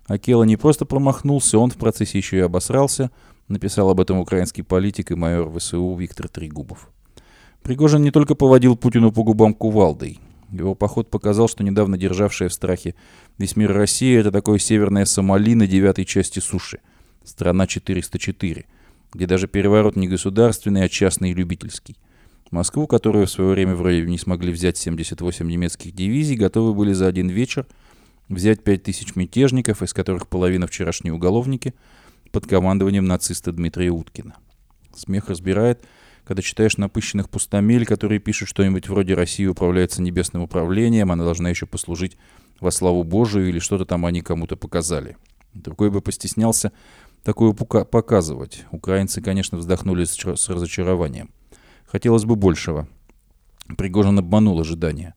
Акела 0.06 0.44
не 0.44 0.56
просто 0.56 0.86
промахнулся, 0.86 1.58
он 1.58 1.70
в 1.70 1.76
процессе 1.76 2.18
еще 2.18 2.38
и 2.38 2.40
обосрался, 2.40 3.10
написал 3.46 3.90
об 3.90 4.00
этом 4.00 4.18
украинский 4.18 4.64
политик 4.64 5.10
и 5.10 5.14
майор 5.14 5.50
ВСУ 5.58 5.94
Виктор 5.94 6.28
Трегубов. 6.28 6.90
Пригожин 7.62 8.02
не 8.02 8.10
только 8.10 8.34
поводил 8.34 8.76
Путину 8.76 9.12
по 9.12 9.22
губам 9.22 9.54
кувалдой. 9.54 10.18
Его 10.50 10.74
поход 10.74 11.10
показал, 11.10 11.48
что 11.48 11.62
недавно 11.62 11.98
державшая 11.98 12.48
в 12.48 12.54
страхе 12.54 12.94
весь 13.36 13.56
мир 13.56 13.72
Россия– 13.72 14.20
это 14.20 14.32
такое 14.32 14.58
северное 14.58 15.04
Сомали 15.04 15.54
на 15.54 15.66
девятой 15.66 16.04
части 16.04 16.38
суши. 16.40 16.80
Страна 17.22 17.66
404, 17.66 18.64
где 19.12 19.26
даже 19.26 19.46
переворот 19.46 19.96
не 19.96 20.08
государственный, 20.08 20.84
а 20.84 20.88
частный 20.88 21.32
и 21.32 21.34
любительский. 21.34 21.96
Москву, 22.50 22.86
которую 22.86 23.26
в 23.26 23.30
свое 23.30 23.50
время 23.50 23.74
вроде 23.74 24.02
не 24.02 24.16
смогли 24.16 24.50
взять 24.50 24.78
78 24.78 25.46
немецких 25.46 25.94
дивизий, 25.94 26.36
готовы 26.36 26.72
были 26.72 26.94
за 26.94 27.06
один 27.06 27.28
вечер 27.28 27.66
взять 28.30 28.64
5000 28.64 29.16
мятежников, 29.16 29.82
из 29.82 29.92
которых 29.92 30.28
половина 30.28 30.66
вчерашние 30.66 31.12
уголовники, 31.12 31.74
под 32.32 32.46
командованием 32.46 33.04
нациста 33.04 33.52
Дмитрия 33.52 33.90
Уткина. 33.90 34.36
Смех 34.94 35.28
разбирает– 35.28 35.84
когда 36.28 36.42
читаешь 36.42 36.76
напыщенных 36.76 37.30
пустомель, 37.30 37.86
которые 37.86 38.18
пишут 38.18 38.50
что-нибудь 38.50 38.86
вроде 38.86 39.14
«Россия 39.14 39.48
управляется 39.48 40.02
небесным 40.02 40.42
управлением, 40.42 41.10
она 41.10 41.24
должна 41.24 41.48
еще 41.48 41.64
послужить 41.64 42.18
во 42.60 42.70
славу 42.70 43.02
Божию» 43.02 43.48
или 43.48 43.58
что-то 43.58 43.86
там 43.86 44.04
они 44.04 44.20
кому-то 44.20 44.54
показали. 44.54 45.16
Другой 45.54 45.88
бы 45.88 46.02
постеснялся 46.02 46.70
такое 47.24 47.54
показывать. 47.54 48.66
Украинцы, 48.72 49.22
конечно, 49.22 49.56
вздохнули 49.56 50.04
с, 50.04 50.22
разочарованием. 50.50 51.30
Хотелось 51.86 52.26
бы 52.26 52.36
большего. 52.36 52.86
Пригожин 53.78 54.18
обманул 54.18 54.60
ожидания. 54.60 55.14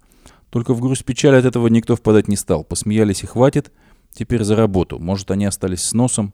Только 0.50 0.74
в 0.74 0.80
грусть 0.80 1.04
печаль 1.04 1.36
от 1.36 1.44
этого 1.44 1.68
никто 1.68 1.98
впадать 1.98 2.30
не 2.30 2.38
стал. 2.38 2.64
Посмеялись 2.64 3.24
и 3.24 3.28
хватит. 3.28 3.74
Теперь 4.14 4.46
за 4.46 4.56
работу. 4.56 4.98
Может, 4.98 5.30
они 5.30 5.44
остались 5.44 5.84
с 5.84 5.92
носом, 5.92 6.34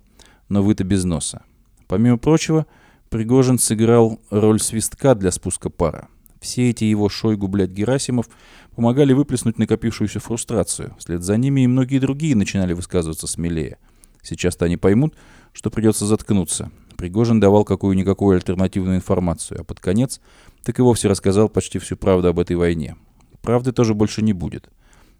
но 0.49 0.61
вы-то 0.61 0.83
без 0.83 1.03
носа. 1.03 1.41
Помимо 1.87 2.19
прочего, 2.19 2.67
Пригожин 3.09 3.57
сыграл 3.57 4.19
роль 4.29 4.59
свистка 4.59 5.15
для 5.15 5.31
спуска 5.31 5.69
пара. 5.69 6.09
Все 6.41 6.69
эти 6.69 6.83
его 6.83 7.07
Шойгу, 7.09 7.47
блядь, 7.47 7.71
Герасимов 7.71 8.27
помогали 8.75 9.13
выплеснуть 9.13 9.57
накопившуюся 9.57 10.19
фрустрацию. 10.19 10.93
Вслед 10.99 11.23
за 11.23 11.37
ними 11.37 11.61
и 11.61 11.67
многие 11.67 11.99
другие 11.99 12.35
начинали 12.35 12.73
высказываться 12.73 13.25
смелее. 13.25 13.77
Сейчас-то 14.21 14.65
они 14.65 14.75
поймут, 14.77 15.15
что 15.53 15.69
придется 15.69 16.05
заткнуться. 16.05 16.69
Пригожин 16.97 17.39
давал 17.39 17.63
какую-никакую 17.63 18.35
альтернативную 18.35 18.97
информацию, 18.97 19.61
а 19.61 19.63
под 19.63 19.79
конец 19.79 20.19
так 20.63 20.77
и 20.77 20.81
вовсе 20.81 21.07
рассказал 21.07 21.47
почти 21.47 21.79
всю 21.79 21.95
правду 21.95 22.27
об 22.27 22.39
этой 22.39 22.57
войне. 22.57 22.97
Правды 23.41 23.71
тоже 23.71 23.93
больше 23.93 24.21
не 24.21 24.33
будет. 24.33 24.69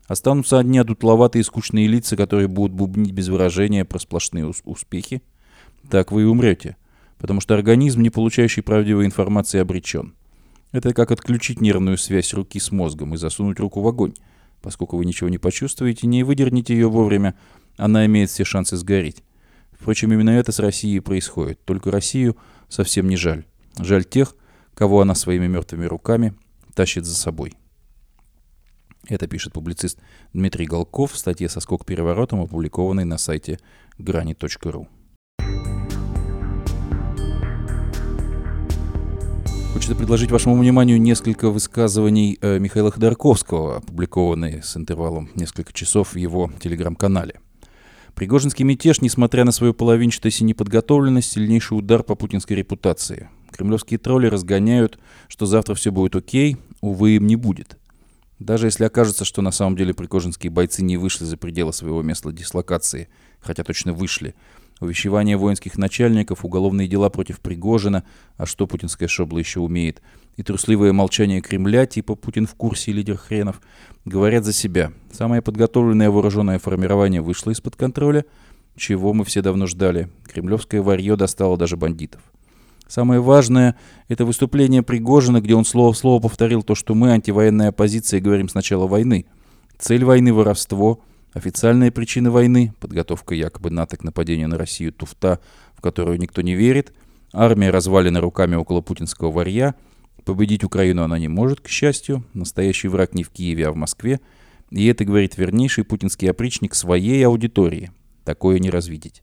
Останутся 0.08 0.60
одни 0.60 0.78
одутловатые 0.78 1.42
и 1.42 1.44
скучные 1.44 1.88
лица, 1.88 2.18
которые 2.18 2.48
будут 2.48 2.74
бубнить 2.74 3.12
без 3.12 3.30
выражения 3.30 3.86
про 3.86 4.00
сплошные 4.00 4.52
успехи. 4.66 5.22
Так 5.90 6.12
вы 6.12 6.24
и 6.24 6.26
умрете 6.26 6.76
потому 7.18 7.42
что 7.42 7.56
организм, 7.56 8.02
не 8.02 8.10
получающий 8.10 8.64
правдивой 8.64 9.06
информации, 9.06 9.60
обречен. 9.60 10.14
Это 10.72 10.94
как 10.94 11.12
отключить 11.12 11.62
нервную 11.62 11.98
связь 11.98 12.34
руки 12.34 12.60
с 12.60 12.72
мозгом 12.72 13.14
и 13.14 13.18
засунуть 13.18 13.60
руку 13.60 13.82
в 13.82 13.88
огонь. 13.88 14.14
Поскольку 14.62 14.98
вы 14.98 15.06
ничего 15.06 15.30
не 15.30 15.38
почувствуете, 15.38 16.08
не 16.08 16.24
выдерните 16.24 16.74
ее 16.74 16.90
вовремя, 16.90 17.36
она 17.78 18.06
имеет 18.06 18.30
все 18.30 18.44
шансы 18.44 18.76
сгореть. 18.76 19.24
Впрочем, 19.72 20.12
именно 20.12 20.32
это 20.32 20.52
с 20.52 20.60
Россией 20.60 21.00
происходит. 21.00 21.64
Только 21.64 21.92
Россию 21.92 22.36
совсем 22.68 23.08
не 23.08 23.16
жаль. 23.16 23.46
Жаль 23.80 24.04
тех, 24.04 24.36
кого 24.74 25.02
она 25.02 25.16
своими 25.16 25.48
мертвыми 25.48 25.86
руками 25.86 26.34
тащит 26.74 27.06
за 27.06 27.16
собой. 27.16 27.54
Это 29.08 29.28
пишет 29.28 29.54
публицист 29.54 30.00
Дмитрий 30.34 30.66
Голков 30.66 31.14
в 31.14 31.18
статье 31.18 31.48
со 31.48 31.60
скок 31.60 31.86
переворотом, 31.86 32.42
опубликованной 32.42 33.06
на 33.06 33.18
сайте 33.18 33.60
грани.ру. 33.98 34.88
Хочется 39.78 39.96
предложить 39.96 40.32
вашему 40.32 40.58
вниманию 40.58 41.00
несколько 41.00 41.52
высказываний 41.52 42.40
э, 42.42 42.58
Михаила 42.58 42.90
Ходорковского, 42.90 43.78
опубликованные 43.78 44.64
с 44.64 44.76
интервалом 44.76 45.30
несколько 45.36 45.72
часов 45.72 46.14
в 46.14 46.18
его 46.18 46.52
телеграм-канале. 46.60 47.40
Пригожинский 48.16 48.66
мятеж, 48.66 49.02
несмотря 49.02 49.46
на 49.46 49.52
свою 49.52 49.76
половинчатость 49.76 50.42
и 50.42 50.46
неподготовленность, 50.46 51.32
сильнейший 51.32 51.78
удар 51.78 52.02
по 52.02 52.16
путинской 52.16 52.58
репутации. 52.58 53.30
Кремлевские 53.52 54.00
тролли 54.00 54.26
разгоняют, 54.26 54.98
что 55.28 55.46
завтра 55.46 55.76
все 55.76 55.92
будет 55.92 56.16
окей, 56.16 56.58
увы, 56.82 57.12
им 57.12 57.28
не 57.28 57.36
будет. 57.36 57.78
Даже 58.40 58.66
если 58.66 58.84
окажется, 58.84 59.26
что 59.26 59.44
на 59.44 59.52
самом 59.52 59.78
деле 59.78 59.94
пригожинские 59.94 60.50
бойцы 60.50 60.82
не 60.82 60.98
вышли 60.98 61.26
за 61.26 61.38
пределы 61.38 61.72
своего 61.72 62.02
места 62.02 62.32
дислокации, 62.32 63.10
хотя 63.42 63.64
точно 63.64 63.94
вышли, 63.94 64.34
увещевание 64.80 65.38
воинских 65.38 65.78
начальников, 65.78 66.46
уголовные 66.46 66.88
дела 66.88 67.10
против 67.10 67.40
Пригожина, 67.40 68.04
а 68.38 68.46
что 68.46 68.68
путинская 68.68 69.08
шобла 69.08 69.40
еще 69.40 69.60
умеет, 69.60 70.02
и 70.36 70.44
трусливое 70.44 70.94
молчание 70.94 71.42
Кремля, 71.42 71.86
типа 71.86 72.16
«Путин 72.16 72.46
в 72.46 72.56
курсе, 72.56 72.92
лидер 72.92 73.18
хренов», 73.18 73.60
говорят 74.06 74.46
за 74.46 74.54
себя. 74.54 74.92
Самое 75.12 75.42
подготовленное 75.42 76.12
вооруженное 76.12 76.60
формирование 76.60 77.22
вышло 77.22 77.52
из-под 77.52 77.76
контроля, 77.76 78.26
чего 78.76 79.14
мы 79.14 79.26
все 79.26 79.42
давно 79.42 79.66
ждали. 79.66 80.10
Кремлевское 80.26 80.82
варье 80.82 81.16
достало 81.16 81.58
даже 81.58 81.76
бандитов. 81.76 82.22
Самое 82.88 83.20
важное– 83.20 83.76
это 84.08 84.26
выступление 84.26 84.84
Пригожина, 84.84 85.42
где 85.42 85.56
он 85.56 85.66
слово 85.66 85.92
в 85.94 85.98
слово 85.98 86.22
повторил 86.22 86.62
то, 86.62 86.76
что 86.76 86.94
мы, 86.94 87.12
антивоенная 87.12 87.70
оппозиция, 87.70 88.22
говорим 88.22 88.48
с 88.48 88.54
начала 88.54 88.88
войны. 88.88 89.26
Цель 89.80 90.06
войны– 90.06 90.32
воровство– 90.34 91.02
Официальные 91.38 91.92
причины 91.92 92.32
войны– 92.32 92.74
подготовка 92.80 93.36
якобы 93.36 93.70
НАТО 93.70 93.96
к 93.96 94.04
нападению 94.04 94.48
на 94.50 94.58
Россию 94.58 94.92
туфта, 94.92 95.40
в 95.76 95.82
которую 95.82 96.18
никто 96.18 96.42
не 96.42 96.56
верит, 96.56 96.94
армия 97.32 97.70
развалена 97.70 98.22
руками 98.22 98.56
около 98.56 98.82
путинского 98.82 99.30
варья, 99.30 99.76
победить 100.26 100.64
Украину 100.64 101.04
она 101.04 101.20
не 101.20 101.28
может, 101.28 101.62
к 101.62 101.68
счастью, 101.68 102.26
настоящий 102.34 102.88
враг 102.88 103.14
не 103.14 103.24
в 103.24 103.30
Киеве, 103.30 103.68
а 103.68 103.72
в 103.72 103.76
Москве, 103.76 104.20
и 104.72 104.88
это 104.88 105.06
говорит 105.06 105.38
вернейший 105.38 105.84
путинский 105.84 106.28
опричник 106.28 106.74
своей 106.74 107.24
аудитории. 107.24 107.92
Такое 108.24 108.58
не 108.58 108.72
развидеть. 108.72 109.22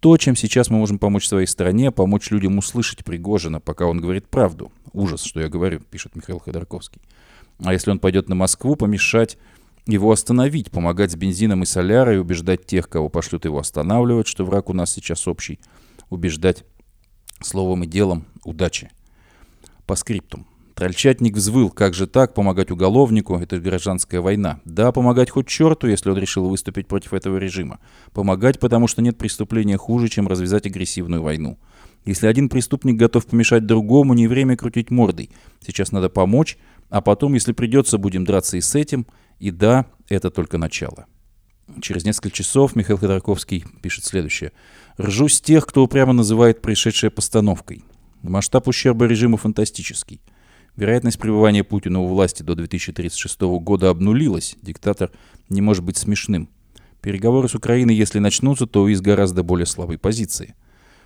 То, 0.00 0.16
чем 0.16 0.34
сейчас 0.34 0.70
мы 0.70 0.78
можем 0.78 0.98
помочь 0.98 1.28
своей 1.28 1.46
стране, 1.46 1.90
помочь 1.90 2.30
людям 2.30 2.56
услышать 2.56 3.04
Пригожина, 3.04 3.60
пока 3.60 3.84
он 3.84 4.00
говорит 4.00 4.28
правду. 4.28 4.72
Ужас, 4.94 5.22
что 5.24 5.40
я 5.40 5.50
говорю, 5.50 5.80
пишет 5.90 6.16
Михаил 6.16 6.38
Ходорковский. 6.38 7.02
А 7.62 7.74
если 7.74 7.90
он 7.90 7.98
пойдет 7.98 8.30
на 8.30 8.34
Москву, 8.34 8.76
помешать 8.76 9.36
его 9.94 10.12
остановить, 10.12 10.70
помогать 10.70 11.12
с 11.12 11.16
бензином 11.16 11.62
и 11.62 11.66
солярой, 11.66 12.20
убеждать 12.20 12.66
тех, 12.66 12.88
кого 12.88 13.08
пошлют 13.08 13.44
его 13.44 13.58
останавливать, 13.58 14.26
что 14.26 14.44
враг 14.44 14.68
у 14.70 14.74
нас 14.74 14.92
сейчас 14.92 15.26
общий, 15.26 15.58
убеждать 16.10 16.64
словом 17.40 17.84
и 17.84 17.86
делом 17.86 18.26
удачи. 18.44 18.90
По 19.86 19.94
скриптум. 19.94 20.46
Трольчатник 20.74 21.34
взвыл, 21.34 21.70
как 21.70 21.92
же 21.92 22.06
так, 22.06 22.34
помогать 22.34 22.70
уголовнику, 22.70 23.36
это 23.36 23.58
гражданская 23.58 24.20
война. 24.20 24.60
Да, 24.64 24.92
помогать 24.92 25.28
хоть 25.28 25.48
черту, 25.48 25.88
если 25.88 26.10
он 26.10 26.18
решил 26.18 26.48
выступить 26.48 26.86
против 26.86 27.14
этого 27.14 27.36
режима. 27.36 27.80
Помогать, 28.12 28.60
потому 28.60 28.86
что 28.86 29.02
нет 29.02 29.18
преступления 29.18 29.76
хуже, 29.76 30.08
чем 30.08 30.28
развязать 30.28 30.66
агрессивную 30.66 31.20
войну. 31.20 31.58
Если 32.04 32.28
один 32.28 32.48
преступник 32.48 32.94
готов 32.94 33.26
помешать 33.26 33.66
другому, 33.66 34.14
не 34.14 34.28
время 34.28 34.56
крутить 34.56 34.92
мордой. 34.92 35.30
Сейчас 35.66 35.90
надо 35.90 36.08
помочь, 36.08 36.58
а 36.90 37.00
потом, 37.00 37.34
если 37.34 37.50
придется, 37.50 37.98
будем 37.98 38.24
драться 38.24 38.56
и 38.56 38.60
с 38.60 38.76
этим, 38.76 39.08
и 39.38 39.50
да, 39.50 39.86
это 40.08 40.30
только 40.30 40.58
начало. 40.58 41.06
Через 41.80 42.04
несколько 42.04 42.30
часов 42.30 42.74
Михаил 42.76 42.98
Ходорковский 42.98 43.64
пишет 43.82 44.04
следующее. 44.04 44.52
«Ржу 45.00 45.28
с 45.28 45.40
тех, 45.40 45.66
кто 45.66 45.84
упрямо 45.84 46.12
называет 46.12 46.62
происшедшее 46.62 47.10
постановкой. 47.10 47.84
Масштаб 48.22 48.66
ущерба 48.68 49.06
режима 49.06 49.36
фантастический. 49.36 50.20
Вероятность 50.76 51.18
пребывания 51.18 51.64
Путина 51.64 52.00
у 52.00 52.06
власти 52.06 52.42
до 52.42 52.54
2036 52.54 53.40
года 53.60 53.90
обнулилась. 53.90 54.56
Диктатор 54.62 55.10
не 55.48 55.60
может 55.60 55.84
быть 55.84 55.96
смешным. 55.96 56.48
Переговоры 57.00 57.48
с 57.48 57.54
Украиной, 57.54 57.94
если 57.94 58.18
начнутся, 58.18 58.66
то 58.66 58.88
из 58.88 59.00
гораздо 59.00 59.42
более 59.42 59.66
слабой 59.66 59.98
позиции. 59.98 60.54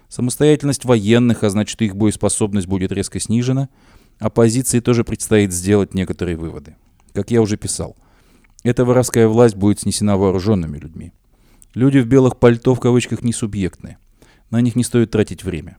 Самостоятельность 0.08 0.84
военных, 0.84 1.42
а 1.42 1.50
значит 1.50 1.80
их 1.82 1.96
боеспособность 1.96 2.66
будет 2.66 2.92
резко 2.92 3.18
снижена. 3.18 3.68
Оппозиции 4.18 4.80
тоже 4.80 5.04
предстоит 5.04 5.52
сделать 5.52 5.94
некоторые 5.94 6.36
выводы. 6.36 6.76
Как 7.14 7.30
я 7.30 7.42
уже 7.42 7.56
писал, 7.56 7.96
эта 8.62 8.84
воровская 8.84 9.28
власть 9.28 9.56
будет 9.56 9.80
снесена 9.80 10.16
вооруженными 10.16 10.78
людьми. 10.78 11.12
Люди 11.74 11.98
в 11.98 12.06
белых 12.06 12.38
пальто 12.38 12.74
в 12.74 12.80
кавычках 12.80 13.22
не 13.22 13.32
субъектны. 13.32 13.96
На 14.50 14.60
них 14.60 14.76
не 14.76 14.84
стоит 14.84 15.10
тратить 15.10 15.42
время. 15.42 15.78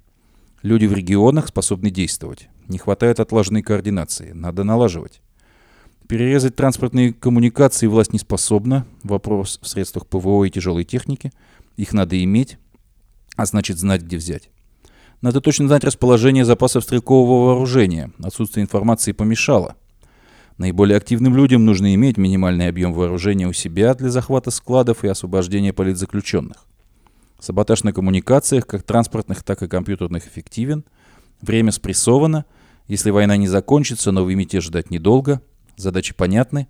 Люди 0.63 0.85
в 0.85 0.93
регионах 0.93 1.47
способны 1.47 1.91
действовать. 1.91 2.49
Не 2.67 2.77
хватает 2.77 3.19
отлаженной 3.19 3.61
координации. 3.61 4.31
Надо 4.31 4.63
налаживать. 4.63 5.21
Перерезать 6.07 6.55
транспортные 6.55 7.13
коммуникации 7.13 7.87
власть 7.87 8.13
не 8.13 8.19
способна. 8.19 8.85
Вопрос 9.03 9.59
в 9.61 9.67
средствах 9.67 10.07
ПВО 10.07 10.43
и 10.45 10.49
тяжелой 10.49 10.83
техники. 10.83 11.31
Их 11.77 11.93
надо 11.93 12.21
иметь, 12.23 12.57
а 13.35 13.45
значит 13.45 13.77
знать, 13.77 14.01
где 14.01 14.17
взять. 14.17 14.49
Надо 15.21 15.39
точно 15.39 15.67
знать 15.67 15.83
расположение 15.83 16.43
запасов 16.43 16.83
стрелкового 16.83 17.47
вооружения. 17.47 18.11
Отсутствие 18.21 18.63
информации 18.63 19.13
помешало. 19.13 19.75
Наиболее 20.57 20.97
активным 20.97 21.35
людям 21.35 21.65
нужно 21.65 21.95
иметь 21.95 22.17
минимальный 22.17 22.67
объем 22.67 22.93
вооружения 22.93 23.47
у 23.47 23.53
себя 23.53 23.95
для 23.95 24.09
захвата 24.09 24.51
складов 24.51 25.03
и 25.03 25.07
освобождения 25.07 25.73
политзаключенных. 25.73 26.65
Саботаж 27.39 27.83
на 27.83 27.91
коммуникациях, 27.91 28.67
как 28.67 28.83
транспортных, 28.83 29.43
так 29.43 29.63
и 29.63 29.67
компьютерных, 29.67 30.27
эффективен. 30.27 30.85
Время 31.41 31.71
спрессовано. 31.71 32.45
Если 32.87 33.09
война 33.09 33.35
не 33.35 33.47
закончится, 33.47 34.11
новый 34.11 34.35
мятеж 34.35 34.65
ждать 34.65 34.91
недолго. 34.91 35.41
Задачи 35.75 36.13
понятны. 36.13 36.67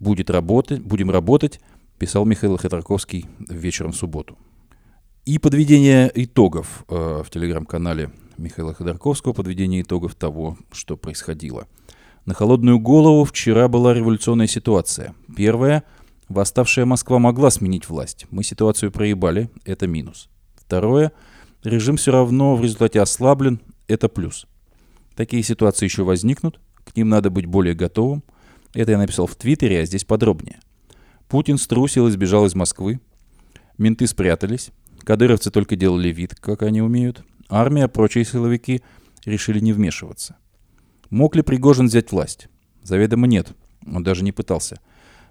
Будет 0.00 0.30
работать, 0.30 0.80
будем 0.80 1.10
работать, 1.10 1.60
писал 1.98 2.24
Михаил 2.24 2.56
Ходорковский 2.56 3.26
вечером 3.38 3.92
в 3.92 3.96
субботу. 3.96 4.36
И 5.24 5.38
подведение 5.38 6.10
итогов 6.14 6.84
э, 6.88 7.22
в 7.24 7.30
телеграм-канале 7.30 8.10
Михаила 8.36 8.74
Ходорковского, 8.74 9.32
подведение 9.32 9.82
итогов 9.82 10.14
того, 10.14 10.56
что 10.72 10.96
происходило– 10.96 11.66
на 12.26 12.34
холодную 12.34 12.78
голову 12.78 13.24
вчера 13.24 13.68
была 13.68 13.94
революционная 13.94 14.48
ситуация. 14.48 15.14
Первая– 15.36 15.84
восставшая 16.28 16.84
Москва 16.84 17.20
могла 17.20 17.50
сменить 17.50 17.88
власть. 17.88 18.26
Мы 18.30 18.42
ситуацию 18.42 18.90
проебали, 18.90 19.48
это 19.64 19.86
минус. 19.86 20.28
Второе– 20.56 21.12
режим 21.64 21.96
все 21.96 22.10
равно 22.10 22.56
в 22.56 22.62
результате 22.62 23.00
ослаблен, 23.00 23.60
это 23.86 24.08
плюс. 24.08 24.46
Такие 25.14 25.42
ситуации 25.44 25.86
еще 25.86 26.02
возникнут, 26.02 26.60
к 26.84 26.96
ним 26.96 27.08
надо 27.08 27.30
быть 27.30 27.46
более 27.46 27.74
готовым. 27.74 28.22
Это 28.74 28.90
я 28.90 28.98
написал 28.98 29.26
в 29.26 29.36
Твиттере, 29.36 29.80
а 29.80 29.86
здесь 29.86 30.04
подробнее. 30.04 30.58
Путин 31.28 31.58
струсил 31.58 32.08
и 32.08 32.10
сбежал 32.10 32.44
из 32.46 32.54
Москвы. 32.54 33.00
Менты 33.78 34.06
спрятались. 34.06 34.70
Кадыровцы 35.04 35.50
только 35.50 35.76
делали 35.76 36.08
вид, 36.08 36.34
как 36.34 36.62
они 36.62 36.82
умеют. 36.82 37.24
Армия, 37.48 37.88
прочие 37.88 38.24
силовики 38.24 38.82
решили 39.24 39.60
не 39.60 39.72
вмешиваться. 39.72 40.36
Мог 41.10 41.36
ли 41.36 41.42
Пригожин 41.42 41.86
взять 41.86 42.12
власть? 42.12 42.48
Заведомо 42.82 43.26
нет. 43.26 43.48
Он 43.86 44.02
даже 44.02 44.24
не 44.24 44.32
пытался. 44.32 44.80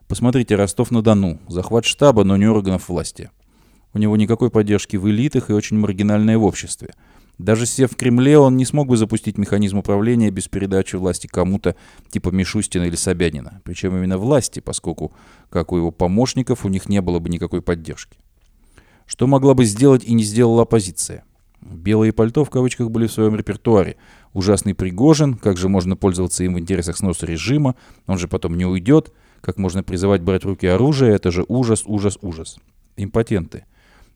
Посмотрите, 0.08 0.56
Ростов-на-Дону. 0.56 1.40
Захват 1.48 1.86
штаба, 1.86 2.24
но 2.24 2.38
не 2.38 2.48
органов 2.48 2.90
власти. 2.90 3.32
У 3.94 3.98
него 3.98 4.18
никакой 4.18 4.52
поддержки 4.52 4.98
в 4.98 5.10
элитах 5.10 5.50
и 5.50 5.54
очень 5.54 5.78
маргинальное 5.78 6.38
в 6.38 6.44
обществе. 6.44 6.94
Даже 7.38 7.66
сев 7.66 7.92
в 7.92 7.96
Кремле, 7.96 8.38
он 8.38 8.56
не 8.56 8.66
смог 8.66 8.88
бы 8.88 8.96
запустить 8.96 9.38
механизм 9.38 9.80
управления 9.80 10.32
без 10.32 10.48
передачи 10.48 10.96
власти 10.96 11.28
кому-то 11.28 11.76
типа 12.10 12.30
Мишустина 12.30 12.84
или 12.84 12.96
Собянина. 12.96 13.62
Причем 13.66 13.96
именно 13.96 14.18
власти, 14.18 14.62
поскольку, 14.62 15.14
как 15.50 15.74
у 15.74 15.78
его 15.78 15.92
помощников, 15.92 16.66
у 16.66 16.70
них 16.70 16.88
не 16.88 17.02
было 17.02 17.20
бы 17.20 17.30
никакой 17.30 17.62
поддержки. 17.62 18.18
Что 19.06 19.28
могла 19.28 19.54
бы 19.54 19.66
сделать 19.66 20.04
и 20.06 20.14
не 20.14 20.24
сделала 20.24 20.64
оппозиция? 20.64 21.26
Белые 21.62 22.14
пальто 22.14 22.46
в 22.46 22.50
кавычках 22.50 22.90
были 22.90 23.08
в 23.08 23.12
своем 23.12 23.36
репертуаре. 23.36 23.98
Ужасный 24.36 24.76
Пригожин, 24.76 25.36
как 25.36 25.56
же 25.56 25.70
можно 25.70 25.96
пользоваться 25.96 26.44
им 26.44 26.56
в 26.56 26.60
интересах 26.60 26.98
сноса 26.98 27.26
режима, 27.26 27.76
он 28.06 28.18
же 28.18 28.28
потом 28.28 28.58
не 28.58 28.66
уйдет, 28.66 29.14
как 29.40 29.58
можно 29.58 29.82
призывать 29.82 30.22
брать 30.22 30.44
в 30.44 30.48
руки 30.50 30.68
оружие, 30.68 31.16
это 31.16 31.32
же 31.32 31.46
ужас, 31.48 31.84
ужас, 31.86 32.20
ужас. 32.22 32.58
Импотенты. 32.98 33.64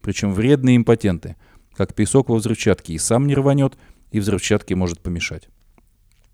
Причем 0.02 0.34
вредные 0.34 0.76
импотенты. 0.76 1.38
Как 1.74 1.94
песок 1.94 2.28
во 2.28 2.36
взрывчатке, 2.36 2.92
и 2.92 2.98
сам 2.98 3.28
не 3.28 3.34
рванет, 3.34 3.78
и 4.12 4.20
взрывчатке 4.20 4.76
может 4.76 5.00
помешать. 5.00 5.48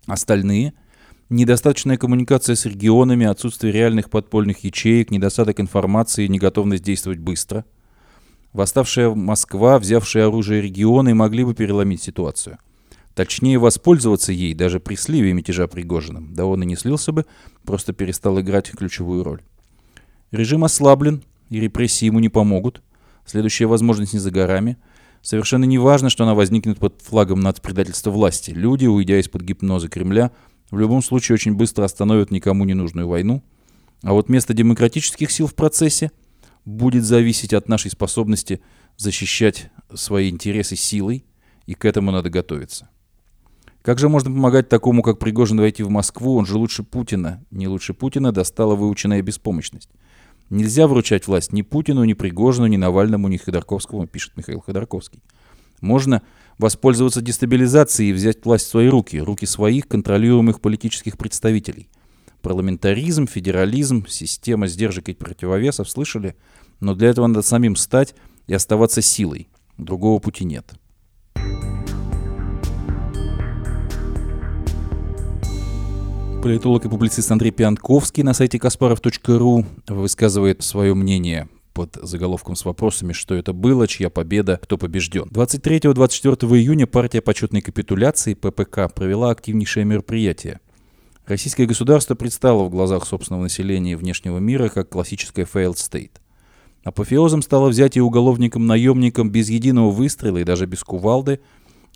Остальные– 0.06 0.74
недостаточная 1.28 1.96
коммуникация 1.96 2.56
с 2.56 2.66
регионами, 2.66 3.24
отсутствие 3.24 3.72
реальных 3.72 4.10
подпольных 4.10 4.64
ячеек, 4.64 5.12
недостаток 5.12 5.60
информации, 5.60 6.26
неготовность 6.26 6.82
действовать 6.82 7.20
быстро– 7.20 7.64
Восставшая 8.56 9.10
Москва, 9.10 9.78
взявшая 9.78 10.28
оружие 10.28 10.62
регионы, 10.62 11.14
могли 11.14 11.44
бы 11.44 11.52
переломить 11.52 12.02
ситуацию. 12.02 12.56
Точнее, 13.16 13.58
воспользоваться 13.58 14.30
ей 14.30 14.54
даже 14.54 14.78
при 14.78 14.94
сливе 14.94 15.32
мятежа 15.32 15.66
Пригожиным. 15.66 16.32
Да 16.34 16.46
он 16.46 16.62
и 16.62 16.66
не 16.66 16.76
слился 16.76 17.10
бы, 17.10 17.26
просто 17.64 17.92
перестал 17.92 18.38
играть 18.40 18.70
ключевую 18.70 19.24
роль. 19.24 19.42
Режим 20.30 20.62
ослаблен, 20.62 21.24
и 21.48 21.58
репрессии 21.58 22.04
ему 22.04 22.20
не 22.20 22.28
помогут. 22.28 22.82
Следующая 23.24 23.66
возможность 23.66 24.12
не 24.12 24.20
за 24.20 24.30
горами. 24.30 24.76
Совершенно 25.22 25.64
не 25.64 25.78
важно, 25.78 26.10
что 26.10 26.22
она 26.22 26.34
возникнет 26.34 26.78
под 26.78 27.02
флагом 27.02 27.40
нацпредательства 27.40 28.10
власти. 28.10 28.52
Люди, 28.52 28.86
уйдя 28.86 29.18
из-под 29.18 29.42
гипноза 29.42 29.88
Кремля, 29.88 30.30
в 30.70 30.78
любом 30.78 31.02
случае 31.02 31.34
очень 31.34 31.56
быстро 31.56 31.84
остановят 31.84 32.30
никому 32.30 32.64
не 32.64 32.74
нужную 32.74 33.08
войну. 33.08 33.42
А 34.02 34.12
вот 34.12 34.28
место 34.28 34.54
демократических 34.54 35.32
сил 35.32 35.48
в 35.48 35.56
процессе– 35.56 36.12
будет 36.66 37.04
зависеть 37.04 37.54
от 37.54 37.68
нашей 37.68 37.90
способности 37.90 38.60
защищать 38.98 39.70
свои 39.94 40.28
интересы 40.28 40.76
силой, 40.76 41.24
и 41.64 41.74
к 41.74 41.84
этому 41.84 42.10
надо 42.10 42.28
готовиться. 42.28 42.90
Как 43.86 44.00
же 44.00 44.08
можно 44.08 44.32
помогать 44.32 44.68
такому, 44.68 45.00
как 45.00 45.20
Пригожин, 45.20 45.60
войти 45.60 45.84
в 45.84 45.90
Москву? 45.90 46.34
Он 46.34 46.44
же 46.44 46.58
лучше 46.58 46.82
Путина. 46.82 47.44
Не 47.52 47.68
лучше 47.68 47.94
Путина 47.94 48.32
достала 48.32 48.74
выученная 48.74 49.22
беспомощность. 49.22 49.90
Нельзя 50.50 50.88
вручать 50.88 51.28
власть 51.28 51.52
ни 51.52 51.62
Путину, 51.62 52.02
ни 52.02 52.12
Пригожину, 52.12 52.66
ни 52.66 52.76
Навальному, 52.76 53.28
ни 53.28 53.36
Ходорковскому, 53.36 54.08
пишет 54.08 54.36
Михаил 54.36 54.60
Ходорковский. 54.60 55.22
Можно 55.80 56.22
воспользоваться 56.58 57.22
дестабилизацией 57.22 58.10
и 58.10 58.12
взять 58.12 58.44
власть 58.44 58.66
в 58.66 58.70
свои 58.70 58.88
руки, 58.88 59.20
руки 59.20 59.46
своих 59.46 59.86
контролируемых 59.86 60.60
политических 60.60 61.16
представителей. 61.16 61.88
Парламентаризм, 62.42 63.28
федерализм, 63.28 64.04
система 64.08 64.66
сдержек 64.66 65.10
и 65.10 65.14
противовесов, 65.14 65.88
слышали? 65.88 66.34
Но 66.80 66.96
для 66.96 67.10
этого 67.10 67.28
надо 67.28 67.42
самим 67.42 67.76
стать 67.76 68.16
и 68.48 68.54
оставаться 68.54 69.00
силой. 69.00 69.48
Другого 69.78 70.18
пути 70.18 70.44
нет. 70.44 70.74
Политолог 76.42 76.84
и 76.84 76.88
публицист 76.88 77.30
Андрей 77.30 77.50
Пианковский 77.50 78.22
на 78.22 78.34
сайте 78.34 78.58
kasparov.ru 78.58 79.64
высказывает 79.88 80.62
свое 80.62 80.94
мнение 80.94 81.48
под 81.72 81.98
заголовком 82.02 82.56
с 82.56 82.64
вопросами, 82.64 83.12
что 83.12 83.34
это 83.34 83.52
было, 83.52 83.86
чья 83.88 84.10
победа, 84.10 84.58
кто 84.62 84.78
побежден. 84.78 85.24
23-24 85.24 86.56
июня 86.56 86.86
партия 86.86 87.20
почетной 87.20 87.60
капитуляции 87.60 88.34
ППК 88.34 88.92
провела 88.94 89.30
активнейшее 89.30 89.84
мероприятие. 89.84 90.60
Российское 91.26 91.66
государство 91.66 92.14
предстало 92.14 92.64
в 92.64 92.70
глазах 92.70 93.06
собственного 93.06 93.42
населения 93.42 93.92
и 93.92 93.96
внешнего 93.96 94.38
мира 94.38 94.68
как 94.68 94.88
классическое 94.88 95.44
failed 95.44 95.74
state. 95.74 96.12
Апофеозом 96.84 97.42
стало 97.42 97.68
взятие 97.68 98.04
уголовником-наемником 98.04 99.28
без 99.28 99.50
единого 99.50 99.90
выстрела 99.90 100.38
и 100.38 100.44
даже 100.44 100.66
без 100.66 100.84
кувалды 100.84 101.40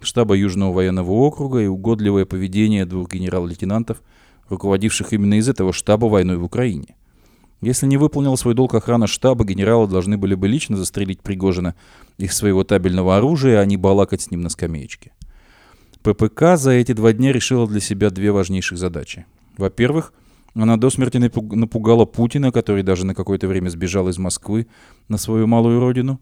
штаба 0.00 0.34
Южного 0.34 0.72
военного 0.72 1.12
округа 1.12 1.60
и 1.60 1.66
угодливое 1.66 2.24
поведение 2.24 2.86
двух 2.86 3.12
генерал-лейтенантов, 3.12 4.02
руководивших 4.50 5.12
именно 5.14 5.38
из 5.38 5.48
этого 5.48 5.72
штаба 5.72 6.06
войной 6.06 6.36
в 6.36 6.44
Украине. 6.44 6.96
Если 7.62 7.86
не 7.86 7.96
выполнил 7.96 8.36
свой 8.36 8.54
долг 8.54 8.74
охрана 8.74 9.06
штаба, 9.06 9.44
генералы 9.44 9.86
должны 9.86 10.16
были 10.16 10.34
бы 10.34 10.48
лично 10.48 10.76
застрелить 10.76 11.20
Пригожина 11.20 11.74
из 12.18 12.34
своего 12.34 12.64
табельного 12.64 13.16
оружия, 13.16 13.60
а 13.60 13.64
не 13.64 13.76
балакать 13.76 14.22
с 14.22 14.30
ним 14.30 14.40
на 14.40 14.48
скамеечке. 14.48 15.12
ППК 16.02 16.56
за 16.56 16.72
эти 16.72 16.92
два 16.92 17.12
дня 17.12 17.32
решила 17.32 17.66
для 17.66 17.80
себя 17.80 18.10
две 18.10 18.32
важнейших 18.32 18.78
задачи. 18.78 19.26
Во-первых, 19.58 20.14
она 20.54 20.78
до 20.78 20.88
смерти 20.88 21.18
напугала 21.18 22.06
Путина, 22.06 22.50
который 22.50 22.82
даже 22.82 23.04
на 23.04 23.14
какое-то 23.14 23.46
время 23.46 23.68
сбежал 23.68 24.08
из 24.08 24.18
Москвы 24.18 24.66
на 25.08 25.18
свою 25.18 25.46
малую 25.46 25.80
родину. 25.80 26.18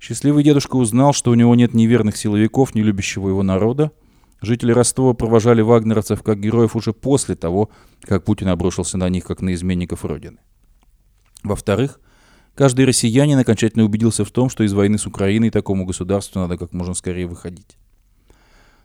Счастливый 0.00 0.42
дедушка 0.42 0.76
узнал, 0.76 1.12
что 1.12 1.30
у 1.30 1.34
него 1.34 1.54
нет 1.54 1.74
ни 1.74 1.84
верных 1.84 2.16
силовиков, 2.16 2.74
ни 2.74 2.80
любящего 2.80 3.28
его 3.28 3.42
народа. 3.42 3.92
Жители 4.40 4.72
Ростова 4.72 5.12
провожали 5.12 5.60
вагнеровцев 5.60 6.22
как 6.22 6.40
героев 6.40 6.74
уже 6.74 6.92
после 6.92 7.34
того, 7.34 7.70
как 8.02 8.24
Путин 8.24 8.48
обрушился 8.48 8.96
на 8.96 9.08
них, 9.08 9.24
как 9.24 9.42
на 9.42 9.52
изменников 9.52 10.04
Родины. 10.04 10.38
Во-вторых, 11.42 12.00
каждый 12.54 12.86
россиянин 12.86 13.38
окончательно 13.38 13.84
убедился 13.84 14.24
в 14.24 14.30
том, 14.30 14.48
что 14.48 14.64
из 14.64 14.72
войны 14.72 14.98
с 14.98 15.06
Украиной 15.06 15.50
такому 15.50 15.84
государству 15.84 16.40
надо 16.40 16.56
как 16.56 16.72
можно 16.72 16.94
скорее 16.94 17.26
выходить. 17.26 17.76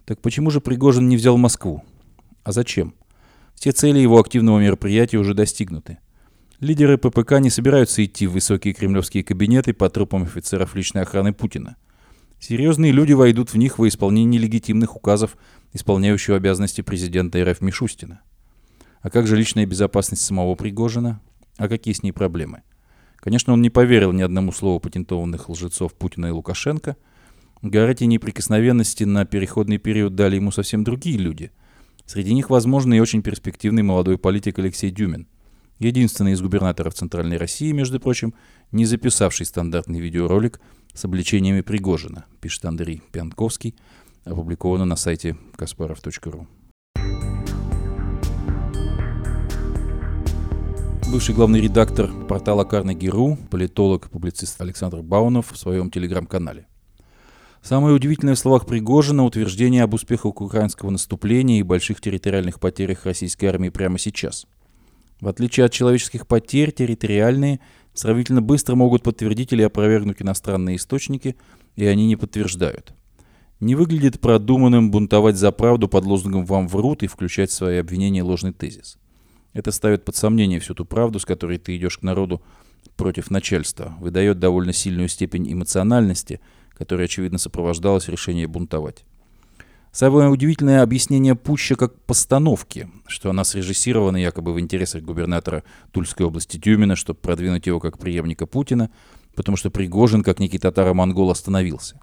Так 0.05 0.21
почему 0.21 0.51
же 0.51 0.61
Пригожин 0.61 1.07
не 1.07 1.17
взял 1.17 1.37
Москву? 1.37 1.83
А 2.43 2.51
зачем? 2.51 2.93
Все 3.55 3.71
цели 3.71 3.99
его 3.99 4.19
активного 4.19 4.59
мероприятия 4.59 5.17
уже 5.17 5.33
достигнуты. 5.33 5.99
Лидеры 6.59 6.97
ППК 6.97 7.39
не 7.39 7.49
собираются 7.49 8.03
идти 8.03 8.27
в 8.27 8.33
высокие 8.33 8.73
кремлевские 8.73 9.23
кабинеты 9.23 9.73
по 9.73 9.89
трупам 9.89 10.23
офицеров 10.23 10.75
личной 10.75 11.01
охраны 11.01 11.33
Путина. 11.33 11.77
Серьезные 12.47 12.91
люди 12.91 13.11
войдут 13.11 13.53
в 13.53 13.57
них 13.57 13.79
во 13.79 13.87
исполнение 13.87 14.39
легитимных 14.39 14.95
указов, 14.95 15.35
исполняющего 15.73 16.37
обязанности 16.37 16.81
президента 16.81 17.43
РФ 17.43 17.59
Мишустина. 17.61 18.21
А 19.01 19.09
как 19.09 19.25
же 19.25 19.35
личная 19.35 19.65
безопасность 19.65 20.21
самого 20.21 20.53
Пригожина? 20.53 21.21
А 21.57 21.67
какие 21.67 21.95
с 21.95 22.03
ней 22.03 22.11
проблемы? 22.11 22.61
Конечно, 23.15 23.51
он 23.51 23.63
не 23.63 23.71
поверил 23.71 24.11
ни 24.11 24.21
одному 24.21 24.51
слову 24.51 24.79
патентованных 24.79 25.49
лжецов 25.49 25.95
Путина 25.95 26.27
и 26.27 26.29
Лукашенко. 26.29 26.97
Гарантии 27.63 28.05
неприкосновенности 28.05 29.05
на 29.05 29.25
переходный 29.25 29.79
период 29.79 30.13
дали 30.13 30.35
ему 30.35 30.51
совсем 30.51 30.83
другие 30.83 31.17
люди. 31.17 31.51
Среди 32.05 32.31
них, 32.35 32.51
возможно, 32.51 32.93
и 32.93 32.99
очень 32.99 33.23
перспективный 33.23 33.81
молодой 33.81 34.19
политик 34.19 34.59
Алексей 34.59 34.91
Дюмин. 34.91 35.27
Единственный 35.79 36.33
из 36.33 36.41
губернаторов 36.43 36.93
Центральной 36.93 37.37
России, 37.37 37.71
между 37.71 37.99
прочим, 37.99 38.35
не 38.71 38.85
записавший 38.85 39.47
стандартный 39.47 39.99
видеоролик 39.99 40.61
с 40.95 41.05
обличениями 41.05 41.61
Пригожина, 41.61 42.25
пишет 42.41 42.65
Андрей 42.65 43.03
Пьянковский, 43.11 43.75
опубликовано 44.23 44.85
на 44.85 44.95
сайте 44.95 45.37
kasparov.ru. 45.57 46.47
Бывший 51.11 51.35
главный 51.35 51.61
редактор 51.61 52.09
портала 52.27 52.63
Карнеги.ру, 52.63 53.37
политолог 53.51 54.07
и 54.07 54.09
публицист 54.09 54.59
Александр 54.59 55.01
Баунов 55.01 55.51
в 55.51 55.57
своем 55.57 55.91
телеграм-канале. 55.91 56.65
Самое 57.61 57.95
удивительное 57.95 58.35
в 58.35 58.39
словах 58.39 58.65
Пригожина– 58.65 59.23
утверждение 59.25 59.83
об 59.83 59.93
успехах 59.93 60.41
украинского 60.41 60.89
наступления 60.89 61.59
и 61.59 61.63
больших 61.63 62.01
территориальных 62.01 62.59
потерях 62.59 63.05
российской 63.05 63.45
армии 63.45 63.69
прямо 63.69 63.97
сейчас. 63.97 64.45
В 65.21 65.27
отличие 65.27 65.65
от 65.65 65.71
человеческих 65.71 66.27
потерь, 66.27 66.71
территориальные 66.71 67.59
сравнительно 67.95 68.41
быстро 68.41 68.75
могут 68.75 69.03
подтвердить 69.03 69.53
или 69.53 69.63
опровергнуть 69.63 70.21
иностранные 70.21 70.75
источники, 70.75 71.35
и 71.75 71.85
они 71.85 72.05
не 72.07 72.15
подтверждают. 72.15 72.93
Не 73.59 73.75
выглядит 73.75 74.19
продуманным 74.19 74.91
бунтовать 74.91 75.37
за 75.37 75.51
правду 75.51 75.87
под 75.87 76.05
лозунгом 76.05 76.45
«вам 76.45 76.67
врут» 76.67 77.03
и 77.03 77.07
включать 77.07 77.49
в 77.49 77.53
свои 77.53 77.77
обвинения 77.77 78.21
ложный 78.21 78.53
тезис. 78.53 78.97
Это 79.53 79.71
ставит 79.71 80.03
под 80.03 80.15
сомнение 80.15 80.59
всю 80.59 80.73
ту 80.73 80.83
правду, 80.83 81.19
с 81.19 81.25
которой 81.25 81.57
ты 81.57 81.77
идешь 81.77 81.97
к 81.97 82.03
народу 82.03 82.41
против 82.97 83.31
начальства, 83.31 83.95
выдает 83.99 84.39
довольно 84.39 84.73
сильную 84.73 85.07
степень 85.07 85.51
эмоциональности, 85.51 86.41
которая, 86.77 87.05
очевидно, 87.05 87.37
сопровождалась 87.37 88.09
решением 88.09 88.51
бунтовать. 88.51 89.05
Самое 89.95 90.27
удивительное 90.27 90.83
объяснение 90.83 91.35
Пуща 91.35 91.77
как 91.77 91.97
постановки, 92.01 92.89
что 93.07 93.29
она 93.29 93.45
срежиссирована 93.45 94.17
якобы 94.17 94.51
в 94.51 94.59
интересах 94.59 95.03
губернатора 95.03 95.63
Тульской 95.93 96.25
области 96.25 96.57
Тюмина, 96.57 96.97
чтобы 96.97 97.17
продвинуть 97.21 97.65
его 97.65 97.79
как 97.79 97.97
преемника 97.97 98.45
Путина, 98.45 98.89
потому 99.35 99.55
что 99.55 99.69
Пригожин, 99.69 100.21
как 100.21 100.39
некий 100.39 100.57
татаро-монгол, 100.57 101.31
остановился. 101.31 101.97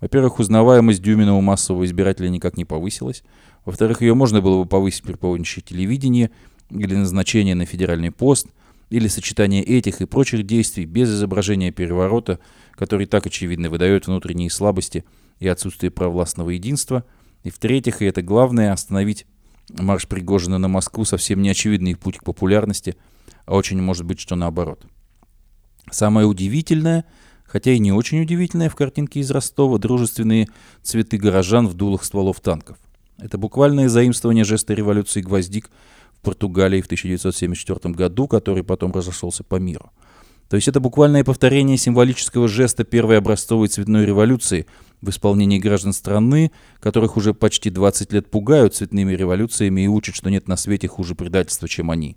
Во-первых, 0.00 0.40
узнаваемость 0.40 1.00
Дюмина 1.00 1.36
у 1.36 1.40
массового 1.40 1.84
избирателя 1.84 2.28
никак 2.28 2.56
не 2.56 2.64
повысилась. 2.64 3.22
Во-вторых, 3.64 4.02
ее 4.02 4.14
можно 4.14 4.40
было 4.40 4.64
бы 4.64 4.68
повысить 4.68 5.04
при 5.04 5.14
помощи 5.14 5.60
телевидения 5.60 6.32
или 6.70 6.96
назначения 6.96 7.54
на 7.54 7.66
федеральный 7.66 8.10
пост, 8.10 8.48
или 8.90 9.06
сочетание 9.06 9.62
этих 9.62 10.00
и 10.00 10.06
прочих 10.06 10.44
действий 10.44 10.86
без 10.86 11.08
изображения 11.08 11.70
переворота, 11.70 12.40
который 12.72 13.06
так 13.06 13.26
очевидно 13.26 13.70
выдает 13.70 14.08
внутренние 14.08 14.50
слабости 14.50 15.04
и 15.38 15.46
отсутствие 15.46 15.92
провластного 15.92 16.50
единства– 16.50 17.04
и 17.42 17.50
в-третьих, 17.50 18.02
и 18.02 18.06
это 18.06 18.22
главное, 18.22 18.72
остановить 18.72 19.26
марш 19.78 20.06
Пригожина 20.06 20.58
на 20.58 20.68
Москву 20.68 21.04
совсем 21.04 21.42
не 21.42 21.50
очевидный 21.50 21.96
путь 21.96 22.18
к 22.18 22.24
популярности, 22.24 22.96
а 23.46 23.54
очень 23.54 23.80
может 23.80 24.04
быть, 24.04 24.20
что 24.20 24.36
наоборот. 24.36 24.84
Самое 25.90 26.26
удивительное, 26.26 27.04
хотя 27.44 27.72
и 27.72 27.78
не 27.78 27.92
очень 27.92 28.20
удивительное 28.20 28.68
в 28.68 28.76
картинке 28.76 29.20
из 29.20 29.30
Ростова, 29.30 29.78
дружественные 29.78 30.48
цветы 30.82 31.16
горожан 31.16 31.66
в 31.66 31.74
дулах 31.74 32.04
стволов 32.04 32.40
танков. 32.40 32.78
Это 33.18 33.38
буквальное 33.38 33.88
заимствование 33.88 34.44
жеста 34.44 34.74
революции 34.74 35.22
«Гвоздик» 35.22 35.70
в 36.12 36.20
Португалии 36.20 36.80
в 36.80 36.86
1974 36.86 37.94
году, 37.94 38.28
который 38.28 38.62
потом 38.62 38.92
разошелся 38.92 39.44
по 39.44 39.56
миру. 39.56 39.90
То 40.48 40.56
есть 40.56 40.66
это 40.66 40.80
буквальное 40.80 41.24
повторение 41.24 41.76
символического 41.76 42.48
жеста 42.48 42.84
первой 42.84 43.18
образцовой 43.18 43.68
цветной 43.68 44.06
революции 44.06 44.66
в 45.02 45.10
исполнении 45.10 45.58
граждан 45.58 45.92
страны, 45.92 46.52
которых 46.80 47.16
уже 47.16 47.34
почти 47.34 47.68
20 47.70 48.12
лет 48.12 48.30
пугают 48.30 48.74
цветными 48.74 49.12
революциями 49.12 49.82
и 49.82 49.88
учат, 49.88 50.14
что 50.14 50.30
нет 50.30 50.48
на 50.48 50.56
свете 50.56 50.88
хуже 50.88 51.14
предательства, 51.14 51.68
чем 51.68 51.90
они. 51.90 52.16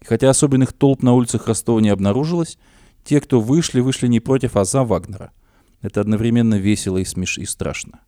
И 0.00 0.04
хотя 0.06 0.30
особенных 0.30 0.72
толп 0.72 1.02
на 1.02 1.12
улицах 1.12 1.46
Ростова 1.46 1.80
не 1.80 1.90
обнаружилось, 1.90 2.58
те, 3.04 3.20
кто 3.20 3.40
вышли, 3.40 3.80
вышли 3.80 4.06
не 4.06 4.20
против, 4.20 4.56
а 4.56 4.64
за 4.64 4.82
Вагнера. 4.84 5.32
Это 5.82 6.00
одновременно 6.00 6.54
весело 6.54 6.98
и 6.98 7.04
смеш 7.04 7.38
и 7.38 7.44
страшно. 7.44 8.00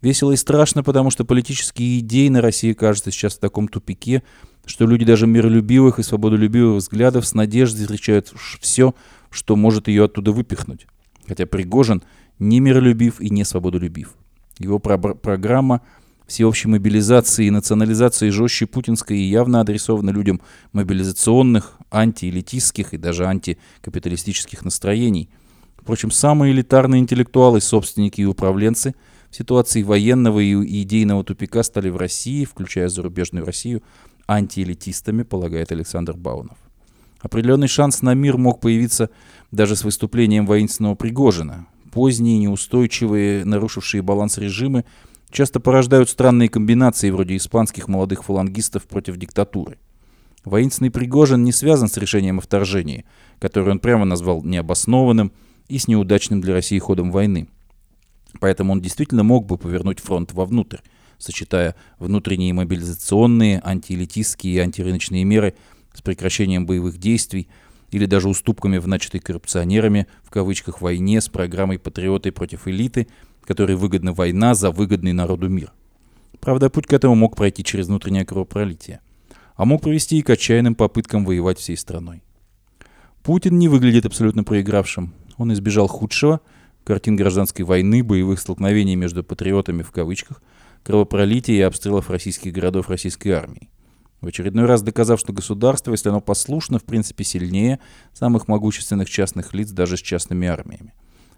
Весело 0.00 0.32
и 0.32 0.36
страшно, 0.36 0.82
потому 0.82 1.10
что 1.10 1.24
политические 1.24 1.98
идеи 1.98 2.28
на 2.28 2.40
России 2.40 2.72
кажутся 2.72 3.10
сейчас 3.10 3.34
в 3.34 3.40
таком 3.40 3.68
тупике, 3.68 4.22
что 4.68 4.86
люди 4.86 5.04
даже 5.04 5.26
миролюбивых 5.26 5.98
и 5.98 6.02
свободолюбивых 6.02 6.78
взглядов 6.78 7.26
с 7.26 7.34
надеждой 7.34 7.82
встречают 7.82 8.32
все, 8.60 8.94
что 9.30 9.56
может 9.56 9.88
ее 9.88 10.04
оттуда 10.04 10.30
выпихнуть. 10.30 10.86
Хотя 11.26 11.46
Пригожин 11.46 12.02
не 12.38 12.60
миролюбив 12.60 13.20
и 13.20 13.30
не 13.30 13.44
свободолюбив. 13.44 14.14
Его 14.58 14.78
про 14.78 14.98
программа 14.98 15.80
всеобщей 16.26 16.68
мобилизации 16.68 17.46
и 17.46 17.50
национализации 17.50 18.28
жестче 18.28 18.66
путинской 18.66 19.18
и 19.18 19.22
явно 19.22 19.62
адресована 19.62 20.10
людям 20.10 20.42
мобилизационных, 20.72 21.78
антиэлитистских 21.90 22.92
и 22.92 22.98
даже 22.98 23.26
антикапиталистических 23.26 24.64
настроений. 24.64 25.30
Впрочем, 25.78 26.10
самые 26.10 26.52
элитарные 26.52 27.00
интеллектуалы, 27.00 27.62
собственники 27.62 28.20
и 28.20 28.26
управленцы 28.26 28.94
в 29.30 29.36
ситуации 29.36 29.82
военного 29.82 30.40
и 30.40 30.82
идейного 30.82 31.24
тупика 31.24 31.62
стали 31.62 31.88
в 31.88 31.96
России, 31.96 32.44
включая 32.44 32.88
зарубежную 32.88 33.46
Россию, 33.46 33.82
антиэлитистами, 34.28 35.22
полагает 35.22 35.72
Александр 35.72 36.14
Баунов. 36.16 36.58
Определенный 37.20 37.66
шанс 37.66 38.02
на 38.02 38.14
мир 38.14 38.36
мог 38.36 38.60
появиться 38.60 39.10
даже 39.50 39.74
с 39.74 39.82
выступлением 39.82 40.46
воинственного 40.46 40.94
Пригожина. 40.94 41.66
Поздние, 41.90 42.38
неустойчивые, 42.38 43.44
нарушившие 43.44 44.02
баланс 44.02 44.38
режимы 44.38 44.84
часто 45.30 45.58
порождают 45.58 46.08
странные 46.08 46.48
комбинации 46.48 47.10
вроде 47.10 47.36
испанских 47.36 47.88
молодых 47.88 48.24
фалангистов 48.24 48.86
против 48.86 49.16
диктатуры. 49.16 49.78
Воинственный 50.44 50.90
Пригожин 50.90 51.42
не 51.42 51.52
связан 51.52 51.88
с 51.88 51.96
решением 51.96 52.38
о 52.38 52.42
вторжении, 52.42 53.04
которое 53.40 53.72
он 53.72 53.80
прямо 53.80 54.04
назвал 54.04 54.42
необоснованным 54.44 55.32
и 55.68 55.78
с 55.78 55.88
неудачным 55.88 56.40
для 56.40 56.54
России 56.54 56.78
ходом 56.78 57.10
войны. 57.10 57.48
Поэтому 58.40 58.72
он 58.72 58.80
действительно 58.80 59.24
мог 59.24 59.46
бы 59.46 59.58
повернуть 59.58 60.00
фронт 60.00 60.32
вовнутрь, 60.32 60.78
сочетая 61.18 61.74
внутренние 61.98 62.52
мобилизационные, 62.52 63.60
антиэлитистские 63.62 64.54
и 64.54 64.58
антирыночные 64.58 65.24
меры 65.24 65.54
с 65.92 66.00
прекращением 66.00 66.64
боевых 66.64 66.98
действий 66.98 67.48
или 67.90 68.06
даже 68.06 68.28
уступками 68.28 68.78
в 68.78 68.86
начатой 68.86 69.20
коррупционерами, 69.20 70.06
в 70.22 70.30
кавычках, 70.30 70.80
войне 70.80 71.20
с 71.20 71.28
программой 71.28 71.78
«Патриоты 71.78 72.32
против 72.32 72.68
элиты», 72.68 73.08
которой 73.44 73.76
выгодна 73.76 74.12
война 74.12 74.54
за 74.54 74.70
выгодный 74.70 75.12
народу 75.12 75.48
мир. 75.48 75.72
Правда, 76.38 76.70
путь 76.70 76.86
к 76.86 76.92
этому 76.92 77.14
мог 77.14 77.34
пройти 77.34 77.64
через 77.64 77.86
внутреннее 77.86 78.26
кровопролитие, 78.26 79.00
а 79.56 79.64
мог 79.64 79.82
привести 79.82 80.18
и 80.18 80.22
к 80.22 80.30
отчаянным 80.30 80.74
попыткам 80.74 81.24
воевать 81.24 81.58
всей 81.58 81.76
страной. 81.76 82.22
Путин 83.22 83.58
не 83.58 83.68
выглядит 83.68 84.06
абсолютно 84.06 84.44
проигравшим. 84.44 85.14
Он 85.38 85.52
избежал 85.52 85.88
худшего, 85.88 86.40
картин 86.84 87.16
гражданской 87.16 87.64
войны, 87.64 88.04
боевых 88.04 88.38
столкновений 88.38 88.96
между 88.96 89.24
патриотами 89.24 89.82
в 89.82 89.90
кавычках– 89.90 90.42
кровопролития 90.88 91.54
и 91.54 91.60
обстрелов 91.60 92.08
российских 92.08 92.50
городов 92.50 92.88
российской 92.88 93.28
армией. 93.28 93.68
В 94.22 94.26
очередной 94.26 94.64
раз 94.64 94.80
доказав, 94.80 95.20
что 95.20 95.34
государство, 95.34 95.90
если 95.90 96.08
оно 96.08 96.22
послушно, 96.22 96.78
в 96.78 96.84
принципе 96.84 97.24
сильнее 97.24 97.78
самых 98.14 98.48
могущественных 98.48 99.10
частных 99.10 99.52
лиц 99.52 99.70
даже 99.70 99.98
с 99.98 100.00
частными 100.00 100.48
армиями. 100.48 100.94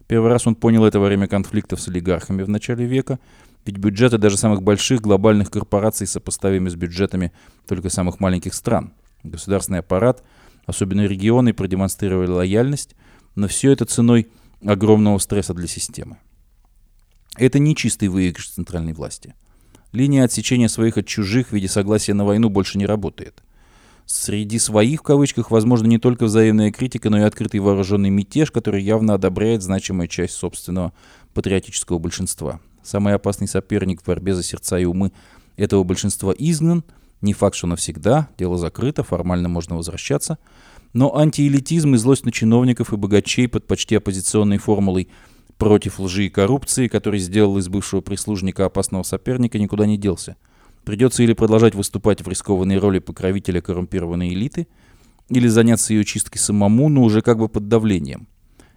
Первый 0.07 0.31
раз 0.31 0.47
он 0.47 0.55
понял 0.55 0.85
это 0.85 1.01
во 1.01 1.07
время 1.07 1.27
конфликтов 1.27 1.81
с 1.81 1.89
олигархами 1.89 2.45
в 2.45 2.49
начале 2.49 2.85
века, 2.85 3.19
ведь 3.67 3.79
бюджеты 3.79 4.19
даже 4.19 4.37
самых 4.37 4.63
больших 4.63 5.01
глобальных 5.01 5.51
корпораций 5.51 6.07
сопоставимы 6.07 6.71
с 6.71 6.77
бюджетами 6.77 7.33
только 7.67 7.91
самых 7.91 8.21
маленьких 8.21 8.55
стран. 8.55 8.93
Государственный 9.25 9.81
аппарат, 9.81 10.23
особенно 10.65 11.07
регионы, 11.07 11.55
продемонстрировали 11.55 12.31
лояльность, 12.31 12.95
но 13.35 13.49
все 13.49 13.73
это 13.73 13.85
ценой 13.85 14.29
огромного 14.65 15.19
стресса 15.19 15.55
для 15.55 15.67
системы. 15.67 16.19
Это 17.41 17.59
не 17.59 17.75
чистый 17.75 18.09
выигрыш 18.09 18.51
центральной 18.51 18.93
власти. 18.93 19.35
Линия 19.93 20.25
отсечения 20.25 20.69
своих 20.69 20.99
от 20.99 21.07
чужих 21.07 21.49
в 21.49 21.53
виде 21.53 21.69
согласия 21.69 22.13
на 22.13 22.27
войну 22.27 22.51
больше 22.51 22.77
не 22.77 22.85
работает. 22.85 23.43
Среди 24.05 24.59
своих, 24.59 25.01
в 25.01 25.05
кавычках, 25.05 25.51
возможно 25.51 25.87
не 25.87 25.97
только 25.97 26.27
взаимная 26.27 26.71
критика, 26.71 27.09
но 27.09 27.19
и 27.19 27.23
открытый 27.23 27.61
вооруженный 27.61 28.11
мятеж, 28.11 28.51
который 28.51 28.83
явно 28.83 29.15
одобряет 29.15 29.63
значимая 29.63 30.07
часть 30.07 30.35
собственного 30.35 30.93
патриотического 31.33 31.99
большинства. 31.99 32.61
Самый 32.83 33.15
опасный 33.15 33.49
соперник 33.49 34.03
в 34.03 34.05
борьбе 34.05 34.35
за 34.35 34.43
сердца 34.43 34.79
и 34.79 34.85
умы 34.85 35.11
этого 35.57 35.83
большинства 35.83 36.35
изгнан, 36.37 36.85
Не 37.23 37.33
факт, 37.33 37.57
что 37.57 37.67
навсегда, 37.67 38.29
дело 38.39 38.59
закрыто, 38.59 39.03
формально 39.03 39.49
можно 39.49 39.77
возвращаться. 39.77 40.37
Но 40.93 41.17
антиэлитизм 41.17 41.95
и 41.95 41.97
злость 41.97 42.27
на 42.27 42.33
чиновников 42.33 42.93
и 42.93 42.97
богачей 42.97 43.49
под 43.49 43.67
почти 43.67 43.95
оппозиционной 43.95 44.59
формулой 44.59 45.09
против 45.61 46.01
лжи 46.01 46.25
и 46.25 46.31
коррупции, 46.31 46.89
который 46.89 47.21
сделал 47.21 47.59
из 47.59 47.69
бывшего 47.69 48.01
прислужника 48.01 48.65
опасного 48.65 49.03
соперника, 49.03 49.59
никуда 49.59 49.87
не 49.87 49.99
делся. 49.99 50.37
Придется 50.85 51.23
или 51.23 51.35
продолжать 51.35 51.75
выступать 51.75 52.23
в 52.23 52.29
рискованной 52.29 52.79
роли 52.79 52.99
покровителя 52.99 53.61
коррумпированной 53.61 54.31
элиты, 54.31 54.67
или 55.29 55.47
заняться 55.49 55.93
ее 55.93 56.07
чисткой 56.07 56.39
самому, 56.41 56.89
но 56.89 57.03
уже 57.03 57.21
как 57.21 57.39
бы 57.39 57.49
под 57.51 57.69
давлением. 57.69 58.27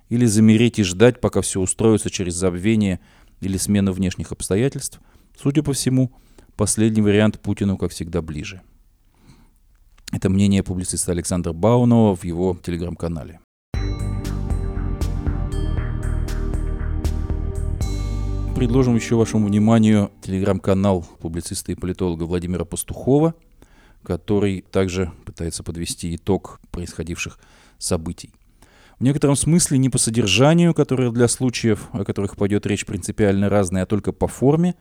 Или 0.10 0.26
замереть 0.26 0.78
и 0.78 0.84
ждать, 0.84 1.22
пока 1.22 1.42
все 1.42 1.62
устроится 1.62 2.10
через 2.10 2.36
забвение 2.36 3.00
или 3.40 3.56
смену 3.56 3.94
внешних 3.94 4.34
обстоятельств. 4.34 5.00
Судя 5.42 5.64
по 5.64 5.72
всему, 5.72 6.12
последний 6.58 7.02
вариант 7.02 7.40
Путину, 7.40 7.78
как 7.78 7.92
всегда, 7.92 8.22
ближе. 8.22 8.62
Это 10.12 10.30
мнение 10.30 10.64
публициста 10.64 11.14
Александра 11.14 11.54
Баунова 11.54 12.14
в 12.14 12.26
его 12.26 12.60
телеграм-канале. 12.62 13.40
Предложим 18.64 18.96
еще 18.96 19.18
вашему 19.18 19.48
вниманию 19.48 20.10
телеграм-канал 20.22 21.06
публициста 21.20 21.74
и 21.74 21.76
политолога 21.76 22.24
Владимира 22.24 22.64
Пастухова, 22.64 23.36
который 24.04 24.62
также 24.62 25.12
пытается 25.26 25.64
подвести 25.64 26.16
итог 26.16 26.62
происходивших 26.72 27.40
событий. 27.78 28.30
В 29.00 29.04
некотором 29.04 29.36
смысле 29.36 29.80
не 29.80 29.90
по 29.90 29.98
содержанию, 29.98 30.74
которое 30.74 31.12
для 31.12 31.28
случаев, 31.28 31.90
о 31.92 32.06
которых 32.06 32.38
пойдет 32.38 32.66
речь, 32.66 32.86
принципиально 32.86 33.50
разное, 33.50 33.84
а 33.84 33.86
только 33.86 34.14
по 34.14 34.30
форме, 34.30 34.76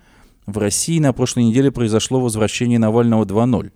в 0.46 0.58
России 0.58 1.00
на 1.00 1.12
прошлой 1.12 1.42
неделе 1.42 1.72
произошло 1.72 2.20
возвращение 2.20 2.78
Навального 2.78 3.24
2.0. 3.24 3.72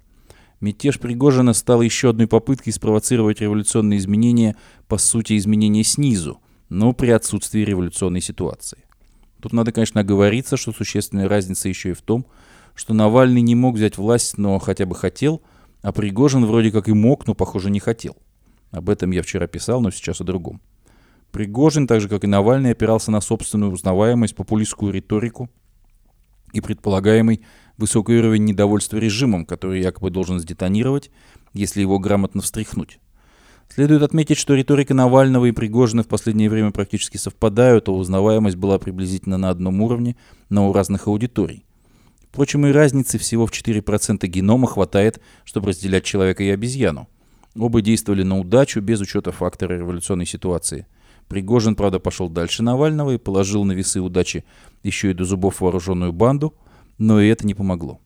Мятеж 0.61 1.01
Пригожина 1.01 1.53
стал 1.53 1.83
еще 1.83 2.11
одной 2.11 2.29
попыткой 2.29 2.73
спровоцировать 2.73 3.41
революционные 3.41 3.99
изменения, 3.99 4.55
по 4.87 4.99
сути, 4.99 5.37
изменения 5.37 5.83
снизу, 5.83 6.41
но 6.69 6.93
при 6.93 7.11
отсутствии 7.11 7.63
революционной 7.63 8.21
ситуации. 8.21 8.86
Тут 9.47 9.53
надо, 9.53 9.70
конечно, 9.70 10.01
оговориться, 10.01 10.57
что 10.57 10.72
существенная 10.72 11.28
разница 11.28 11.68
еще 11.68 11.90
и 11.90 11.92
в 11.92 12.03
том, 12.03 12.26
что 12.74 12.94
Навальный 12.94 13.42
не 13.42 13.55
мог 13.55 13.76
взять 13.76 13.97
власть, 13.97 14.38
но 14.38 14.59
хотя 14.59 14.86
бы 14.86 14.97
хотел, 14.97 15.40
а 15.82 15.92
Пригожин 15.92 16.44
вроде 16.47 16.72
как 16.72 16.88
и 16.88 16.92
мог, 16.92 17.28
но, 17.28 17.34
похоже, 17.36 17.70
не 17.70 17.78
хотел. 17.78 18.16
Об 18.72 18.90
этом 18.90 19.12
я 19.12 19.22
вчера 19.22 19.47
писал, 19.47 19.80
но 19.80 19.92
сейчас 19.92 20.20
о 20.20 20.24
другом. 20.24 20.61
Пригожин, 21.30 21.86
так 21.86 22.01
же 22.01 22.09
как 22.09 22.24
и 22.24 22.26
Навальный, 22.26 22.72
опирался 22.72 23.12
на 23.12 23.20
собственную 23.20 23.70
узнаваемость, 23.70 24.34
популистскую 24.34 24.92
риторику 24.92 25.49
и 26.53 26.61
предполагаемый 26.61 27.42
высокий 27.76 28.18
уровень 28.18 28.47
недовольства 28.47 28.97
режимом, 28.97 29.47
который 29.47 29.80
якобы 29.80 30.11
должен 30.11 30.40
сдетонировать, 30.40 31.12
если 31.53 31.82
его 31.82 32.01
грамотно 32.01 32.42
встряхнуть. 32.42 32.99
Следует 33.69 34.03
отметить, 34.03 34.39
что 34.39 34.55
риторика 34.55 34.95
Навального 34.95 35.47
и 35.47 35.53
Пригожина 35.53 36.03
в 36.03 36.09
последнее 36.09 36.49
время 36.49 36.71
практически 36.71 37.17
совпадают, 37.17 37.89
а 37.89 37.93
узнаваемость 37.93 38.57
была 38.57 38.79
приблизительно 38.79 39.37
на 39.37 39.51
одном 39.51 39.83
уровне, 39.83 40.17
но 40.49 40.69
у 40.69 40.73
разных 40.73 41.09
аудиторий. 41.09 41.64
Впрочем, 42.31 42.67
и 42.67 42.73
разницы 42.73 43.19
всего 43.19 43.47
в 43.47 43.53
4% 43.53 44.27
генома 44.27 44.67
хватает, 44.67 45.21
чтобы 45.45 45.69
разделять 45.69 46.05
человека 46.05 46.43
и 46.43 46.51
обезьяну. 46.51 47.09
Оба 47.59 47.81
действовали 47.81 48.23
на 48.23 48.39
удачу, 48.39 48.81
без 48.81 49.01
учета 49.01 49.33
фактора 49.33 49.79
революционной 49.79 50.27
ситуации. 50.27 50.87
Пригожин, 51.29 51.75
правда, 51.75 51.99
пошел 51.99 52.29
дальше 52.29 52.62
Навального 52.62 53.12
и 53.12 53.19
положил 53.19 53.64
на 53.64 53.73
весы 53.73 54.01
удачи 54.01 54.45
еще 54.83 55.11
и 55.11 55.14
до 55.14 55.25
зубов 55.25 55.61
вооруженную 55.61 56.12
банду, 56.12 56.55
но 56.99 57.21
и 57.21 57.29
это 57.29 57.47
не 57.47 57.55
помогло. 57.55 58.01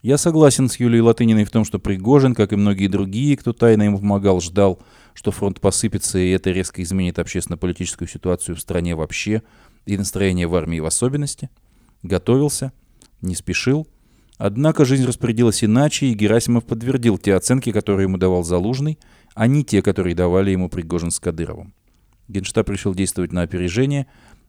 Я 0.00 0.16
согласен 0.16 0.68
с 0.68 0.78
Юлией 0.78 1.00
Латыниной 1.00 1.44
в 1.44 1.50
том, 1.50 1.64
что 1.64 1.80
Пригожин, 1.80 2.34
как 2.34 2.52
и 2.52 2.56
многие 2.56 2.86
другие, 2.86 3.36
кто 3.36 3.52
тайно 3.52 3.82
ему 3.82 3.98
помогал, 3.98 4.40
ждал, 4.40 4.80
что 5.12 5.32
фронт 5.32 5.60
посыпется, 5.60 6.20
и 6.20 6.30
это 6.30 6.50
резко 6.50 6.82
изменит 6.82 7.18
общественно-политическую 7.18 8.06
ситуацию 8.06 8.54
в 8.54 8.60
стране 8.60 8.94
вообще 8.94 9.42
и 9.86 9.96
настроение 9.98 10.46
в 10.46 10.54
армии 10.54 10.78
в 10.78 10.86
особенности. 10.86 11.50
Готовился, 12.04 12.72
не 13.22 13.34
спешил. 13.34 13.88
Однако 14.36 14.84
жизнь 14.84 15.04
распорядилась 15.04 15.64
иначе, 15.64 16.06
и 16.06 16.14
Герасимов 16.14 16.64
подтвердил 16.64 17.18
те 17.18 17.34
оценки, 17.34 17.72
которые 17.72 18.04
ему 18.04 18.18
давал 18.18 18.44
Залужный, 18.44 19.00
а 19.34 19.48
не 19.48 19.64
те, 19.64 19.82
которые 19.82 20.14
давали 20.14 20.52
ему 20.52 20.68
Пригожин 20.68 21.10
с 21.10 21.18
Кадыровым. 21.18 21.74
Генштаб 22.28 22.68
решил 22.70 22.94
действовать 22.94 23.32
на 23.32 23.42
опережение 23.42 24.06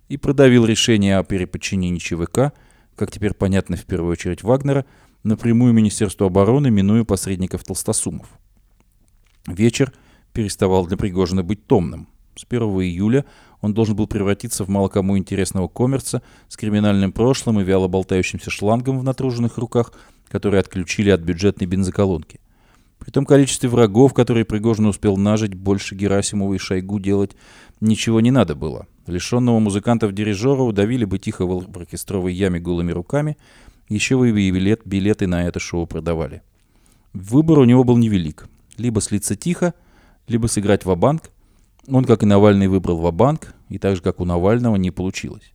и 0.09 0.17
продавил 0.17 0.65
решение 0.65 1.17
о 1.17 1.23
переподчинении 1.23 1.97
ЧВК, 1.97 2.53
как 2.95 3.11
теперь 3.11 3.33
понятно 3.33 3.77
в 3.77 3.85
первую 3.85 4.11
очередь 4.11 4.43
Вагнера, 4.43 4.85
напрямую 5.23 5.73
Министерству 5.73 6.25
обороны, 6.25 6.69
минуя 6.69 7.03
посредников 7.03 7.63
толстосумов. 7.63 8.27
Вечер 9.47 9.93
переставал 10.33 10.85
для 10.85 10.97
Пригожина 10.97 11.43
быть 11.43 11.65
томным. 11.65 12.07
С 12.35 12.45
1 12.47 12.61
июля 12.61 13.25
он 13.61 13.73
должен 13.73 13.95
был 13.95 14.07
превратиться 14.07 14.63
в 14.63 14.69
мало 14.69 14.87
кому 14.87 15.17
интересного 15.17 15.67
коммерца 15.67 16.21
с 16.47 16.55
криминальным 16.55 17.11
прошлым 17.11 17.59
и 17.59 17.63
вяло 17.63 17.87
болтающимся 17.87 18.49
шлангом 18.49 18.99
в 18.99 19.03
натруженных 19.03 19.57
руках, 19.57 19.91
которые 20.29 20.61
отключили 20.61 21.09
от 21.09 21.21
бюджетной 21.21 21.67
бензоколонки. 21.67 22.39
При 22.99 23.11
том 23.11 23.25
количестве 23.25 23.69
врагов, 23.69 24.13
которые 24.13 24.45
Пригожин 24.45 24.85
успел 24.85 25.17
нажить, 25.17 25.53
больше 25.53 25.95
Герасимова 25.95 26.53
и 26.53 26.57
Шойгу 26.57 26.99
делать 26.99 27.35
ничего 27.81 28.19
не 28.21 28.29
надо 28.29 28.55
было. 28.55 28.87
Лишенного 29.07 29.59
музыкантов-дирижера 29.59 30.61
удавили 30.61 31.05
бы 31.05 31.17
тихо 31.17 31.45
в 31.45 31.77
оркестровой 31.77 32.33
яме 32.33 32.59
голыми 32.59 32.91
руками, 32.91 33.37
еще 33.89 34.15
вы 34.15 34.31
билет, 34.31 34.81
билеты 34.85 35.27
на 35.27 35.47
это 35.47 35.59
шоу 35.59 35.87
продавали. 35.87 36.41
Выбор 37.13 37.59
у 37.59 37.63
него 37.65 37.83
был 37.83 37.97
невелик. 37.97 38.47
Либо 38.77 39.01
слиться 39.01 39.35
тихо, 39.35 39.73
либо 40.27 40.47
сыграть 40.47 40.85
в 40.85 40.95
банк 40.95 41.31
Он, 41.87 42.05
как 42.05 42.23
и 42.23 42.25
Навальный, 42.25 42.67
выбрал 42.67 42.97
в 42.97 43.11
банк 43.11 43.55
и 43.67 43.79
так 43.79 43.95
же, 43.95 44.01
как 44.01 44.19
у 44.19 44.25
Навального, 44.25 44.75
не 44.75 44.91
получилось. 44.91 45.51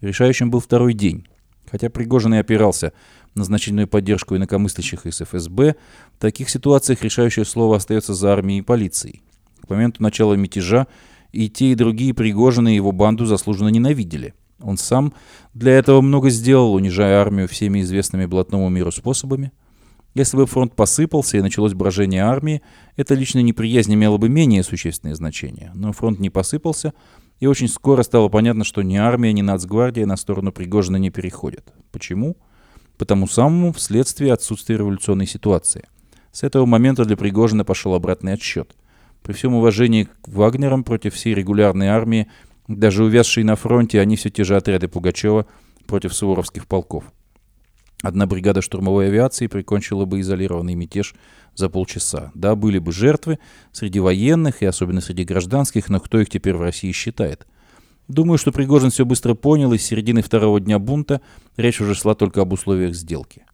Решающим 0.00 0.50
был 0.50 0.60
второй 0.60 0.94
день. 0.94 1.26
Хотя 1.70 1.88
Пригожин 1.88 2.34
и 2.34 2.38
опирался 2.38 2.92
на 3.34 3.44
значительную 3.44 3.86
поддержку 3.86 4.36
инакомыслящих 4.36 5.06
из 5.06 5.20
ФСБ, 5.20 5.76
в 6.16 6.18
таких 6.18 6.50
ситуациях 6.50 7.02
решающее 7.02 7.44
слово 7.44 7.76
остается 7.76 8.14
за 8.14 8.32
армией 8.32 8.58
и 8.58 8.62
полицией. 8.62 9.22
К 9.64 9.70
моменту 9.70 10.02
начала 10.02 10.34
мятежа 10.34 10.88
и 11.30 11.48
те, 11.48 11.72
и 11.72 11.76
другие 11.76 12.12
Пригожины 12.12 12.72
и 12.72 12.76
его 12.76 12.90
банду 12.90 13.26
заслуженно 13.26 13.68
ненавидели. 13.68 14.34
Он 14.62 14.76
сам 14.76 15.12
для 15.54 15.72
этого 15.72 16.00
много 16.00 16.30
сделал, 16.30 16.74
унижая 16.74 17.20
армию 17.20 17.48
всеми 17.48 17.80
известными 17.80 18.26
блатному 18.26 18.68
миру 18.68 18.92
способами. 18.92 19.52
Если 20.14 20.36
бы 20.36 20.46
фронт 20.46 20.74
посыпался 20.74 21.38
и 21.38 21.42
началось 21.42 21.72
брожение 21.72 22.24
армии, 22.24 22.62
эта 22.96 23.14
личная 23.14 23.42
неприязнь 23.42 23.94
имела 23.94 24.16
бы 24.18 24.28
менее 24.28 24.64
существенное 24.64 25.14
значение. 25.14 25.70
Но 25.74 25.92
фронт 25.92 26.18
не 26.18 26.30
посыпался, 26.30 26.92
и 27.38 27.46
очень 27.46 27.68
скоро 27.68 28.02
стало 28.02 28.28
понятно, 28.28 28.64
что 28.64 28.82
ни 28.82 28.96
армия, 28.96 29.32
ни 29.32 29.42
нацгвардия 29.42 30.06
на 30.06 30.16
сторону 30.16 30.52
Пригожина 30.52 30.96
не 30.96 31.10
переходят. 31.10 31.72
Почему? 31.92 32.36
Потому 32.98 33.28
самому 33.28 33.72
вследствие 33.72 34.32
отсутствия 34.32 34.78
революционной 34.78 35.26
ситуации. 35.26 35.84
С 36.32 36.42
этого 36.42 36.66
момента 36.66 37.04
для 37.04 37.16
Пригожина 37.16 37.64
пошел 37.64 37.94
обратный 37.94 38.34
отсчет. 38.34 38.74
При 39.22 39.32
всем 39.32 39.54
уважении 39.54 40.04
к 40.04 40.28
Вагнерам 40.28 40.82
против 40.82 41.14
всей 41.14 41.34
регулярной 41.34 41.88
армии– 41.88 42.26
даже 42.76 43.04
увязшие 43.04 43.44
на 43.44 43.56
фронте, 43.56 44.00
они 44.00 44.16
все 44.16 44.30
те 44.30 44.44
же 44.44 44.56
отряды 44.56 44.88
Пугачева 44.88 45.46
против 45.86 46.14
суворовских 46.14 46.66
полков. 46.66 47.04
Одна 48.02 48.26
бригада 48.26 48.62
штурмовой 48.62 49.08
авиации 49.08 49.46
прикончила 49.46 50.04
бы 50.04 50.20
изолированный 50.20 50.74
мятеж 50.74 51.14
за 51.54 51.68
полчаса. 51.68 52.30
Да, 52.34 52.54
были 52.54 52.78
бы 52.78 52.92
жертвы 52.92 53.38
среди 53.72 54.00
военных 54.00 54.62
и 54.62 54.66
особенно 54.66 55.00
среди 55.00 55.24
гражданских, 55.24 55.88
но 55.88 56.00
кто 56.00 56.20
их 56.20 56.30
теперь 56.30 56.54
в 56.54 56.62
России 56.62 56.92
считает? 56.92 57.46
Думаю, 58.08 58.38
что 58.38 58.52
Пригожин 58.52 58.90
все 58.90 59.04
быстро 59.04 59.34
понял, 59.34 59.72
и 59.72 59.78
с 59.78 59.84
середины 59.84 60.22
второго 60.22 60.60
дня 60.60 60.78
бунта 60.78 61.20
речь 61.56 61.80
уже 61.80 61.94
шла 61.94 62.14
только 62.14 62.40
об 62.40 62.52
условиях 62.52 62.94
сделки. 62.94 63.44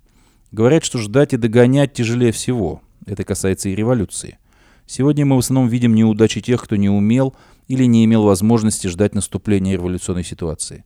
Говорят, 0.52 0.84
что 0.84 0.98
ждать 0.98 1.34
и 1.34 1.36
догонять 1.36 1.92
тяжелее 1.92 2.32
всего. 2.32 2.80
Это 3.04 3.24
касается 3.24 3.68
и 3.68 3.74
революции. 3.74 4.38
Сегодня 4.86 5.26
мы 5.26 5.36
в 5.36 5.40
основном 5.40 5.68
видим 5.68 5.94
неудачи 5.94 6.40
тех, 6.40 6.62
кто 6.62 6.76
не 6.76 6.88
умел 6.88 7.34
или 7.68 7.84
не 7.84 8.04
имел 8.04 8.22
возможности 8.22 8.86
ждать 8.86 9.14
наступления 9.14 9.74
революционной 9.74 10.24
ситуации. 10.24 10.84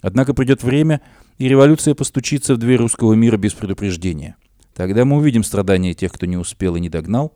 Однако 0.00 0.34
придет 0.34 0.62
время, 0.62 1.00
и 1.38 1.48
революция 1.48 1.94
постучится 1.94 2.54
в 2.54 2.58
дверь 2.58 2.78
русского 2.78 3.14
мира 3.14 3.36
без 3.36 3.54
предупреждения. 3.54 4.36
Тогда 4.74 5.04
мы 5.04 5.16
увидим 5.16 5.42
страдания 5.42 5.94
тех, 5.94 6.12
кто 6.12 6.26
не 6.26 6.36
успел 6.36 6.76
и 6.76 6.80
не 6.80 6.88
догнал, 6.88 7.34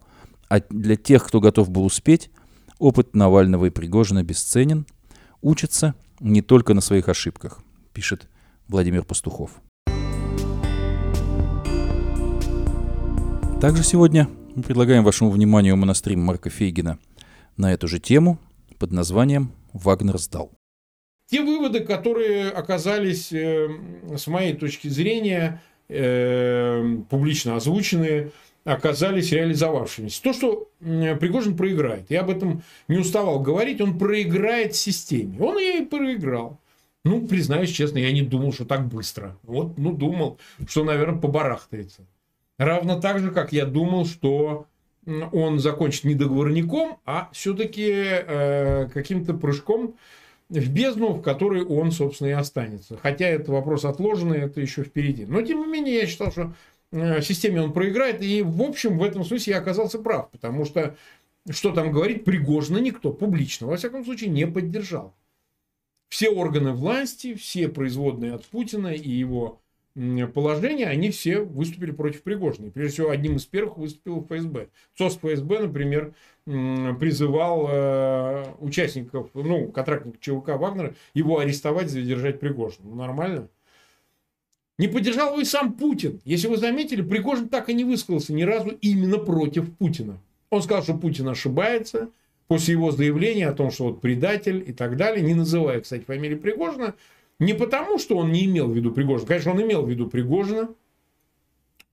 а 0.48 0.60
для 0.70 0.96
тех, 0.96 1.26
кто 1.26 1.40
готов 1.40 1.70
был 1.70 1.84
успеть, 1.84 2.30
опыт 2.78 3.14
Навального 3.14 3.66
и 3.66 3.70
Пригожина 3.70 4.22
бесценен, 4.22 4.86
учатся 5.40 5.94
не 6.20 6.42
только 6.42 6.74
на 6.74 6.80
своих 6.80 7.08
ошибках, 7.08 7.60
пишет 7.92 8.28
Владимир 8.68 9.04
Пастухов. 9.04 9.50
Также 13.60 13.84
сегодня 13.84 14.28
мы 14.54 14.62
предлагаем 14.62 15.04
вашему 15.04 15.30
вниманию 15.30 15.76
монастрим 15.76 16.20
Марка 16.20 16.50
Фейгина 16.50 16.98
на 17.56 17.72
эту 17.72 17.88
же 17.88 17.98
тему– 17.98 18.38
под 18.82 18.90
названием 18.90 19.52
«Вагнер 19.72 20.18
сдал». 20.18 20.50
Те 21.30 21.40
выводы, 21.40 21.84
которые 21.84 22.50
оказались, 22.50 23.32
э, 23.32 23.68
с 24.16 24.26
моей 24.26 24.54
точки 24.54 24.88
зрения, 24.88 25.62
э, 25.88 26.96
публично 27.08 27.54
озвученные, 27.54 28.32
оказались 28.64 29.30
реализовавшимися. 29.30 30.20
То, 30.20 30.32
что 30.32 30.68
Пригожин 30.80 31.56
проиграет, 31.56 32.10
я 32.10 32.22
об 32.22 32.30
этом 32.30 32.64
не 32.88 32.98
уставал 32.98 33.38
говорить, 33.38 33.80
он 33.80 34.00
проиграет 34.00 34.74
системе. 34.74 35.38
Он 35.38 35.60
и 35.60 35.84
проиграл. 35.84 36.58
Ну, 37.04 37.24
признаюсь 37.28 37.70
честно, 37.70 37.98
я 37.98 38.10
не 38.10 38.22
думал, 38.22 38.52
что 38.52 38.64
так 38.64 38.88
быстро. 38.88 39.38
Вот, 39.44 39.78
ну, 39.78 39.92
думал, 39.92 40.40
что, 40.66 40.82
наверное, 40.82 41.20
побарахтается. 41.20 42.02
Равно 42.58 43.00
так 43.00 43.20
же, 43.20 43.30
как 43.30 43.52
я 43.52 43.64
думал, 43.64 44.06
что 44.06 44.66
он 45.06 45.58
закончит 45.58 46.04
не 46.04 46.14
договорником, 46.14 46.98
а 47.04 47.28
все-таки 47.32 47.90
э, 47.90 48.88
каким-то 48.92 49.34
прыжком 49.34 49.96
в 50.48 50.72
бездну, 50.72 51.14
в 51.14 51.22
которой 51.22 51.64
он, 51.64 51.90
собственно, 51.90 52.28
и 52.28 52.32
останется. 52.32 52.96
Хотя 52.96 53.26
это 53.26 53.50
вопрос 53.52 53.84
отложенный, 53.84 54.38
это 54.38 54.60
еще 54.60 54.84
впереди. 54.84 55.24
Но, 55.24 55.42
тем 55.42 55.60
не 55.60 55.66
менее, 55.66 55.94
я 55.96 56.06
считал, 56.06 56.30
что 56.30 56.54
э, 56.92 57.22
системе 57.22 57.62
он 57.62 57.72
проиграет. 57.72 58.22
И, 58.22 58.42
в 58.42 58.62
общем, 58.62 58.98
в 58.98 59.02
этом 59.02 59.24
смысле 59.24 59.54
я 59.54 59.58
оказался 59.60 59.98
прав. 59.98 60.30
Потому 60.30 60.64
что, 60.64 60.96
что 61.50 61.72
там 61.72 61.90
говорить, 61.90 62.24
Пригожина 62.24 62.78
никто 62.78 63.12
публично, 63.12 63.66
во 63.66 63.76
всяком 63.76 64.04
случае, 64.04 64.30
не 64.30 64.46
поддержал. 64.46 65.14
Все 66.08 66.28
органы 66.28 66.72
власти, 66.72 67.34
все 67.34 67.68
производные 67.68 68.34
от 68.34 68.44
Путина 68.44 68.88
и 68.88 69.10
его 69.10 69.61
положения, 69.94 70.86
они 70.86 71.10
все 71.10 71.40
выступили 71.40 71.90
против 71.90 72.22
Пригожина. 72.22 72.70
прежде 72.70 72.92
всего, 72.94 73.10
одним 73.10 73.36
из 73.36 73.44
первых 73.44 73.76
выступил 73.76 74.26
ФСБ. 74.28 74.68
СОС 74.96 75.16
ФСБ, 75.18 75.60
например, 75.60 76.14
призывал 76.44 77.68
э, 77.70 78.44
участников, 78.58 79.30
ну, 79.34 79.68
контрактников 79.68 80.20
ЧВК 80.20 80.58
Вагнера, 80.58 80.94
его 81.14 81.38
арестовать, 81.38 81.90
задержать 81.90 82.40
Пригожина. 82.40 82.88
Ну, 82.88 82.94
нормально. 82.96 83.48
Не 84.78 84.88
поддержал 84.88 85.32
его 85.32 85.40
и 85.40 85.44
сам 85.44 85.74
Путин. 85.74 86.20
Если 86.24 86.48
вы 86.48 86.56
заметили, 86.56 87.02
Пригожин 87.02 87.48
так 87.48 87.68
и 87.68 87.74
не 87.74 87.84
высказался 87.84 88.32
ни 88.32 88.42
разу 88.42 88.70
именно 88.80 89.18
против 89.18 89.70
Путина. 89.76 90.18
Он 90.50 90.62
сказал, 90.62 90.82
что 90.82 90.94
Путин 90.94 91.28
ошибается, 91.28 92.10
после 92.48 92.72
его 92.72 92.90
заявления 92.90 93.48
о 93.48 93.52
том, 93.52 93.70
что 93.70 93.84
вот 93.84 94.00
предатель 94.00 94.64
и 94.66 94.72
так 94.72 94.96
далее, 94.96 95.24
не 95.24 95.34
называя, 95.34 95.80
кстати, 95.80 96.02
фамилии 96.02 96.34
Пригожина, 96.34 96.94
не 97.38 97.54
потому, 97.54 97.98
что 97.98 98.16
он 98.16 98.32
не 98.32 98.44
имел 98.46 98.68
в 98.68 98.76
виду 98.76 98.92
Пригожина. 98.92 99.26
Конечно, 99.26 99.52
он 99.52 99.62
имел 99.62 99.82
в 99.82 99.90
виду 99.90 100.08
Пригожина. 100.08 100.68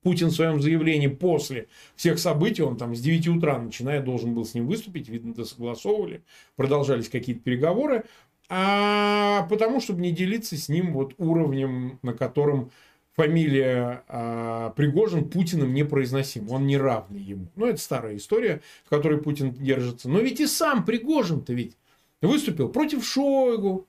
Путин 0.01 0.29
в 0.29 0.31
своем 0.31 0.61
заявлении 0.61 1.07
после 1.07 1.67
всех 1.95 2.19
событий, 2.19 2.61
он 2.61 2.77
там 2.77 2.95
с 2.95 3.01
9 3.01 3.27
утра 3.27 3.59
начиная 3.59 4.01
должен 4.01 4.33
был 4.33 4.45
с 4.45 4.53
ним 4.53 4.65
выступить, 4.65 5.09
видно, 5.09 5.31
это 5.31 5.43
согласовывали, 5.43 6.23
продолжались 6.55 7.09
какие-то 7.09 7.41
переговоры, 7.41 8.05
а 8.47 9.45
потому, 9.49 9.81
чтобы 9.81 10.01
не 10.01 10.11
делиться 10.11 10.55
с 10.55 10.69
ним 10.69 10.93
вот 10.93 11.15
уровнем, 11.17 11.99
на 12.01 12.13
котором 12.13 12.71
фамилия 13.15 14.03
а, 14.07 14.69
Пригожин 14.71 15.29
Путиным 15.29 15.73
непроизносим. 15.73 16.49
Он 16.49 16.65
не 16.65 16.77
равный 16.77 17.21
ему. 17.21 17.47
Ну, 17.57 17.65
это 17.65 17.81
старая 17.81 18.15
история, 18.15 18.61
в 18.85 18.89
которой 18.89 19.19
Путин 19.19 19.51
держится. 19.51 20.09
Но 20.09 20.19
ведь 20.19 20.39
и 20.39 20.47
сам 20.47 20.85
Пригожин-то 20.85 21.51
ведь 21.53 21.75
выступил 22.21 22.69
против 22.69 23.05
Шойгу, 23.05 23.87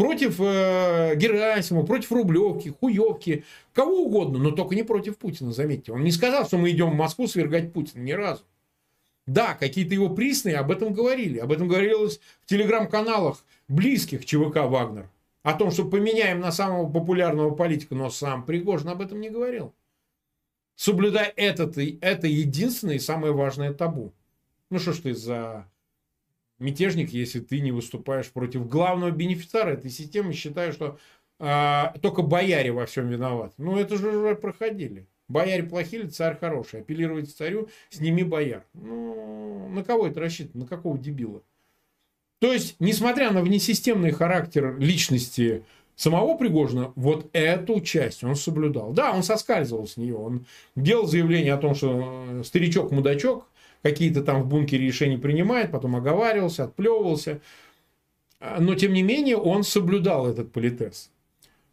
против 0.00 0.40
э, 0.40 1.14
Герасимова, 1.14 1.84
против 1.84 2.10
Рублевки, 2.10 2.74
Хуевки, 2.80 3.44
кого 3.74 4.04
угодно, 4.04 4.38
но 4.38 4.50
только 4.50 4.74
не 4.74 4.82
против 4.82 5.18
Путина, 5.18 5.52
заметьте. 5.52 5.92
Он 5.92 6.02
не 6.02 6.10
сказал, 6.10 6.46
что 6.46 6.56
мы 6.56 6.70
идем 6.70 6.92
в 6.92 6.94
Москву 6.94 7.26
свергать 7.26 7.74
Путина 7.74 8.02
ни 8.02 8.12
разу. 8.12 8.42
Да, 9.26 9.52
какие-то 9.52 9.92
его 9.92 10.08
присные 10.08 10.56
об 10.56 10.70
этом 10.70 10.94
говорили. 10.94 11.36
Об 11.36 11.52
этом 11.52 11.68
говорилось 11.68 12.18
в 12.40 12.46
телеграм-каналах 12.46 13.44
близких 13.68 14.24
ЧВК 14.24 14.62
«Вагнер». 14.64 15.10
О 15.42 15.52
том, 15.52 15.70
что 15.70 15.84
поменяем 15.84 16.40
на 16.40 16.50
самого 16.50 16.90
популярного 16.90 17.54
политика, 17.54 17.94
но 17.94 18.08
сам 18.08 18.46
Пригожин 18.46 18.88
об 18.88 19.02
этом 19.02 19.20
не 19.20 19.28
говорил. 19.28 19.74
Соблюдай 20.76 21.30
этот, 21.36 21.76
это 21.76 22.26
единственное 22.26 22.94
и 22.94 23.00
самое 23.00 23.34
важное 23.34 23.74
табу. 23.74 24.14
Ну 24.70 24.78
что 24.78 24.94
ж 24.94 25.00
ты 25.00 25.14
за 25.14 25.69
мятежник, 26.60 27.10
если 27.10 27.40
ты 27.40 27.60
не 27.60 27.72
выступаешь 27.72 28.30
против 28.30 28.68
главного 28.68 29.10
бенефициара 29.10 29.70
этой 29.70 29.90
системы, 29.90 30.32
считаю, 30.32 30.72
что 30.72 30.98
а, 31.38 31.94
только 32.02 32.22
бояре 32.22 32.70
во 32.70 32.86
всем 32.86 33.08
виноваты. 33.08 33.54
Ну, 33.58 33.78
это 33.78 33.96
же 33.96 34.08
уже 34.08 34.34
проходили. 34.36 35.08
Бояре 35.26 35.62
плохие, 35.62 36.06
царь 36.08 36.36
хороший. 36.38 36.80
Апеллировать 36.80 37.34
царю, 37.34 37.68
сними 37.88 38.24
бояр. 38.24 38.64
Ну, 38.74 39.68
на 39.70 39.82
кого 39.82 40.06
это 40.08 40.20
рассчитано? 40.20 40.64
На 40.64 40.68
какого 40.68 40.98
дебила? 40.98 41.42
То 42.40 42.52
есть, 42.52 42.76
несмотря 42.78 43.30
на 43.30 43.42
внесистемный 43.42 44.10
характер 44.10 44.76
личности 44.78 45.64
самого 45.94 46.36
Пригожина, 46.36 46.92
вот 46.96 47.28
эту 47.32 47.80
часть 47.80 48.24
он 48.24 48.34
соблюдал. 48.34 48.92
Да, 48.92 49.12
он 49.12 49.22
соскальзывал 49.22 49.86
с 49.86 49.96
нее. 49.96 50.16
Он 50.16 50.46
делал 50.74 51.06
заявление 51.06 51.54
о 51.54 51.58
том, 51.58 51.74
что 51.74 52.26
э, 52.28 52.42
старичок-мудачок, 52.44 53.46
какие-то 53.82 54.22
там 54.22 54.42
в 54.42 54.46
бункере 54.46 54.86
решения 54.86 55.18
принимает, 55.18 55.70
потом 55.70 55.96
оговаривался, 55.96 56.64
отплевывался. 56.64 57.40
Но, 58.58 58.74
тем 58.74 58.92
не 58.92 59.02
менее, 59.02 59.36
он 59.36 59.64
соблюдал 59.64 60.26
этот 60.26 60.52
политез. 60.52 61.10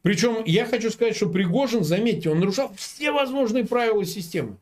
Причем, 0.01 0.43
я 0.45 0.66
хочу 0.66 0.89
сказать, 0.89 1.16
что 1.16 1.28
Пригожин, 1.30 1.84
заметьте, 1.84 2.30
он 2.30 2.39
нарушал 2.39 2.72
все 2.76 3.12
возможные 3.12 3.66
правила 3.66 4.05
системы. 4.05 4.58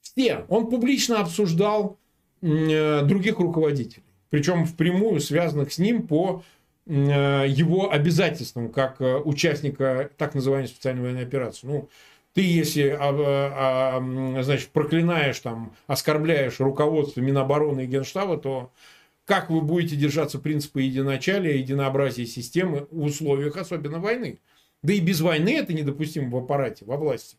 Все. 0.00 0.44
Он 0.48 0.68
публично 0.68 1.20
обсуждал 1.20 1.98
э, 2.40 3.02
других 3.02 3.38
руководителей. 3.38 4.04
Причем 4.30 4.64
впрямую 4.64 5.20
связанных 5.20 5.72
с 5.72 5.78
ним 5.78 6.06
по 6.06 6.42
э, 6.86 6.90
его 6.90 7.92
обязательствам 7.92 8.72
как 8.72 9.00
э, 9.00 9.18
участника 9.18 10.10
так 10.16 10.34
называемой 10.34 10.68
специальной 10.68 11.02
военной 11.02 11.22
операции. 11.22 11.66
Ну, 11.66 11.88
ты, 12.34 12.40
если 12.40 12.96
а, 12.98 13.98
а, 14.00 14.42
значит, 14.42 14.70
проклинаешь, 14.70 15.38
там, 15.40 15.74
оскорбляешь 15.86 16.60
руководство 16.60 17.20
Минобороны 17.20 17.84
и 17.84 17.86
Генштаба, 17.86 18.38
то 18.38 18.72
как 19.24 19.50
вы 19.50 19.60
будете 19.60 19.96
держаться 19.96 20.38
принципа 20.38 20.78
единочалия, 20.78 21.56
единообразия 21.56 22.26
системы 22.26 22.88
в 22.90 23.04
условиях 23.04 23.56
особенно 23.56 23.98
войны? 23.98 24.40
Да 24.82 24.92
и 24.92 25.00
без 25.00 25.20
войны 25.20 25.56
это 25.56 25.72
недопустимо 25.72 26.30
в 26.30 26.36
аппарате, 26.36 26.84
во 26.84 26.96
власти. 26.96 27.36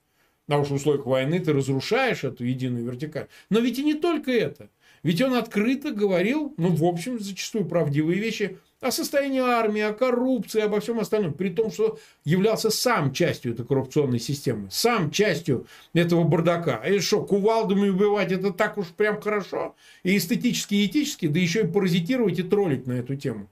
На 0.48 0.60
уж 0.60 0.72
условиях 0.72 1.06
войны 1.06 1.40
ты 1.40 1.54
разрушаешь 1.54 2.24
эту 2.24 2.46
единую 2.46 2.86
вертикаль. 2.86 3.28
Но 3.50 3.60
ведь 3.60 3.80
и 3.80 3.84
не 3.84 3.96
только 3.96 4.32
это. 4.32 4.70
Ведь 5.04 5.22
он 5.22 5.36
открыто 5.36 5.92
говорил, 5.92 6.54
ну, 6.58 6.74
в 6.74 6.84
общем, 6.86 7.20
зачастую 7.20 7.66
правдивые 7.66 8.20
вещи 8.20 8.58
о 8.80 8.92
состоянии 8.92 9.40
армии, 9.40 9.82
о 9.82 9.94
коррупции, 9.94 10.62
обо 10.62 10.80
всем 10.80 11.00
остальном, 11.00 11.34
при 11.34 11.50
том, 11.50 11.72
что 11.72 12.00
являлся 12.26 12.70
сам 12.70 13.14
частью 13.14 13.54
этой 13.54 13.66
коррупционной 13.66 14.20
системы, 14.20 14.70
сам 14.72 15.12
частью 15.12 15.68
этого 15.94 16.24
бардака. 16.24 16.78
И 16.88 17.00
что, 17.00 17.24
кувалдами 17.24 17.90
убивать 17.90 18.32
это 18.32 18.52
так 18.52 18.78
уж 18.78 18.88
прям 18.88 19.22
хорошо, 19.22 19.76
и 20.04 20.18
эстетически, 20.18 20.76
и 20.76 20.86
этически, 20.86 21.28
да 21.28 21.40
еще 21.40 21.64
и 21.64 21.68
паразитировать 21.68 22.40
и 22.40 22.44
троллить 22.44 22.88
на 22.88 22.94
эту 22.94 23.16
тему. 23.16 23.50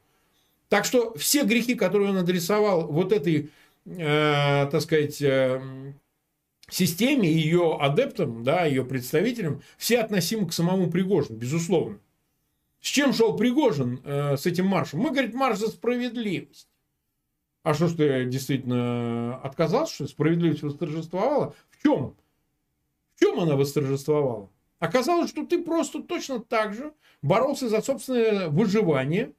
Так 0.70 0.86
что 0.86 1.14
все 1.16 1.44
грехи, 1.44 1.76
которые 1.76 2.12
он 2.12 2.18
адресовал 2.18 2.88
вот 2.88 3.12
этой, 3.12 3.50
э, 3.86 4.68
так 4.72 4.82
сказать, 4.82 5.22
э, 5.22 5.62
системе, 6.74 7.32
ее 7.32 7.78
адептам, 7.80 8.44
да, 8.44 8.66
ее 8.66 8.84
представителям, 8.84 9.62
все 9.78 10.00
относимы 10.00 10.48
к 10.48 10.54
самому 10.54 10.90
Пригожину, 10.90 11.38
безусловно. 11.38 12.00
С 12.82 12.88
чем 12.88 13.14
шел 13.14 13.38
Пригожин 13.38 14.02
э, 14.04 14.38
с 14.38 14.46
этим 14.46 14.66
маршем? 14.66 15.02
Мы, 15.02 15.12
говорит, 15.12 15.36
марш 15.36 15.60
за 15.60 15.68
справедливость. 15.68 16.68
А 17.64 17.76
что 17.76 17.88
ж 17.88 17.94
ты 17.94 18.26
действительно 18.26 19.38
отказался, 19.44 19.94
что 19.94 20.08
справедливость 20.08 20.64
восторжествовала? 20.64 21.54
В 21.70 21.84
чем? 21.84 22.16
В 23.16 23.20
чем 23.20 23.40
она 23.40 23.56
восторжествовала? 23.56 24.50
Оказалось, 24.80 25.30
что 25.30 25.46
ты 25.46 25.64
просто 25.64 26.02
точно 26.02 26.40
так 26.40 26.74
же 26.74 26.92
боролся 27.22 27.70
за 27.70 27.82
собственное 27.82 28.50
выживание. 28.50 29.34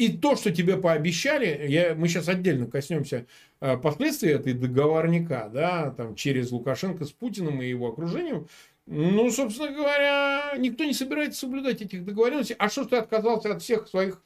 И 0.00 0.08
то, 0.08 0.34
что 0.34 0.50
тебе 0.50 0.78
пообещали, 0.78 1.66
я, 1.68 1.94
мы 1.94 2.08
сейчас 2.08 2.26
отдельно 2.26 2.66
коснемся 2.66 3.26
э, 3.60 3.76
последствий 3.76 4.30
этой 4.30 4.54
договорника, 4.54 5.50
да, 5.52 5.90
там, 5.90 6.14
через 6.14 6.50
Лукашенко 6.52 7.04
с 7.04 7.12
Путиным 7.12 7.60
и 7.60 7.68
его 7.68 7.88
окружением, 7.88 8.46
ну, 8.86 9.30
собственно 9.30 9.70
говоря, 9.70 10.54
никто 10.56 10.84
не 10.84 10.94
собирается 10.94 11.40
соблюдать 11.40 11.82
этих 11.82 12.06
договоренностей. 12.06 12.56
А 12.58 12.70
что 12.70 12.86
ты 12.86 12.96
отказался 12.96 13.52
от 13.52 13.60
всех 13.62 13.88
своих 13.88 14.22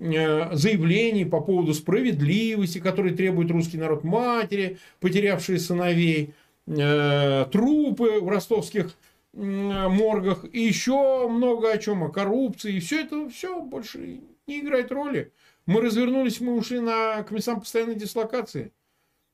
э, 0.00 0.54
заявлений 0.56 1.26
по 1.26 1.42
поводу 1.42 1.74
справедливости, 1.74 2.78
которые 2.78 3.14
требует 3.14 3.50
русский 3.50 3.76
народ 3.76 4.04
матери, 4.04 4.78
потерявшие 4.98 5.58
сыновей, 5.58 6.32
э, 6.66 7.44
трупы 7.52 8.18
в 8.22 8.28
ростовских 8.30 8.96
моргах 9.34 10.46
и 10.50 10.60
еще 10.62 11.28
много 11.28 11.70
о 11.70 11.76
чем, 11.76 12.02
о 12.02 12.08
коррупции. 12.08 12.76
И 12.76 12.80
все 12.80 13.02
это 13.02 13.28
все 13.28 13.60
больше 13.60 14.22
не 14.48 14.60
играет 14.60 14.90
роли. 14.90 15.32
Мы 15.66 15.80
развернулись, 15.80 16.40
мы 16.40 16.54
ушли 16.54 16.80
на 16.80 17.22
к 17.22 17.30
местам 17.30 17.60
постоянной 17.60 17.94
дислокации. 17.94 18.72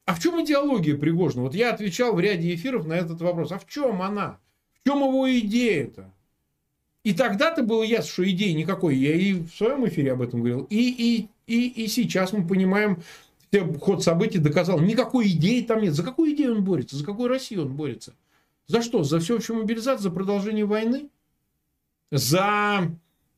А 0.04 0.14
в 0.14 0.20
чем 0.20 0.42
идеология 0.44 0.96
Пригожина? 0.96 1.44
Вот 1.44 1.54
я 1.54 1.72
отвечал 1.72 2.14
в 2.14 2.20
ряде 2.20 2.54
эфиров 2.54 2.86
на 2.86 2.94
этот 2.94 3.20
вопрос. 3.22 3.52
А 3.52 3.58
в 3.58 3.66
чем 3.66 4.02
она? 4.02 4.38
В 4.74 4.88
чем 4.88 4.98
его 4.98 5.30
идея-то? 5.38 6.12
И 7.04 7.14
тогда-то 7.14 7.62
было 7.62 7.82
ясно, 7.82 8.10
что 8.10 8.30
идеи 8.30 8.52
никакой. 8.52 8.96
Я 8.96 9.14
и 9.14 9.34
в 9.34 9.50
своем 9.50 9.86
эфире 9.88 10.12
об 10.12 10.22
этом 10.22 10.40
говорил. 10.40 10.66
И, 10.70 10.76
и, 10.76 11.28
и, 11.46 11.84
и 11.84 11.86
сейчас 11.86 12.32
мы 12.32 12.46
понимаем 12.46 13.02
ход 13.80 14.02
событий 14.02 14.38
доказал, 14.38 14.80
никакой 14.80 15.28
идеи 15.28 15.62
там 15.62 15.80
нет. 15.80 15.94
За 15.94 16.02
какую 16.02 16.32
идею 16.32 16.56
он 16.56 16.64
борется? 16.64 16.96
За 16.96 17.04
какую 17.04 17.28
Россию 17.28 17.62
он 17.62 17.74
борется? 17.74 18.14
За 18.66 18.82
что? 18.82 19.04
За 19.04 19.20
всеобщую 19.20 19.60
мобилизацию, 19.60 20.02
за 20.02 20.10
продолжение 20.10 20.64
войны? 20.64 21.10
За 22.10 22.90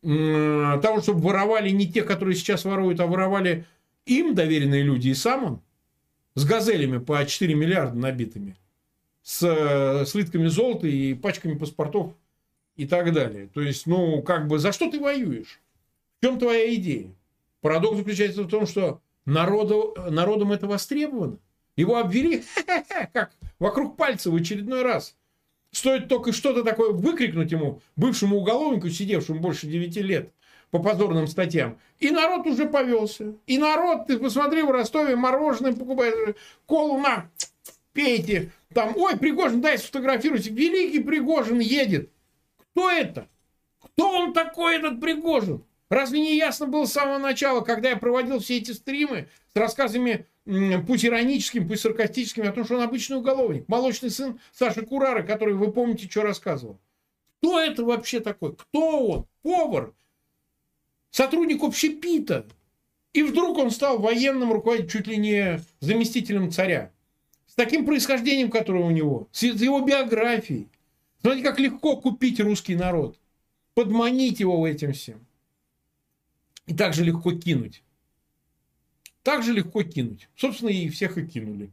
того, 0.06 1.00
чтобы 1.00 1.20
воровали 1.20 1.70
не 1.70 1.90
те, 1.90 2.02
которые 2.02 2.36
сейчас 2.36 2.64
воруют, 2.64 3.00
а 3.00 3.06
воровали 3.06 3.66
им 4.04 4.34
доверенные 4.36 4.82
люди 4.82 5.08
и 5.08 5.14
сам 5.14 5.44
он? 5.44 5.60
С 6.34 6.44
газелями 6.44 6.98
по 6.98 7.24
4 7.24 7.54
миллиарда 7.54 7.98
набитыми. 7.98 8.56
С 9.22 9.42
э, 9.42 10.06
слитками 10.06 10.46
золота 10.46 10.86
и 10.86 11.14
пачками 11.14 11.58
паспортов 11.58 12.12
и 12.76 12.86
так 12.86 13.12
далее. 13.12 13.48
То 13.52 13.60
есть, 13.60 13.86
ну, 13.86 14.22
как 14.22 14.46
бы, 14.46 14.60
за 14.60 14.70
что 14.70 14.88
ты 14.88 15.00
воюешь? 15.00 15.60
В 16.20 16.24
чем 16.24 16.38
твоя 16.38 16.72
идея? 16.76 17.12
Парадокс 17.60 17.96
заключается 17.96 18.44
в 18.44 18.48
том, 18.48 18.66
что 18.66 19.00
народу, 19.24 19.96
народом 20.08 20.52
это 20.52 20.68
востребовано. 20.68 21.38
Его 21.74 21.96
обвели 21.96 22.44
как 23.12 23.32
вокруг 23.58 23.96
пальца 23.96 24.30
в 24.30 24.36
очередной 24.36 24.82
раз. 24.82 25.16
Стоит 25.76 26.08
только 26.08 26.32
что-то 26.32 26.64
такое 26.64 26.92
выкрикнуть 26.92 27.52
ему, 27.52 27.82
бывшему 27.96 28.38
уголовнику, 28.38 28.88
сидевшему 28.88 29.40
больше 29.40 29.66
9 29.66 29.96
лет 29.98 30.32
по 30.70 30.78
позорным 30.78 31.26
статьям. 31.26 31.78
И 31.98 32.08
народ 32.08 32.46
уже 32.46 32.64
повелся. 32.64 33.34
И 33.46 33.58
народ, 33.58 34.06
ты 34.06 34.18
посмотри, 34.18 34.62
в 34.62 34.70
Ростове 34.70 35.16
мороженое 35.16 35.74
покупает, 35.74 36.38
колу 36.64 36.98
на, 36.98 37.30
пейте. 37.92 38.52
Там, 38.72 38.96
ой, 38.96 39.18
Пригожин, 39.18 39.60
дай 39.60 39.76
сфотографируйте. 39.76 40.48
Великий 40.48 41.00
Пригожин 41.00 41.58
едет. 41.58 42.10
Кто 42.72 42.90
это? 42.90 43.28
Кто 43.82 44.08
он 44.08 44.32
такой, 44.32 44.78
этот 44.78 44.98
Пригожин? 44.98 45.62
Разве 45.90 46.20
не 46.20 46.38
ясно 46.38 46.66
было 46.66 46.86
с 46.86 46.92
самого 46.94 47.18
начала, 47.18 47.60
когда 47.60 47.90
я 47.90 47.96
проводил 47.96 48.38
все 48.38 48.56
эти 48.56 48.70
стримы 48.70 49.28
с 49.52 49.56
рассказами 49.56 50.24
пусть 50.86 51.04
ироническим, 51.04 51.66
пусть 51.66 51.82
саркастическим, 51.82 52.44
о 52.44 52.52
том, 52.52 52.64
что 52.64 52.76
он 52.76 52.82
обычный 52.82 53.16
уголовник, 53.16 53.68
молочный 53.68 54.10
сын 54.10 54.38
Саши 54.52 54.86
Курара, 54.86 55.22
который, 55.22 55.54
вы 55.54 55.72
помните, 55.72 56.08
что 56.08 56.22
рассказывал. 56.22 56.78
Кто 57.38 57.60
это 57.60 57.84
вообще 57.84 58.20
такой? 58.20 58.54
Кто 58.54 59.06
он? 59.06 59.26
Повар? 59.42 59.92
Сотрудник 61.10 61.62
общепита? 61.62 62.46
И 63.12 63.22
вдруг 63.22 63.58
он 63.58 63.70
стал 63.70 63.98
военным 63.98 64.52
руководителем, 64.52 64.90
чуть 64.90 65.06
ли 65.06 65.16
не 65.16 65.60
заместителем 65.80 66.52
царя. 66.52 66.92
С 67.46 67.54
таким 67.54 67.86
происхождением, 67.86 68.50
которое 68.50 68.84
у 68.84 68.90
него, 68.90 69.28
с 69.32 69.42
его 69.42 69.80
биографией. 69.80 70.68
Смотрите, 71.20 71.48
как 71.48 71.58
легко 71.58 71.96
купить 71.96 72.38
русский 72.40 72.76
народ. 72.76 73.18
Подманить 73.74 74.40
его 74.40 74.66
этим 74.66 74.92
всем. 74.92 75.26
И 76.66 76.74
также 76.74 77.04
легко 77.04 77.32
кинуть. 77.32 77.82
Так 79.26 79.42
же 79.42 79.52
легко 79.52 79.82
кинуть. 79.82 80.28
Собственно, 80.36 80.68
и 80.68 80.88
всех 80.88 81.18
и 81.18 81.26
кинули. 81.26 81.70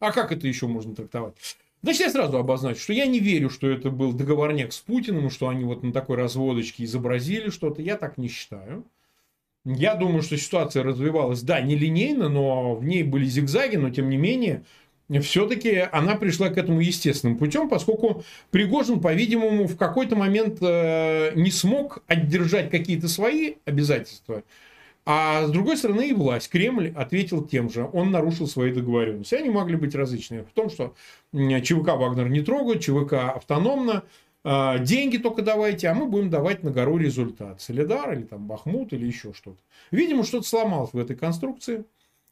А 0.00 0.10
как 0.10 0.32
это 0.32 0.48
еще 0.48 0.66
можно 0.66 0.92
трактовать? 0.92 1.36
Значит, 1.84 2.00
я 2.00 2.10
сразу 2.10 2.36
обозначу, 2.36 2.80
что 2.80 2.92
я 2.92 3.06
не 3.06 3.20
верю, 3.20 3.48
что 3.48 3.70
это 3.70 3.90
был 3.90 4.12
договорняк 4.12 4.72
с 4.72 4.80
Путиным, 4.80 5.30
что 5.30 5.48
они 5.48 5.62
вот 5.62 5.84
на 5.84 5.92
такой 5.92 6.16
разводочке 6.16 6.82
изобразили 6.82 7.50
что-то. 7.50 7.80
Я 7.80 7.96
так 7.96 8.18
не 8.18 8.26
считаю. 8.26 8.84
Я 9.64 9.94
думаю, 9.94 10.22
что 10.22 10.36
ситуация 10.36 10.82
развивалась, 10.82 11.42
да, 11.42 11.60
не 11.60 11.76
линейно, 11.76 12.28
но 12.28 12.74
в 12.74 12.84
ней 12.84 13.04
были 13.04 13.24
зигзаги, 13.24 13.76
но 13.76 13.90
тем 13.90 14.10
не 14.10 14.16
менее 14.16 14.64
все-таки 15.22 15.86
она 15.92 16.16
пришла 16.16 16.48
к 16.48 16.58
этому 16.58 16.80
естественным 16.80 17.38
путем, 17.38 17.68
поскольку 17.68 18.24
Пригожин, 18.50 18.98
по-видимому, 18.98 19.68
в 19.68 19.76
какой-то 19.76 20.16
момент 20.16 20.58
э, 20.60 21.34
не 21.36 21.52
смог 21.52 22.02
отдержать 22.08 22.68
какие-то 22.68 23.06
свои 23.06 23.54
обязательства, 23.64 24.42
а 25.12 25.44
с 25.44 25.50
другой 25.50 25.76
стороны 25.76 26.10
и 26.10 26.12
власть. 26.12 26.48
Кремль 26.48 26.92
ответил 26.94 27.44
тем 27.44 27.68
же. 27.68 27.90
Он 27.92 28.12
нарушил 28.12 28.46
свои 28.46 28.72
договоренности. 28.72 29.34
Они 29.34 29.50
могли 29.50 29.74
быть 29.74 29.96
различными. 29.96 30.42
В 30.42 30.52
том, 30.52 30.70
что 30.70 30.94
ЧВК 31.32 31.96
Вагнер 31.96 32.28
не 32.28 32.42
трогают, 32.42 32.80
ЧВК 32.80 33.14
автономно, 33.34 34.04
э, 34.44 34.78
деньги 34.78 35.16
только 35.16 35.42
давайте, 35.42 35.88
а 35.88 35.94
мы 35.94 36.06
будем 36.06 36.30
давать 36.30 36.62
на 36.62 36.70
гору 36.70 36.96
результат. 36.96 37.60
Солидар 37.60 38.12
или 38.12 38.22
там 38.22 38.46
Бахмут 38.46 38.92
или 38.92 39.04
еще 39.04 39.32
что-то. 39.32 39.58
Видимо, 39.90 40.22
что-то 40.22 40.46
сломалось 40.46 40.92
в 40.92 40.98
этой 40.98 41.16
конструкции. 41.16 41.84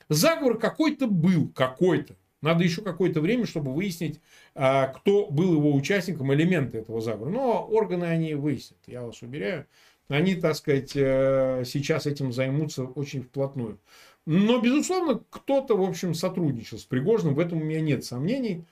Заговор 0.09 0.57
какой-то 0.57 1.09
был, 1.09 1.49
какой-то. 1.49 2.15
Надо 2.43 2.63
еще 2.63 2.83
какое-то 2.83 3.21
время, 3.21 3.45
чтобы 3.45 3.75
выяснить, 3.75 4.21
а, 4.55 4.87
кто 4.87 5.27
был 5.27 5.55
его 5.55 5.75
участником, 5.75 6.33
элементы 6.33 6.79
этого 6.79 7.01
заговора. 7.01 7.31
Но 7.31 7.67
органы 7.69 8.05
они 8.05 8.35
выяснят, 8.35 8.79
я 8.87 9.03
вас 9.03 9.21
уверяю. 9.23 9.67
Они, 10.09 10.35
так 10.35 10.57
сказать, 10.57 10.93
э, 10.95 11.65
сейчас 11.67 12.07
этим 12.07 12.33
займутся 12.33 12.85
очень 12.85 13.23
вплотную. 13.23 13.79
Но, 14.25 14.61
безусловно, 14.61 15.23
кто-то, 15.31 15.77
в 15.77 15.83
общем, 15.83 16.15
сотрудничал 16.15 16.79
с 16.79 16.85
Пригожиным, 16.85 17.35
в 17.35 17.39
этом 17.39 17.61
у 17.61 17.65
меня 17.65 17.81
нет 17.81 18.05
сомнений. 18.05 18.65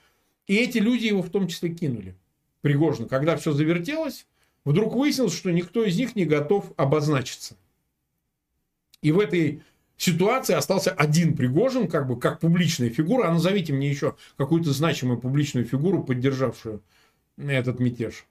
И 0.47 0.55
эти 0.55 0.77
люди 0.79 1.05
его 1.05 1.21
в 1.21 1.29
том 1.29 1.47
числе 1.47 1.69
кинули. 1.69 2.15
Пригожин, 2.61 3.07
когда 3.07 3.37
все 3.37 3.53
завертелось, 3.53 4.25
вдруг 4.65 4.93
выяснилось, 4.93 5.35
что 5.35 5.51
никто 5.51 5.83
из 5.83 5.97
них 5.97 6.15
не 6.15 6.25
готов 6.25 6.73
обозначиться. 6.75 7.55
И 9.01 9.11
в 9.11 9.19
этой 9.19 9.61
ситуации 9.97 10.53
остался 10.53 10.91
один 10.91 11.35
Пригожин, 11.35 11.87
как 11.87 12.07
бы 12.07 12.19
как 12.19 12.39
публичная 12.39 12.89
фигура. 12.89 13.27
А 13.27 13.33
назовите 13.33 13.73
мне 13.73 13.89
еще 13.89 14.15
какую-то 14.37 14.71
значимую 14.71 15.19
публичную 15.19 15.65
фигуру, 15.65 16.03
поддержавшую 16.03 16.81
этот 17.37 17.79
мятеж. 17.79 18.25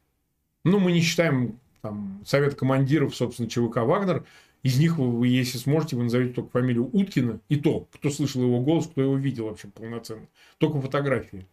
Ну, 0.65 0.81
мы 0.81 0.93
не 0.93 1.01
считаем 1.01 1.61
там, 1.87 2.21
совет 2.25 2.57
командиров, 2.57 3.15
собственно, 3.15 3.49
ЧВК 3.49 3.79
«Вагнер». 3.79 4.25
Из 4.63 4.79
них 4.81 4.99
вы, 4.99 5.29
если 5.29 5.59
сможете, 5.59 5.95
вы 5.95 6.05
назовете 6.05 6.35
только 6.35 6.51
фамилию 6.51 6.91
Уткина. 6.93 7.41
И 7.49 7.57
то, 7.57 7.87
кто 7.93 8.11
слышал 8.11 8.43
его 8.43 8.61
голос, 8.61 8.89
кто 8.89 9.03
его 9.03 9.17
видел 9.17 9.47
вообще 9.47 9.69
полноценно. 9.69 10.27
Только 10.59 10.81
фотографии. 10.81 11.47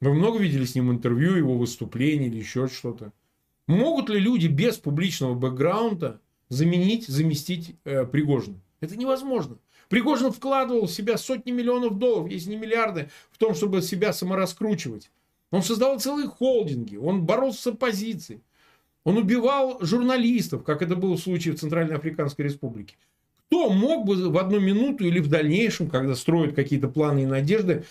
Вы 0.00 0.14
много 0.14 0.40
видели 0.40 0.64
с 0.64 0.74
ним 0.74 0.90
интервью, 0.90 1.36
его 1.36 1.56
выступления 1.56 2.26
или 2.26 2.38
еще 2.38 2.66
что-то? 2.66 3.12
Могут 3.68 4.08
ли 4.08 4.18
люди 4.18 4.48
без 4.48 4.78
публичного 4.78 5.34
бэкграунда 5.34 6.20
заменить, 6.48 7.06
заместить 7.06 7.76
э, 7.84 8.04
Пригожина? 8.04 8.60
Это 8.80 8.96
невозможно. 8.96 9.58
Пригожин 9.88 10.32
вкладывал 10.32 10.86
в 10.86 10.90
себя 10.90 11.18
сотни 11.18 11.52
миллионов 11.52 11.98
долларов, 11.98 12.32
если 12.32 12.50
не 12.50 12.56
миллиарды, 12.56 13.10
в 13.30 13.38
том, 13.38 13.54
чтобы 13.54 13.82
себя 13.82 14.12
самораскручивать. 14.12 15.12
Он 15.52 15.62
создавал 15.62 16.00
целые 16.00 16.26
холдинги, 16.26 16.96
он 16.96 17.24
боролся 17.24 17.62
с 17.62 17.66
оппозицией. 17.68 18.40
Он 19.04 19.16
убивал 19.16 19.78
журналистов, 19.80 20.62
как 20.62 20.82
это 20.82 20.94
было 20.94 21.16
в 21.16 21.20
случае 21.20 21.54
в 21.54 21.58
Центральной 21.58 21.96
Африканской 21.96 22.44
Республике. 22.44 22.96
Кто 23.46 23.70
мог 23.70 24.06
бы 24.06 24.28
в 24.28 24.38
одну 24.38 24.60
минуту 24.60 25.04
или 25.04 25.18
в 25.18 25.28
дальнейшем, 25.28 25.88
когда 25.88 26.14
строят 26.14 26.54
какие-то 26.54 26.88
планы 26.88 27.24
и 27.24 27.26
надежды, 27.26 27.84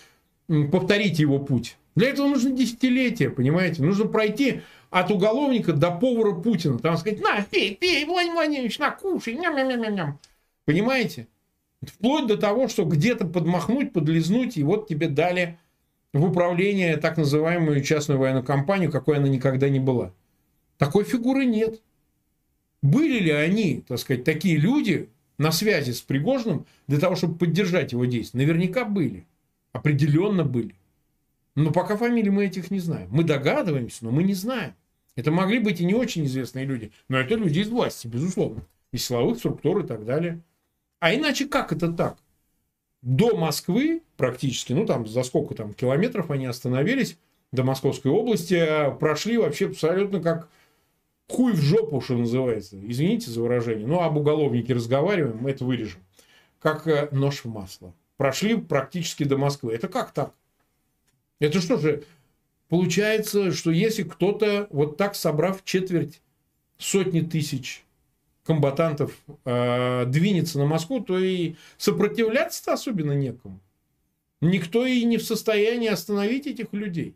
повторить 0.70 1.18
его 1.18 1.38
путь? 1.38 1.76
Для 1.96 2.08
этого 2.08 2.28
нужно 2.28 2.52
десятилетия, 2.52 3.28
понимаете? 3.28 3.82
Нужно 3.82 4.06
пройти 4.06 4.62
от 4.90 5.10
уголовника 5.10 5.72
до 5.72 5.90
повара 5.90 6.32
Путина. 6.32 6.78
Там 6.78 6.96
сказать, 6.96 7.20
на, 7.20 7.42
пей, 7.42 7.74
пей, 7.74 8.04
Владимир 8.04 8.34
Владимирович, 8.36 8.78
на, 8.78 8.90
кушай, 8.90 9.34
ням-ням-ням-ням. 9.34 10.18
Понимаете? 10.64 11.26
Вплоть 11.82 12.26
до 12.26 12.36
того, 12.36 12.68
что 12.68 12.84
где-то 12.84 13.26
подмахнуть, 13.26 13.92
подлизнуть, 13.92 14.56
и 14.56 14.62
вот 14.62 14.88
тебе 14.88 15.08
дали 15.08 15.58
в 16.12 16.24
управление 16.24 16.96
так 16.96 17.16
называемую 17.16 17.82
частную 17.82 18.18
военную 18.18 18.44
компанию, 18.44 18.90
какой 18.90 19.16
она 19.16 19.28
никогда 19.28 19.68
не 19.68 19.80
была. 19.80 20.12
Такой 20.80 21.04
фигуры 21.04 21.44
нет. 21.44 21.82
Были 22.80 23.18
ли 23.18 23.30
они, 23.30 23.84
так 23.86 23.98
сказать, 23.98 24.24
такие 24.24 24.56
люди 24.56 25.10
на 25.36 25.52
связи 25.52 25.90
с 25.90 26.00
Пригожиным 26.00 26.64
для 26.86 26.98
того, 26.98 27.16
чтобы 27.16 27.36
поддержать 27.36 27.92
его 27.92 28.06
действия? 28.06 28.40
Наверняка 28.40 28.86
были. 28.86 29.26
Определенно 29.72 30.42
были. 30.42 30.74
Но 31.54 31.70
пока 31.70 31.98
фамилии 31.98 32.30
мы 32.30 32.46
этих 32.46 32.70
не 32.70 32.78
знаем. 32.78 33.08
Мы 33.10 33.24
догадываемся, 33.24 34.06
но 34.06 34.10
мы 34.10 34.22
не 34.22 34.32
знаем. 34.32 34.72
Это 35.16 35.30
могли 35.30 35.58
быть 35.58 35.82
и 35.82 35.84
не 35.84 35.92
очень 35.92 36.24
известные 36.24 36.64
люди, 36.64 36.92
но 37.08 37.18
это 37.18 37.34
люди 37.34 37.58
из 37.58 37.68
власти, 37.68 38.06
безусловно. 38.06 38.62
Из 38.90 39.04
силовых 39.04 39.36
структур 39.36 39.84
и 39.84 39.86
так 39.86 40.06
далее. 40.06 40.40
А 40.98 41.14
иначе 41.14 41.46
как 41.46 41.74
это 41.74 41.92
так? 41.92 42.16
До 43.02 43.36
Москвы 43.36 44.00
практически, 44.16 44.72
ну 44.72 44.86
там 44.86 45.06
за 45.06 45.24
сколько 45.24 45.54
там 45.54 45.74
километров 45.74 46.30
они 46.30 46.46
остановились, 46.46 47.18
до 47.52 47.64
Московской 47.64 48.10
области, 48.10 48.54
а 48.54 48.90
прошли 48.92 49.36
вообще 49.36 49.66
абсолютно 49.66 50.22
как 50.22 50.48
хуй 51.30 51.52
в 51.52 51.60
жопу, 51.60 52.00
что 52.00 52.16
называется. 52.16 52.76
Извините 52.82 53.30
за 53.30 53.40
выражение. 53.40 53.86
Ну, 53.86 54.00
об 54.00 54.16
уголовнике 54.16 54.74
разговариваем, 54.74 55.38
мы 55.38 55.50
это 55.50 55.64
вырежем. 55.64 56.00
Как 56.58 56.86
э, 56.86 57.08
нож 57.12 57.44
в 57.44 57.48
масло. 57.48 57.94
Прошли 58.16 58.56
практически 58.56 59.24
до 59.24 59.38
Москвы. 59.38 59.72
Это 59.72 59.88
как 59.88 60.12
так? 60.12 60.34
Это 61.38 61.60
что 61.60 61.78
же, 61.78 62.04
получается, 62.68 63.52
что 63.52 63.70
если 63.70 64.02
кто-то 64.02 64.66
вот 64.70 64.96
так 64.96 65.14
собрав 65.14 65.64
четверть 65.64 66.20
сотни 66.76 67.20
тысяч 67.20 67.84
комбатантов 68.44 69.16
э, 69.44 70.04
двинется 70.06 70.58
на 70.58 70.66
Москву, 70.66 71.00
то 71.00 71.18
и 71.18 71.54
сопротивляться-то 71.78 72.72
особенно 72.72 73.12
некому. 73.12 73.58
Никто 74.40 74.84
и 74.84 75.04
не 75.04 75.18
в 75.18 75.24
состоянии 75.24 75.88
остановить 75.88 76.46
этих 76.46 76.72
людей. 76.72 77.14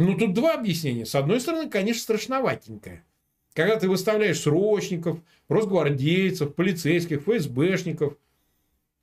Ну, 0.00 0.16
тут 0.16 0.32
два 0.32 0.54
объяснения. 0.54 1.04
С 1.04 1.14
одной 1.14 1.40
стороны, 1.40 1.68
конечно, 1.68 2.00
страшноватенькое. 2.00 3.04
Когда 3.52 3.76
ты 3.76 3.86
выставляешь 3.86 4.40
срочников, 4.40 5.18
росгвардейцев, 5.48 6.54
полицейских, 6.54 7.20
ФСБшников, 7.20 8.16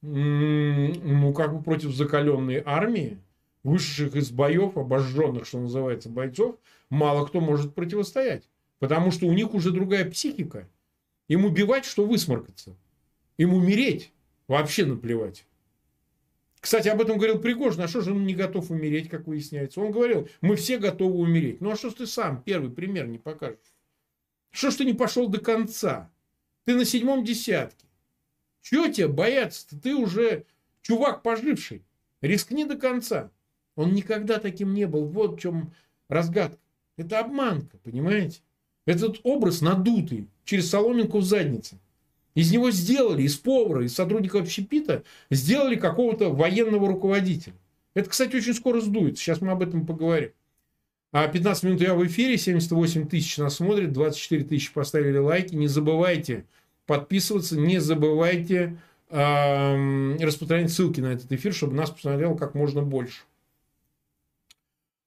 ну, 0.02 1.34
как 1.34 1.56
бы 1.56 1.62
против 1.62 1.94
закаленной 1.94 2.64
армии, 2.66 3.20
вышедших 3.64 4.16
из 4.16 4.32
боев, 4.32 4.76
обожженных, 4.76 5.46
что 5.46 5.60
называется, 5.60 6.10
бойцов, 6.10 6.56
мало 6.90 7.28
кто 7.28 7.42
может 7.42 7.76
противостоять. 7.76 8.50
Потому 8.80 9.12
что 9.12 9.28
у 9.28 9.34
них 9.34 9.54
уже 9.54 9.70
другая 9.70 10.10
психика. 10.10 10.68
Им 11.28 11.46
убивать, 11.46 11.86
что 11.86 12.08
высморкаться. 12.08 12.76
Им 13.38 13.54
умереть 13.54 14.12
вообще 14.48 14.84
наплевать. 14.84 15.46
Кстати, 16.68 16.90
об 16.90 17.00
этом 17.00 17.16
говорил 17.16 17.40
Пригожин. 17.40 17.80
А 17.80 17.88
что 17.88 18.02
же 18.02 18.12
он 18.12 18.26
не 18.26 18.36
готов 18.36 18.72
умереть, 18.72 19.08
как 19.08 19.26
выясняется? 19.26 19.80
Он 19.80 19.90
говорил, 19.90 20.28
мы 20.42 20.58
все 20.58 20.78
готовы 20.78 21.18
умереть. 21.18 21.62
Ну 21.62 21.72
а 21.72 21.78
что 21.78 21.90
ж 21.90 21.94
ты 21.94 22.08
сам 22.08 22.44
первый 22.44 22.70
пример 22.70 23.08
не 23.08 23.18
покажешь? 23.18 23.74
Что 24.52 24.70
ж 24.70 24.76
ты 24.76 24.84
не 24.84 24.94
пошел 24.94 25.30
до 25.30 25.40
конца? 25.40 26.12
Ты 26.66 26.76
на 26.76 26.84
седьмом 26.84 27.24
десятке. 27.24 27.88
Чего 28.62 28.90
тебе 28.90 29.08
бояться-то? 29.08 29.80
Ты 29.80 29.96
уже 29.96 30.44
чувак 30.82 31.24
поживший. 31.24 31.86
Рискни 32.20 32.66
до 32.66 32.76
конца. 32.76 33.32
Он 33.78 33.94
никогда 33.94 34.38
таким 34.38 34.74
не 34.74 34.88
был. 34.88 35.06
Вот 35.06 35.36
в 35.36 35.40
чем 35.40 35.72
разгадка. 36.10 36.60
Это 36.98 37.20
обманка, 37.20 37.78
понимаете? 37.78 38.42
Этот 38.86 39.22
образ 39.24 39.62
надутый 39.62 40.28
через 40.44 40.70
соломинку 40.70 41.20
в 41.20 41.24
заднице. 41.24 41.80
Из 42.38 42.52
него 42.52 42.70
сделали, 42.70 43.24
из 43.24 43.36
повара, 43.36 43.84
из 43.84 43.96
сотрудников 43.96 44.44
общепита, 44.44 45.02
сделали 45.32 45.76
какого-то 45.76 46.30
военного 46.30 46.88
руководителя. 46.88 47.56
Это, 47.96 48.12
кстати, 48.12 48.36
очень 48.36 48.54
скоро 48.54 48.80
сдуется. 48.80 49.24
Сейчас 49.24 49.42
мы 49.42 49.54
об 49.54 49.64
этом 49.64 49.88
поговорим. 49.88 50.30
А 51.12 51.28
15 51.28 51.64
минут 51.64 51.82
я 51.82 51.96
в 51.96 52.06
эфире, 52.06 52.38
78 52.38 53.08
тысяч 53.08 53.40
нас 53.40 53.56
смотрит, 53.56 53.92
24 53.92 54.44
тысячи 54.44 54.72
поставили 54.72 55.18
лайки. 55.18 55.56
Не 55.56 55.66
забывайте 55.66 56.46
подписываться, 56.86 57.58
не 57.58 57.80
забывайте 57.80 58.78
э, 59.10 60.18
распространять 60.20 60.72
ссылки 60.72 61.02
на 61.02 61.14
этот 61.14 61.32
эфир, 61.32 61.56
чтобы 61.56 61.74
нас 61.74 61.90
посмотрело 61.90 62.36
как 62.38 62.54
можно 62.54 62.84
больше. 62.84 63.24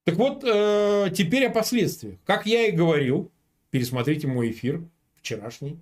Так 0.03 0.16
вот, 0.16 0.43
э, 0.43 1.12
теперь 1.14 1.47
о 1.47 1.51
последствиях. 1.51 2.16
Как 2.26 2.47
я 2.47 2.66
и 2.66 2.72
говорил, 2.72 3.31
пересмотрите 3.70 4.26
мой 4.26 4.51
эфир 4.51 4.83
вчерашний. 5.14 5.78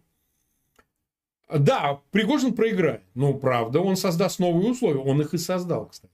Да, 1.49 2.01
Пригожин 2.11 2.55
проиграет. 2.55 3.03
Но 3.15 3.35
правда, 3.35 3.81
он 3.81 3.97
создаст 3.97 4.39
новые 4.39 4.71
условия. 4.71 5.01
Он 5.01 5.21
их 5.21 5.35
и 5.35 5.39
создал, 5.39 5.87
кстати. 5.87 6.13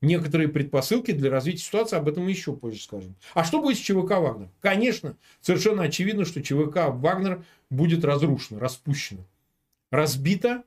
Некоторые 0.00 0.48
предпосылки 0.48 1.12
для 1.12 1.30
развития 1.30 1.62
ситуации, 1.62 1.96
об 1.96 2.08
этом 2.08 2.24
мы 2.24 2.30
еще 2.30 2.52
позже 2.54 2.82
скажем. 2.82 3.14
А 3.34 3.44
что 3.44 3.62
будет 3.62 3.78
с 3.78 3.80
ЧВК 3.80 4.18
«Вагнер»? 4.18 4.48
Конечно, 4.60 5.16
совершенно 5.40 5.84
очевидно, 5.84 6.24
что 6.24 6.42
ЧВК 6.42 6.88
«Вагнер» 6.88 7.44
будет 7.70 8.04
разрушено, 8.04 8.58
распущено, 8.58 9.20
разбито, 9.92 10.64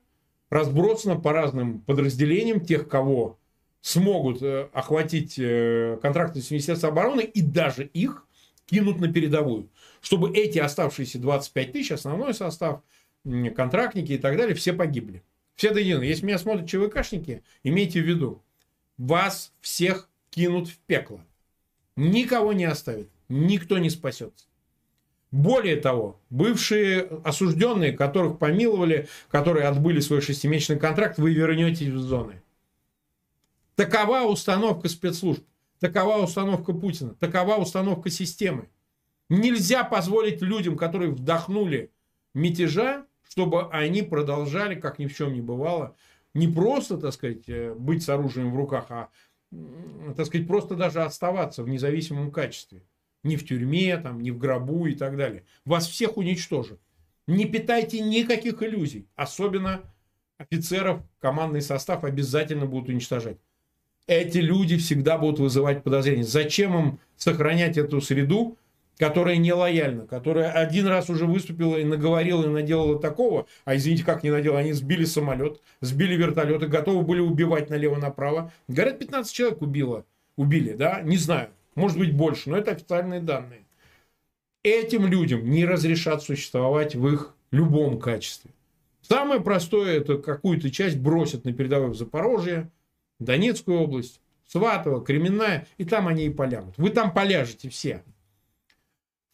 разбросано 0.48 1.16
по 1.16 1.34
разным 1.34 1.80
подразделениям 1.80 2.60
тех, 2.60 2.88
кого 2.88 3.38
смогут 3.82 4.40
э, 4.40 4.70
охватить 4.72 5.38
э, 5.38 5.98
контракты 6.00 6.40
с 6.40 6.50
Министерством 6.50 6.92
обороны, 6.92 7.20
и 7.20 7.42
даже 7.42 7.84
их 7.84 8.26
кинут 8.64 9.00
на 9.00 9.12
передовую. 9.12 9.68
Чтобы 10.00 10.32
эти 10.34 10.58
оставшиеся 10.58 11.18
25 11.18 11.72
тысяч, 11.72 11.92
основной 11.92 12.32
состав, 12.32 12.80
контрактники 13.54 14.12
и 14.12 14.18
так 14.18 14.36
далее, 14.36 14.54
все 14.54 14.72
погибли. 14.72 15.22
Все 15.54 15.72
до 15.72 15.80
единого. 15.80 16.02
Если 16.02 16.26
меня 16.26 16.38
смотрят 16.38 16.68
ЧВКшники, 16.68 17.42
имейте 17.62 18.00
в 18.00 18.04
виду, 18.06 18.42
вас 18.98 19.52
всех 19.60 20.08
кинут 20.30 20.68
в 20.68 20.78
пекло. 20.78 21.20
Никого 21.96 22.52
не 22.52 22.66
оставят. 22.66 23.08
Никто 23.28 23.78
не 23.78 23.90
спасется. 23.90 24.46
Более 25.32 25.76
того, 25.76 26.20
бывшие 26.30 27.00
осужденные, 27.24 27.92
которых 27.92 28.38
помиловали, 28.38 29.08
которые 29.28 29.66
отбыли 29.66 30.00
свой 30.00 30.20
шестимесячный 30.20 30.78
контракт, 30.78 31.18
вы 31.18 31.32
вернетесь 31.32 31.88
в 31.88 31.98
зоны. 31.98 32.42
Такова 33.74 34.22
установка 34.22 34.88
спецслужб. 34.88 35.44
Такова 35.80 36.22
установка 36.22 36.72
Путина. 36.72 37.14
Такова 37.14 37.56
установка 37.56 38.08
системы. 38.08 38.68
Нельзя 39.28 39.84
позволить 39.84 40.40
людям, 40.40 40.76
которые 40.76 41.10
вдохнули 41.10 41.90
мятежа, 42.32 43.05
чтобы 43.28 43.68
они 43.70 44.02
продолжали, 44.02 44.74
как 44.74 44.98
ни 44.98 45.06
в 45.06 45.14
чем 45.14 45.32
не 45.32 45.40
бывало, 45.40 45.96
не 46.34 46.48
просто, 46.48 46.98
так 46.98 47.12
сказать, 47.12 47.48
э, 47.48 47.74
быть 47.74 48.02
с 48.02 48.08
оружием 48.08 48.52
в 48.52 48.56
руках, 48.56 48.86
а, 48.90 49.08
так 50.16 50.26
сказать, 50.26 50.46
просто 50.46 50.74
даже 50.74 51.02
оставаться 51.02 51.62
в 51.62 51.68
независимом 51.68 52.30
качестве. 52.30 52.82
Ни 53.22 53.36
в 53.36 53.46
тюрьме, 53.46 53.96
там, 53.96 54.20
ни 54.20 54.30
в 54.30 54.38
гробу 54.38 54.86
и 54.86 54.94
так 54.94 55.16
далее. 55.16 55.44
Вас 55.64 55.86
всех 55.86 56.16
уничтожат. 56.16 56.78
Не 57.26 57.44
питайте 57.46 58.00
никаких 58.00 58.62
иллюзий. 58.62 59.08
Особенно 59.16 59.82
офицеров, 60.38 61.00
командный 61.20 61.62
состав 61.62 62.04
обязательно 62.04 62.66
будут 62.66 62.88
уничтожать. 62.88 63.38
Эти 64.06 64.38
люди 64.38 64.76
всегда 64.76 65.18
будут 65.18 65.40
вызывать 65.40 65.82
подозрения. 65.82 66.22
Зачем 66.22 66.78
им 66.78 67.00
сохранять 67.16 67.76
эту 67.76 68.00
среду, 68.00 68.56
которая 68.96 69.36
не 69.36 69.52
лояльна, 69.52 70.06
которая 70.06 70.50
один 70.50 70.86
раз 70.86 71.10
уже 71.10 71.26
выступила 71.26 71.76
и 71.76 71.84
наговорила 71.84 72.44
и 72.44 72.48
наделала 72.48 72.98
такого, 72.98 73.46
а 73.64 73.76
извините, 73.76 74.04
как 74.04 74.22
не 74.22 74.30
наделала, 74.30 74.60
они 74.60 74.72
сбили 74.72 75.04
самолет, 75.04 75.60
сбили 75.80 76.16
вертолет 76.16 76.62
и 76.62 76.66
готовы 76.66 77.02
были 77.02 77.20
убивать 77.20 77.70
налево-направо. 77.70 78.52
Говорят, 78.68 78.98
15 78.98 79.32
человек 79.32 79.62
убило, 79.62 80.04
убили, 80.36 80.72
да, 80.72 81.02
не 81.02 81.16
знаю, 81.16 81.50
может 81.74 81.98
быть 81.98 82.14
больше, 82.14 82.50
но 82.50 82.56
это 82.56 82.72
официальные 82.72 83.20
данные. 83.20 83.60
Этим 84.62 85.06
людям 85.06 85.48
не 85.48 85.64
разрешат 85.64 86.22
существовать 86.22 86.96
в 86.96 87.06
их 87.08 87.34
любом 87.52 88.00
качестве. 88.00 88.50
Самое 89.02 89.40
простое, 89.40 89.98
это 90.00 90.18
какую-то 90.18 90.70
часть 90.70 90.98
бросят 90.98 91.44
на 91.44 91.52
передовой 91.52 91.90
в 91.90 91.94
Запорожье, 91.94 92.72
Донецкую 93.20 93.78
область, 93.78 94.20
Сватово, 94.48 95.04
Кременная, 95.04 95.68
и 95.78 95.84
там 95.84 96.08
они 96.08 96.26
и 96.26 96.30
полягут. 96.30 96.74
Вы 96.76 96.90
там 96.90 97.12
поляжете 97.12 97.68
все. 97.68 98.02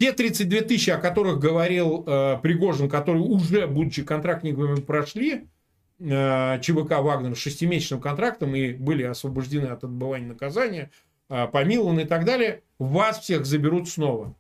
Те 0.03 0.13
32 0.13 0.63
тысячи, 0.63 0.91
о 0.91 0.99
которых 0.99 1.39
говорил 1.39 2.03
э, 2.05 2.37
Пригожин, 2.43 2.91
которые 2.91 3.23
уже, 3.23 3.69
будучи 3.69 4.03
контрактниками, 4.03 4.81
прошли 4.81 5.47
э, 6.01 6.61
ЧВК 6.61 6.99
«Вагнер» 6.99 7.37
шестимесячным 7.37 8.01
контрактом 8.01 8.57
и 8.57 8.73
были 8.73 9.05
освобождены 9.05 9.67
от 9.67 9.85
отбывания 9.85 10.27
наказания, 10.27 10.91
э, 11.29 11.47
помилованы 11.47 12.01
и 12.01 12.05
так 12.05 12.25
далее, 12.25 12.65
вас 12.81 13.21
всех 13.21 13.47
заберут 13.47 13.89
снова. 13.89 14.35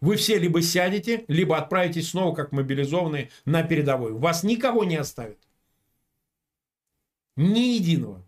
Вы 0.00 0.16
все 0.16 0.38
либо 0.38 0.62
сядете, 0.62 1.26
либо 1.28 1.58
отправитесь 1.58 2.08
снова, 2.08 2.34
как 2.34 2.50
мобилизованные, 2.50 3.28
на 3.44 3.62
передовой. 3.62 4.14
Вас 4.14 4.42
никого 4.42 4.84
не 4.84 4.96
оставят. 4.96 5.36
Ни 7.36 7.74
единого. 7.74 8.24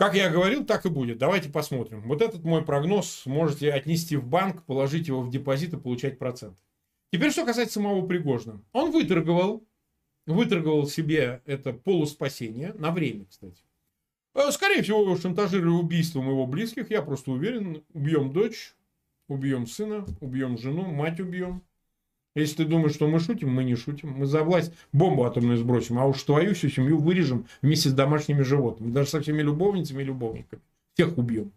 Как 0.00 0.14
я 0.14 0.30
говорил, 0.30 0.64
так 0.64 0.86
и 0.86 0.88
будет. 0.88 1.18
Давайте 1.18 1.50
посмотрим. 1.50 2.00
Вот 2.08 2.22
этот 2.22 2.42
мой 2.42 2.64
прогноз 2.64 3.26
можете 3.26 3.70
отнести 3.70 4.16
в 4.16 4.26
банк, 4.26 4.64
положить 4.64 5.08
его 5.08 5.20
в 5.20 5.28
депозит 5.28 5.74
и 5.74 5.76
получать 5.76 6.18
процент. 6.18 6.56
Теперь, 7.12 7.30
что 7.30 7.44
касается 7.44 7.74
самого 7.74 8.06
Пригожина. 8.06 8.64
Он 8.72 8.92
выторговал, 8.92 9.62
выторговал 10.24 10.86
себе 10.86 11.42
это 11.44 11.74
полуспасение, 11.74 12.72
на 12.78 12.92
время, 12.92 13.26
кстати. 13.26 13.62
Э, 14.34 14.50
скорее 14.52 14.80
всего, 14.82 15.14
шантажируя 15.18 15.74
убийством 15.74 16.30
его 16.30 16.46
близких, 16.46 16.90
я 16.90 17.02
просто 17.02 17.32
уверен, 17.32 17.84
убьем 17.92 18.32
дочь, 18.32 18.74
убьем 19.28 19.66
сына, 19.66 20.06
убьем 20.22 20.56
жену, 20.56 20.90
мать 20.90 21.20
убьем. 21.20 21.62
Если 22.36 22.58
ты 22.58 22.64
думаешь, 22.64 22.94
что 22.94 23.08
мы 23.08 23.18
шутим, 23.18 23.50
мы 23.50 23.64
не 23.64 23.74
шутим. 23.74 24.10
Мы 24.10 24.26
за 24.26 24.44
власть 24.44 24.72
бомбу 24.92 25.24
атомную 25.24 25.58
сбросим, 25.58 25.98
а 25.98 26.06
уж 26.06 26.22
твою 26.22 26.54
всю 26.54 26.68
семью 26.68 26.98
вырежем 26.98 27.46
вместе 27.60 27.88
с 27.88 27.92
домашними 27.92 28.42
животными. 28.42 28.92
Даже 28.92 29.10
со 29.10 29.20
всеми 29.20 29.42
любовницами 29.42 30.02
и 30.02 30.06
любовниками. 30.06 30.62
Всех 30.94 31.18
убьем. 31.18 31.50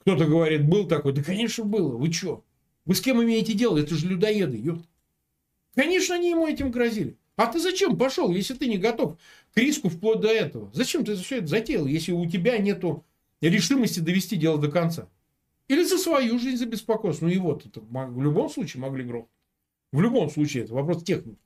Кто-то 0.00 0.26
говорит, 0.26 0.68
был 0.68 0.88
такой. 0.88 1.12
Да, 1.12 1.22
конечно, 1.22 1.64
было. 1.64 1.96
Вы 1.96 2.12
что? 2.12 2.42
Вы 2.84 2.94
с 2.96 3.00
кем 3.00 3.22
имеете 3.22 3.54
дело? 3.54 3.78
Это 3.78 3.94
же 3.94 4.08
людоеды. 4.08 4.56
Ёпт. 4.56 4.84
Конечно, 5.74 6.16
они 6.16 6.30
ему 6.30 6.46
этим 6.46 6.70
грозили. 6.70 7.16
А 7.36 7.46
ты 7.46 7.58
зачем 7.58 7.96
пошел, 7.96 8.30
если 8.30 8.54
ты 8.54 8.66
не 8.66 8.78
готов 8.78 9.18
к 9.54 9.56
риску 9.56 9.88
вплоть 9.88 10.20
до 10.20 10.28
этого? 10.28 10.70
Зачем 10.72 11.04
ты 11.04 11.16
все 11.16 11.38
это 11.38 11.46
затеял, 11.46 11.86
если 11.86 12.12
у 12.12 12.28
тебя 12.28 12.58
нету 12.58 13.04
решимости 13.40 14.00
довести 14.00 14.36
дело 14.36 14.58
до 14.58 14.70
конца? 14.70 15.08
Или 15.66 15.82
за 15.84 15.98
свою 15.98 16.38
жизнь 16.38 16.58
забеспокоиться? 16.58 17.24
Ну 17.24 17.30
это 17.30 17.80
в 17.80 18.22
любом 18.22 18.50
случае 18.50 18.82
могли 18.82 19.04
грохнуть. 19.04 19.30
В 19.94 20.00
любом 20.00 20.28
случае, 20.28 20.64
это 20.64 20.74
вопрос 20.74 21.04
техники. 21.04 21.38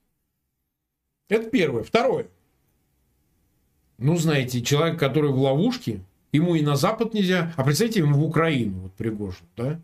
Это 1.27 1.51
первое. 1.51 1.83
Второе. 1.83 2.29
Ну, 3.99 4.15
знаете, 4.15 4.63
человек, 4.63 4.99
который 4.99 5.29
в 5.29 5.37
ловушке, 5.37 5.99
ему 6.31 6.55
и 6.55 6.63
на 6.63 6.75
Запад 6.75 7.13
нельзя, 7.13 7.53
а 7.57 7.63
представьте, 7.63 7.99
ему 7.99 8.17
в 8.17 8.23
Украину, 8.23 8.79
вот 8.79 8.93
Пригожин, 8.93 9.45
да? 9.55 9.79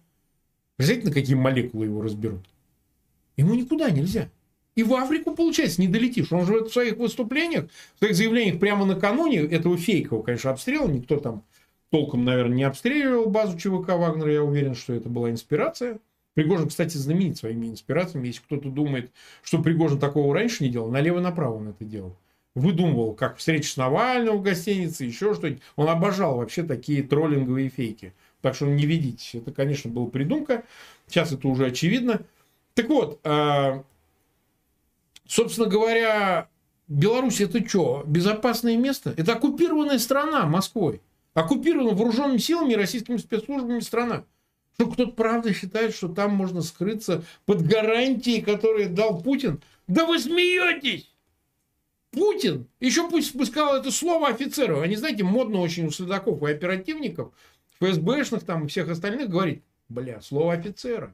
Представьте, 0.77 1.09
на 1.09 1.13
какие 1.13 1.35
молекулы 1.35 1.85
его 1.85 2.01
разберут. 2.01 2.41
Ему 3.37 3.53
никуда 3.53 3.91
нельзя. 3.91 4.29
И 4.73 4.81
в 4.81 4.95
Африку, 4.95 5.35
получается, 5.35 5.79
не 5.79 5.87
долетишь. 5.87 6.31
Он 6.31 6.47
же 6.47 6.63
в 6.63 6.69
своих 6.69 6.97
выступлениях, 6.97 7.67
в 7.93 7.99
своих 7.99 8.15
заявлениях 8.15 8.59
прямо 8.59 8.83
накануне 8.85 9.41
этого 9.41 9.77
фейкового, 9.77 10.23
конечно, 10.23 10.49
обстрела, 10.49 10.87
никто 10.87 11.17
там 11.17 11.43
толком, 11.91 12.25
наверное, 12.25 12.57
не 12.57 12.63
обстреливал 12.63 13.27
базу 13.27 13.59
ЧВК 13.59 13.89
Вагнера, 13.89 14.33
я 14.33 14.41
уверен, 14.41 14.73
что 14.73 14.93
это 14.93 15.07
была 15.07 15.29
инспирация. 15.29 15.99
Пригожин, 16.35 16.67
кстати, 16.67 16.97
знаменит 16.97 17.37
своими 17.37 17.67
инспирациями. 17.67 18.27
Если 18.27 18.41
кто-то 18.41 18.69
думает, 18.69 19.11
что 19.41 19.61
Пригожин 19.61 19.99
такого 19.99 20.33
раньше 20.35 20.63
не 20.63 20.69
делал, 20.69 20.91
налево-направо 20.91 21.55
он 21.55 21.69
это 21.69 21.83
делал. 21.85 22.17
выдумывал, 22.55 23.13
как 23.13 23.37
встреча 23.37 23.69
с 23.69 23.77
Навальным 23.77 24.37
в 24.37 24.41
гостинице, 24.41 25.03
еще 25.03 25.33
что-нибудь. 25.33 25.61
Он 25.75 25.89
обожал 25.89 26.37
вообще 26.37 26.63
такие 26.63 27.03
троллинговые 27.03 27.69
фейки. 27.69 28.13
Так 28.41 28.55
что 28.55 28.65
не 28.65 28.85
ведитесь. 28.85 29.35
Это, 29.35 29.51
конечно, 29.51 29.89
была 29.89 30.07
придумка. 30.07 30.63
Сейчас 31.07 31.31
это 31.31 31.47
уже 31.47 31.67
очевидно. 31.67 32.21
Так 32.73 32.89
вот, 32.89 33.19
а, 33.23 33.83
собственно 35.27 35.67
говоря, 35.67 36.47
Беларусь 36.87 37.41
это 37.41 37.67
что? 37.67 38.03
Безопасное 38.05 38.77
место? 38.77 39.13
Это 39.17 39.33
оккупированная 39.33 39.99
страна 39.99 40.45
Москвой. 40.45 41.01
Оккупирована 41.33 41.95
вооруженными 41.95 42.37
силами 42.37 42.73
и 42.73 42.77
российскими 42.77 43.17
спецслужбами 43.17 43.79
страна. 43.79 44.23
Что 44.75 44.87
кто-то 44.87 45.11
правда 45.13 45.53
считает, 45.53 45.95
что 45.95 46.09
там 46.09 46.31
можно 46.35 46.61
скрыться 46.61 47.23
под 47.45 47.61
гарантией, 47.65 48.41
которые 48.41 48.87
дал 48.87 49.21
Путин. 49.21 49.61
Да 49.87 50.05
вы 50.05 50.19
смеетесь! 50.19 51.09
Путин, 52.11 52.67
еще 52.79 53.09
пусть 53.09 53.35
сказал 53.47 53.77
это 53.77 53.91
слово 53.91 54.29
офицеру. 54.29 54.81
Они, 54.81 54.95
знаете, 54.95 55.23
модно 55.23 55.59
очень 55.59 55.85
у 55.85 55.91
следаков 55.91 56.43
и 56.43 56.51
оперативников, 56.51 57.33
ФСБшных 57.79 58.43
там 58.43 58.65
и 58.65 58.67
всех 58.67 58.89
остальных 58.89 59.29
говорить, 59.29 59.63
бля, 59.89 60.21
слово 60.21 60.53
офицера. 60.53 61.13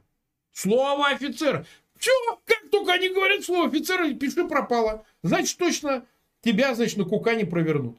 Слово 0.52 1.08
офицера. 1.08 1.64
Все, 1.98 2.10
как 2.44 2.68
только 2.70 2.92
они 2.92 3.08
говорят 3.10 3.44
слово 3.44 3.68
офицера, 3.68 4.12
пиши 4.14 4.44
пропало. 4.46 5.04
Значит, 5.22 5.56
точно 5.58 6.04
тебя, 6.40 6.74
значит, 6.74 6.98
на 6.98 7.04
кука 7.04 7.34
не 7.34 7.44
провернут. 7.44 7.96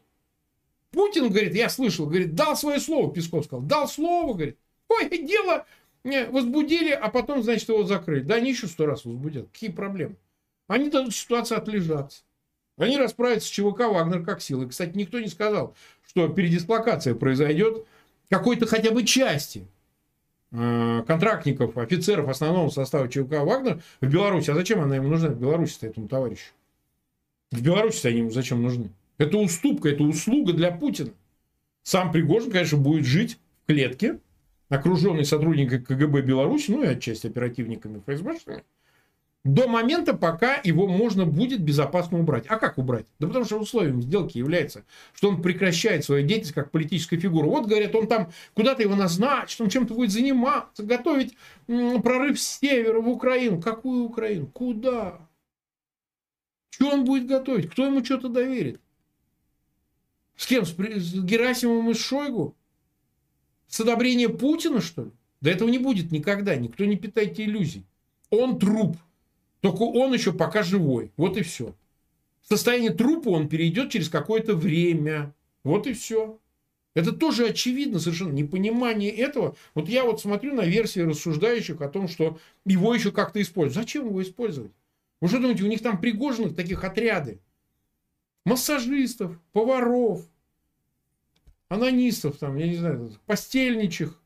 Путин, 0.91 1.29
говорит, 1.29 1.55
я 1.55 1.69
слышал, 1.69 2.05
говорит, 2.05 2.35
дал 2.35 2.55
свое 2.55 2.79
слово, 2.79 3.13
Песков 3.13 3.45
сказал, 3.45 3.63
дал 3.63 3.87
слово, 3.87 4.33
говорит. 4.33 4.57
Ой, 4.99 5.09
дело 5.09 5.65
возбудили, 6.03 6.91
а 6.91 7.09
потом, 7.09 7.43
значит, 7.43 7.69
его 7.69 7.83
закрыли. 7.83 8.21
Да, 8.21 8.35
они 8.35 8.51
еще 8.51 8.67
сто 8.67 8.85
раз 8.85 9.05
возбудят. 9.05 9.47
Какие 9.51 9.71
проблемы? 9.71 10.15
Они 10.67 10.89
дадут 10.89 11.15
ситуацию 11.15 11.57
отлежаться. 11.57 12.23
Они 12.77 12.97
расправятся 12.97 13.47
с 13.47 13.51
ЧВК 13.51 13.81
«Вагнер» 13.81 14.23
как 14.23 14.41
силы. 14.41 14.67
Кстати, 14.67 14.97
никто 14.97 15.19
не 15.19 15.27
сказал, 15.27 15.75
что 16.07 16.27
передислокация 16.27 17.13
произойдет 17.13 17.85
какой-то 18.29 18.65
хотя 18.65 18.91
бы 18.91 19.03
части 19.03 19.67
э, 20.51 21.03
контрактников, 21.05 21.77
офицеров 21.77 22.29
основного 22.29 22.69
состава 22.69 23.07
ЧВК 23.07 23.43
«Вагнер» 23.43 23.81
в 24.01 24.07
Беларуси. 24.07 24.49
А 24.49 24.55
зачем 24.55 24.81
она 24.81 24.95
ему 24.95 25.09
нужна 25.09 25.29
в 25.29 25.39
Беларуси 25.39 25.77
этому 25.81 26.07
товарищу? 26.07 26.51
В 27.51 27.61
Беларуси 27.61 28.07
они 28.07 28.19
ему 28.19 28.31
зачем 28.31 28.63
нужны? 28.63 28.89
Это 29.19 29.37
уступка, 29.37 29.89
это 29.89 30.03
услуга 30.03 30.53
для 30.53 30.71
Путина. 30.71 31.11
Сам 31.83 32.11
Пригожин, 32.11 32.49
конечно, 32.49 32.79
будет 32.79 33.05
жить 33.05 33.37
в 33.63 33.67
клетке, 33.67 34.19
окруженный 34.73 35.25
сотрудниками 35.25 35.83
КГБ 35.83 36.21
Беларуси, 36.23 36.71
ну 36.71 36.83
и 36.83 36.87
отчасти 36.87 37.27
оперативниками 37.27 37.99
ФСБ, 37.99 38.63
до 39.43 39.67
момента, 39.67 40.13
пока 40.13 40.55
его 40.63 40.87
можно 40.87 41.25
будет 41.25 41.61
безопасно 41.61 42.17
убрать. 42.17 42.45
А 42.47 42.57
как 42.57 42.77
убрать? 42.77 43.05
Да 43.19 43.27
потому 43.27 43.45
что 43.45 43.59
условием 43.59 44.01
сделки 44.01 44.37
является, 44.37 44.85
что 45.13 45.29
он 45.29 45.41
прекращает 45.41 46.05
свою 46.05 46.25
деятельность 46.25 46.53
как 46.53 46.71
политическая 46.71 47.17
фигура. 47.17 47.45
Вот, 47.45 47.67
говорят, 47.67 47.93
он 47.93 48.07
там 48.07 48.31
куда-то 48.53 48.81
его 48.81 48.95
назначит, 48.95 49.59
он 49.59 49.69
чем-то 49.69 49.93
будет 49.93 50.11
заниматься, 50.11 50.83
готовить 50.83 51.35
прорыв 51.67 52.39
с 52.39 52.59
севера 52.59 53.01
в 53.01 53.09
Украину. 53.09 53.61
Какую 53.61 54.05
Украину? 54.05 54.47
Куда? 54.47 55.19
Что 56.69 56.89
он 56.89 57.03
будет 57.03 57.27
готовить? 57.27 57.69
Кто 57.69 57.85
ему 57.85 58.03
что-то 58.03 58.29
доверит? 58.29 58.79
С 60.37 60.47
кем? 60.47 60.65
С 60.65 60.73
Герасимовым 60.73 61.91
и 61.91 61.93
Шойгу? 61.93 62.55
С 63.73 63.79
одобрения 63.79 64.29
Путина, 64.29 64.81
что 64.81 65.05
ли? 65.05 65.11
Да 65.41 65.49
этого 65.49 65.67
не 65.67 65.79
будет 65.79 66.11
никогда. 66.11 66.55
Никто 66.55 66.85
не 66.85 66.95
питайте 66.95 67.43
иллюзий. 67.43 67.87
Он 68.29 68.59
труп. 68.59 68.97
Только 69.61 69.81
он 69.81 70.13
еще 70.13 70.31
пока 70.31 70.61
живой. 70.61 71.11
Вот 71.17 71.37
и 71.37 71.41
все. 71.41 71.73
В 72.43 72.49
состояние 72.49 72.93
трупа 72.93 73.29
он 73.29 73.49
перейдет 73.49 73.89
через 73.89 74.09
какое-то 74.09 74.55
время. 74.55 75.33
Вот 75.63 75.87
и 75.87 75.93
все. 75.93 76.37
Это 76.93 77.13
тоже 77.13 77.47
очевидно 77.47 77.97
совершенно. 77.97 78.33
Непонимание 78.33 79.09
этого. 79.09 79.55
Вот 79.73 79.89
я 79.89 80.03
вот 80.03 80.21
смотрю 80.21 80.53
на 80.53 80.65
версии 80.65 80.99
рассуждающих 80.99 81.81
о 81.81 81.89
том, 81.89 82.07
что 82.07 82.37
его 82.67 82.93
еще 82.93 83.11
как-то 83.11 83.41
используют. 83.41 83.73
Зачем 83.73 84.05
его 84.05 84.21
использовать? 84.21 84.71
Вы 85.19 85.29
что 85.29 85.39
думаете, 85.39 85.63
у 85.63 85.67
них 85.67 85.81
там 85.81 85.99
пригоженных 85.99 86.55
таких 86.55 86.83
отряды? 86.83 87.39
Массажистов, 88.45 89.39
поваров, 89.51 90.27
анонистов, 91.73 92.37
там, 92.37 92.57
я 92.57 92.67
не 92.67 92.75
знаю, 92.75 93.11
постельничих. 93.25 94.19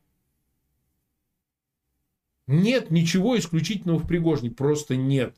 Нет 2.46 2.90
ничего 2.90 3.38
исключительного 3.38 3.98
в 3.98 4.06
Пригожне, 4.06 4.50
просто 4.50 4.96
нет. 4.96 5.36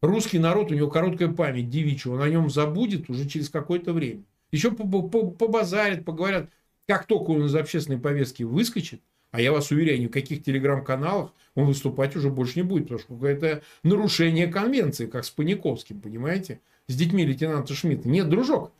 Русский 0.00 0.38
народ, 0.38 0.70
у 0.70 0.74
него 0.74 0.90
короткая 0.90 1.28
память 1.28 1.70
девичья, 1.70 2.10
он 2.10 2.22
о 2.22 2.28
нем 2.28 2.50
забудет 2.50 3.08
уже 3.10 3.28
через 3.28 3.48
какое-то 3.48 3.92
время. 3.92 4.24
Еще 4.50 4.72
побазарят, 4.72 6.04
поговорят, 6.04 6.50
как 6.86 7.06
только 7.06 7.30
он 7.30 7.46
из 7.46 7.54
общественной 7.54 7.98
повестки 7.98 8.42
выскочит, 8.42 9.00
а 9.30 9.40
я 9.40 9.52
вас 9.52 9.70
уверяю, 9.70 10.00
ни 10.00 10.06
в 10.06 10.10
каких 10.10 10.42
телеграм-каналах 10.42 11.32
он 11.54 11.66
выступать 11.66 12.16
уже 12.16 12.30
больше 12.30 12.58
не 12.58 12.62
будет, 12.62 12.88
потому 12.88 13.00
что 13.00 13.26
это 13.26 13.62
нарушение 13.82 14.48
конвенции, 14.48 15.06
как 15.06 15.24
с 15.24 15.30
Паниковским, 15.30 16.00
понимаете? 16.00 16.60
С 16.88 16.96
детьми 16.96 17.24
лейтенанта 17.24 17.74
Шмидта. 17.74 18.08
Нет, 18.08 18.28
дружок, 18.28 18.72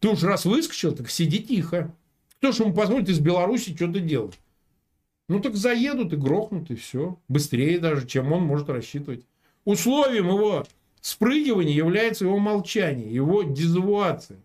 ты 0.00 0.08
уж 0.08 0.22
раз 0.22 0.44
выскочил, 0.44 0.94
так 0.94 1.08
сиди 1.10 1.40
тихо. 1.40 1.94
Кто 2.40 2.52
же 2.52 2.62
ему 2.62 2.72
позволит 2.72 3.10
из 3.10 3.20
Беларуси 3.20 3.76
что-то 3.76 4.00
делать? 4.00 4.38
Ну 5.28 5.40
так 5.40 5.56
заедут 5.56 6.14
и 6.14 6.16
грохнут, 6.16 6.70
и 6.70 6.74
все. 6.74 7.18
Быстрее 7.28 7.78
даже, 7.78 8.06
чем 8.06 8.32
он 8.32 8.44
может 8.44 8.70
рассчитывать. 8.70 9.26
Условием 9.66 10.28
его 10.28 10.64
спрыгивания 11.02 11.74
является 11.74 12.24
его 12.24 12.38
молчание, 12.38 13.12
его 13.12 13.42
дезавуация. 13.42 14.38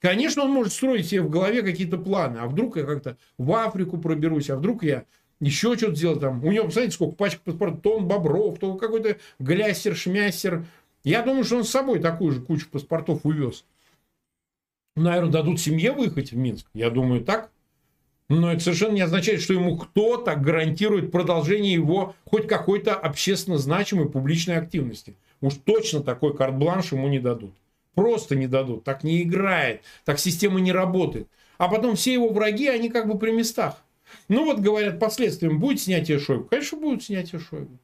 Конечно, 0.00 0.44
он 0.44 0.52
может 0.52 0.72
строить 0.72 1.08
себе 1.08 1.22
в 1.22 1.28
голове 1.28 1.62
какие-то 1.62 1.98
планы. 1.98 2.38
А 2.38 2.46
вдруг 2.46 2.76
я 2.76 2.84
как-то 2.84 3.16
в 3.36 3.52
Африку 3.52 3.98
проберусь, 3.98 4.48
а 4.48 4.56
вдруг 4.56 4.84
я 4.84 5.04
еще 5.40 5.76
что-то 5.76 5.96
сделаю 5.96 6.20
там. 6.20 6.44
У 6.44 6.52
него, 6.52 6.66
посмотрите, 6.66 6.94
сколько 6.94 7.16
пачек 7.16 7.40
паспортов. 7.40 7.82
То 7.82 7.96
он 7.96 8.06
Бобров, 8.06 8.60
то 8.60 8.74
какой-то 8.76 9.16
гляссер, 9.40 9.96
шмяссер. 9.96 10.66
Я 11.02 11.22
думаю, 11.22 11.42
что 11.42 11.56
он 11.56 11.64
с 11.64 11.70
собой 11.70 11.98
такую 11.98 12.30
же 12.30 12.40
кучу 12.40 12.68
паспортов 12.70 13.26
увез. 13.26 13.64
Наверное, 14.98 15.30
дадут 15.30 15.60
семье 15.60 15.92
выехать 15.92 16.32
в 16.32 16.36
Минск. 16.36 16.66
Я 16.74 16.90
думаю, 16.90 17.24
так. 17.24 17.50
Но 18.28 18.52
это 18.52 18.62
совершенно 18.62 18.94
не 18.94 19.00
означает, 19.00 19.40
что 19.40 19.54
ему 19.54 19.78
кто-то 19.78 20.34
гарантирует 20.34 21.10
продолжение 21.10 21.72
его 21.72 22.14
хоть 22.24 22.46
какой-то 22.46 22.94
общественно 22.94 23.56
значимой 23.56 24.08
публичной 24.08 24.58
активности. 24.58 25.14
Уж 25.40 25.54
точно 25.64 26.02
такой 26.02 26.36
карт-бланш 26.36 26.92
ему 26.92 27.08
не 27.08 27.20
дадут. 27.20 27.54
Просто 27.94 28.36
не 28.36 28.46
дадут. 28.46 28.84
Так 28.84 29.02
не 29.02 29.22
играет. 29.22 29.82
Так 30.04 30.18
система 30.18 30.60
не 30.60 30.72
работает. 30.72 31.28
А 31.56 31.68
потом 31.68 31.96
все 31.96 32.12
его 32.12 32.28
враги, 32.28 32.68
они 32.68 32.90
как 32.90 33.08
бы 33.08 33.18
при 33.18 33.30
местах. 33.30 33.82
Ну 34.28 34.44
вот, 34.44 34.60
говорят, 34.60 34.98
последствием 34.98 35.58
будет 35.58 35.80
снятие 35.80 36.18
Шойгу. 36.18 36.44
Конечно, 36.44 36.78
будет 36.78 37.02
снятие 37.02 37.40
Шойгу. 37.40 37.78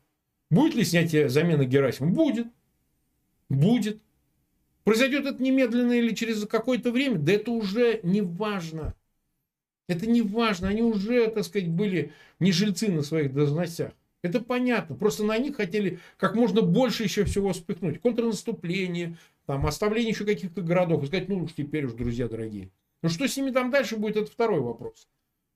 Будет 0.50 0.74
ли 0.74 0.84
снятие 0.84 1.28
замены 1.28 1.64
Герасима? 1.64 2.10
Будет. 2.10 2.46
Будет. 3.48 4.00
Произойдет 4.84 5.26
это 5.26 5.42
немедленно 5.42 5.92
или 5.92 6.14
через 6.14 6.46
какое-то 6.46 6.92
время? 6.92 7.18
Да 7.18 7.32
это 7.32 7.50
уже 7.50 8.00
не 8.02 8.20
важно. 8.20 8.94
Это 9.88 10.06
не 10.06 10.22
важно. 10.22 10.68
Они 10.68 10.82
уже, 10.82 11.26
так 11.28 11.44
сказать, 11.44 11.68
были 11.68 12.12
не 12.38 12.52
жильцы 12.52 12.88
на 12.88 13.02
своих 13.02 13.32
должностях. 13.32 13.92
Это 14.22 14.40
понятно. 14.40 14.94
Просто 14.94 15.24
на 15.24 15.36
них 15.38 15.56
хотели 15.56 15.98
как 16.16 16.34
можно 16.34 16.62
больше 16.62 17.02
еще 17.02 17.24
всего 17.24 17.52
спихнуть. 17.52 18.00
Контрнаступление, 18.00 19.16
там, 19.46 19.66
оставление 19.66 20.10
еще 20.10 20.24
каких-то 20.24 20.62
городов. 20.62 21.02
И 21.02 21.06
сказать, 21.06 21.28
ну 21.28 21.44
уж 21.44 21.52
теперь 21.54 21.86
уж, 21.86 21.92
друзья 21.92 22.28
дорогие. 22.28 22.70
Ну 23.02 23.08
что 23.08 23.28
с 23.28 23.36
ними 23.36 23.50
там 23.50 23.70
дальше 23.70 23.96
будет, 23.96 24.16
это 24.16 24.30
второй 24.30 24.60
вопрос. 24.60 25.08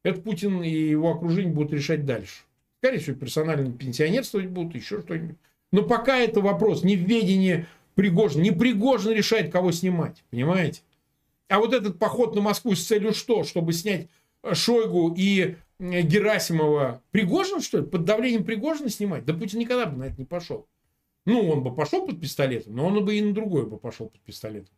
Это 0.05 0.21
Путин 0.21 0.63
и 0.63 0.71
его 0.71 1.13
окружение 1.13 1.53
будут 1.53 1.73
решать 1.73 2.05
дальше. 2.05 2.43
Скорее 2.81 2.99
всего, 2.99 3.17
персонально 3.17 3.73
пенсионерствовать 3.73 4.49
будут, 4.49 4.75
еще 4.75 5.01
что-нибудь. 5.01 5.37
Но 5.73 5.83
пока 5.83 6.19
это 6.19 6.41
вопрос 6.41 6.85
не 6.85 6.97
в 6.97 7.07
Пригожина. 7.99 8.43
Не 8.43 8.53
Пригожин 8.53 9.11
решает, 9.11 9.51
кого 9.51 9.73
снимать. 9.73 10.23
Понимаете? 10.31 10.83
А 11.49 11.59
вот 11.59 11.75
этот 11.75 11.99
поход 11.99 12.33
на 12.37 12.41
Москву 12.41 12.77
с 12.77 12.87
целью 12.87 13.13
что? 13.13 13.43
Чтобы 13.43 13.73
снять 13.73 14.07
Шойгу 14.53 15.17
и 15.19 15.57
Герасимова 15.81 17.03
Пригожин, 17.11 17.61
что 17.61 17.79
ли? 17.79 17.85
Под 17.85 18.05
давлением 18.05 18.45
Пригожина 18.45 18.89
снимать? 18.89 19.25
Да 19.25 19.35
Путин 19.35 19.59
никогда 19.59 19.87
бы 19.87 19.99
на 19.99 20.05
это 20.05 20.15
не 20.17 20.27
пошел. 20.27 20.69
Ну, 21.27 21.51
он 21.51 21.65
бы 21.65 21.75
пошел 21.75 22.07
под 22.07 22.21
пистолетом, 22.21 22.77
но 22.77 22.87
он 22.87 23.05
бы 23.05 23.17
и 23.17 23.21
на 23.21 23.35
другой 23.35 23.67
бы 23.67 23.79
пошел 23.79 24.07
под 24.07 24.21
пистолетом. 24.21 24.73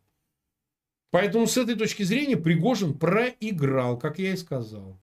Поэтому 1.11 1.45
с 1.45 1.55
этой 1.57 1.75
точки 1.75 2.01
зрения 2.01 2.37
Пригожин 2.37 2.95
проиграл, 2.97 3.99
как 3.99 4.17
я 4.17 4.33
и 4.33 4.35
сказал. 4.35 4.99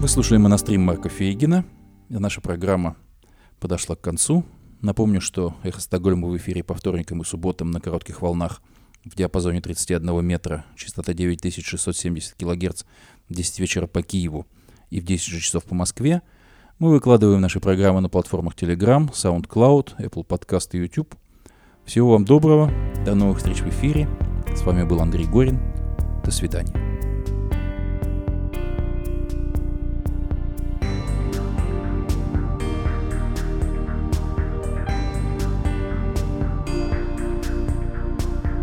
Вы 0.00 0.08
слушали 0.08 0.38
монастрим 0.38 0.82
Марка 0.82 1.08
Фейгина. 1.08 1.64
Наша 2.08 2.40
программа 2.40 2.96
подошла 3.58 3.96
к 3.96 4.00
концу. 4.00 4.44
Напомню, 4.80 5.20
что 5.20 5.54
«Эхо 5.62 5.80
Стокгольма» 5.80 6.28
в 6.28 6.36
эфире 6.36 6.62
по 6.62 6.74
вторникам 6.74 7.22
и 7.22 7.24
субботам 7.24 7.70
на 7.70 7.80
коротких 7.80 8.22
волнах 8.22 8.62
в 9.04 9.16
диапазоне 9.16 9.60
31 9.60 10.24
метра, 10.24 10.64
частота 10.76 11.14
9670 11.14 12.34
кГц 12.34 12.84
в 13.28 13.34
10 13.34 13.58
вечера 13.60 13.86
по 13.86 14.02
Киеву 14.02 14.46
и 14.90 15.00
в 15.00 15.04
10 15.04 15.26
же 15.26 15.40
часов 15.40 15.64
по 15.64 15.74
Москве– 15.74 16.22
Мы 16.78 16.90
выкладываем 16.90 17.40
наши 17.40 17.58
программы 17.58 18.00
на 18.00 18.08
платформах 18.08 18.54
Telegram, 18.54 19.10
SoundCloud, 19.10 19.96
Apple 19.98 20.24
Podcast 20.24 20.68
и 20.72 20.78
YouTube. 20.78 21.12
Всего 21.84 22.12
вам 22.12 22.24
доброго, 22.24 22.70
до 23.04 23.16
новых 23.16 23.38
встреч 23.38 23.62
в 23.62 23.68
эфире. 23.68 24.08
С 24.54 24.62
вами 24.62 24.84
был 24.84 25.00
Андрей 25.00 25.26
Горин. 25.26 25.58
До 26.24 26.30
свидания. 26.30 26.87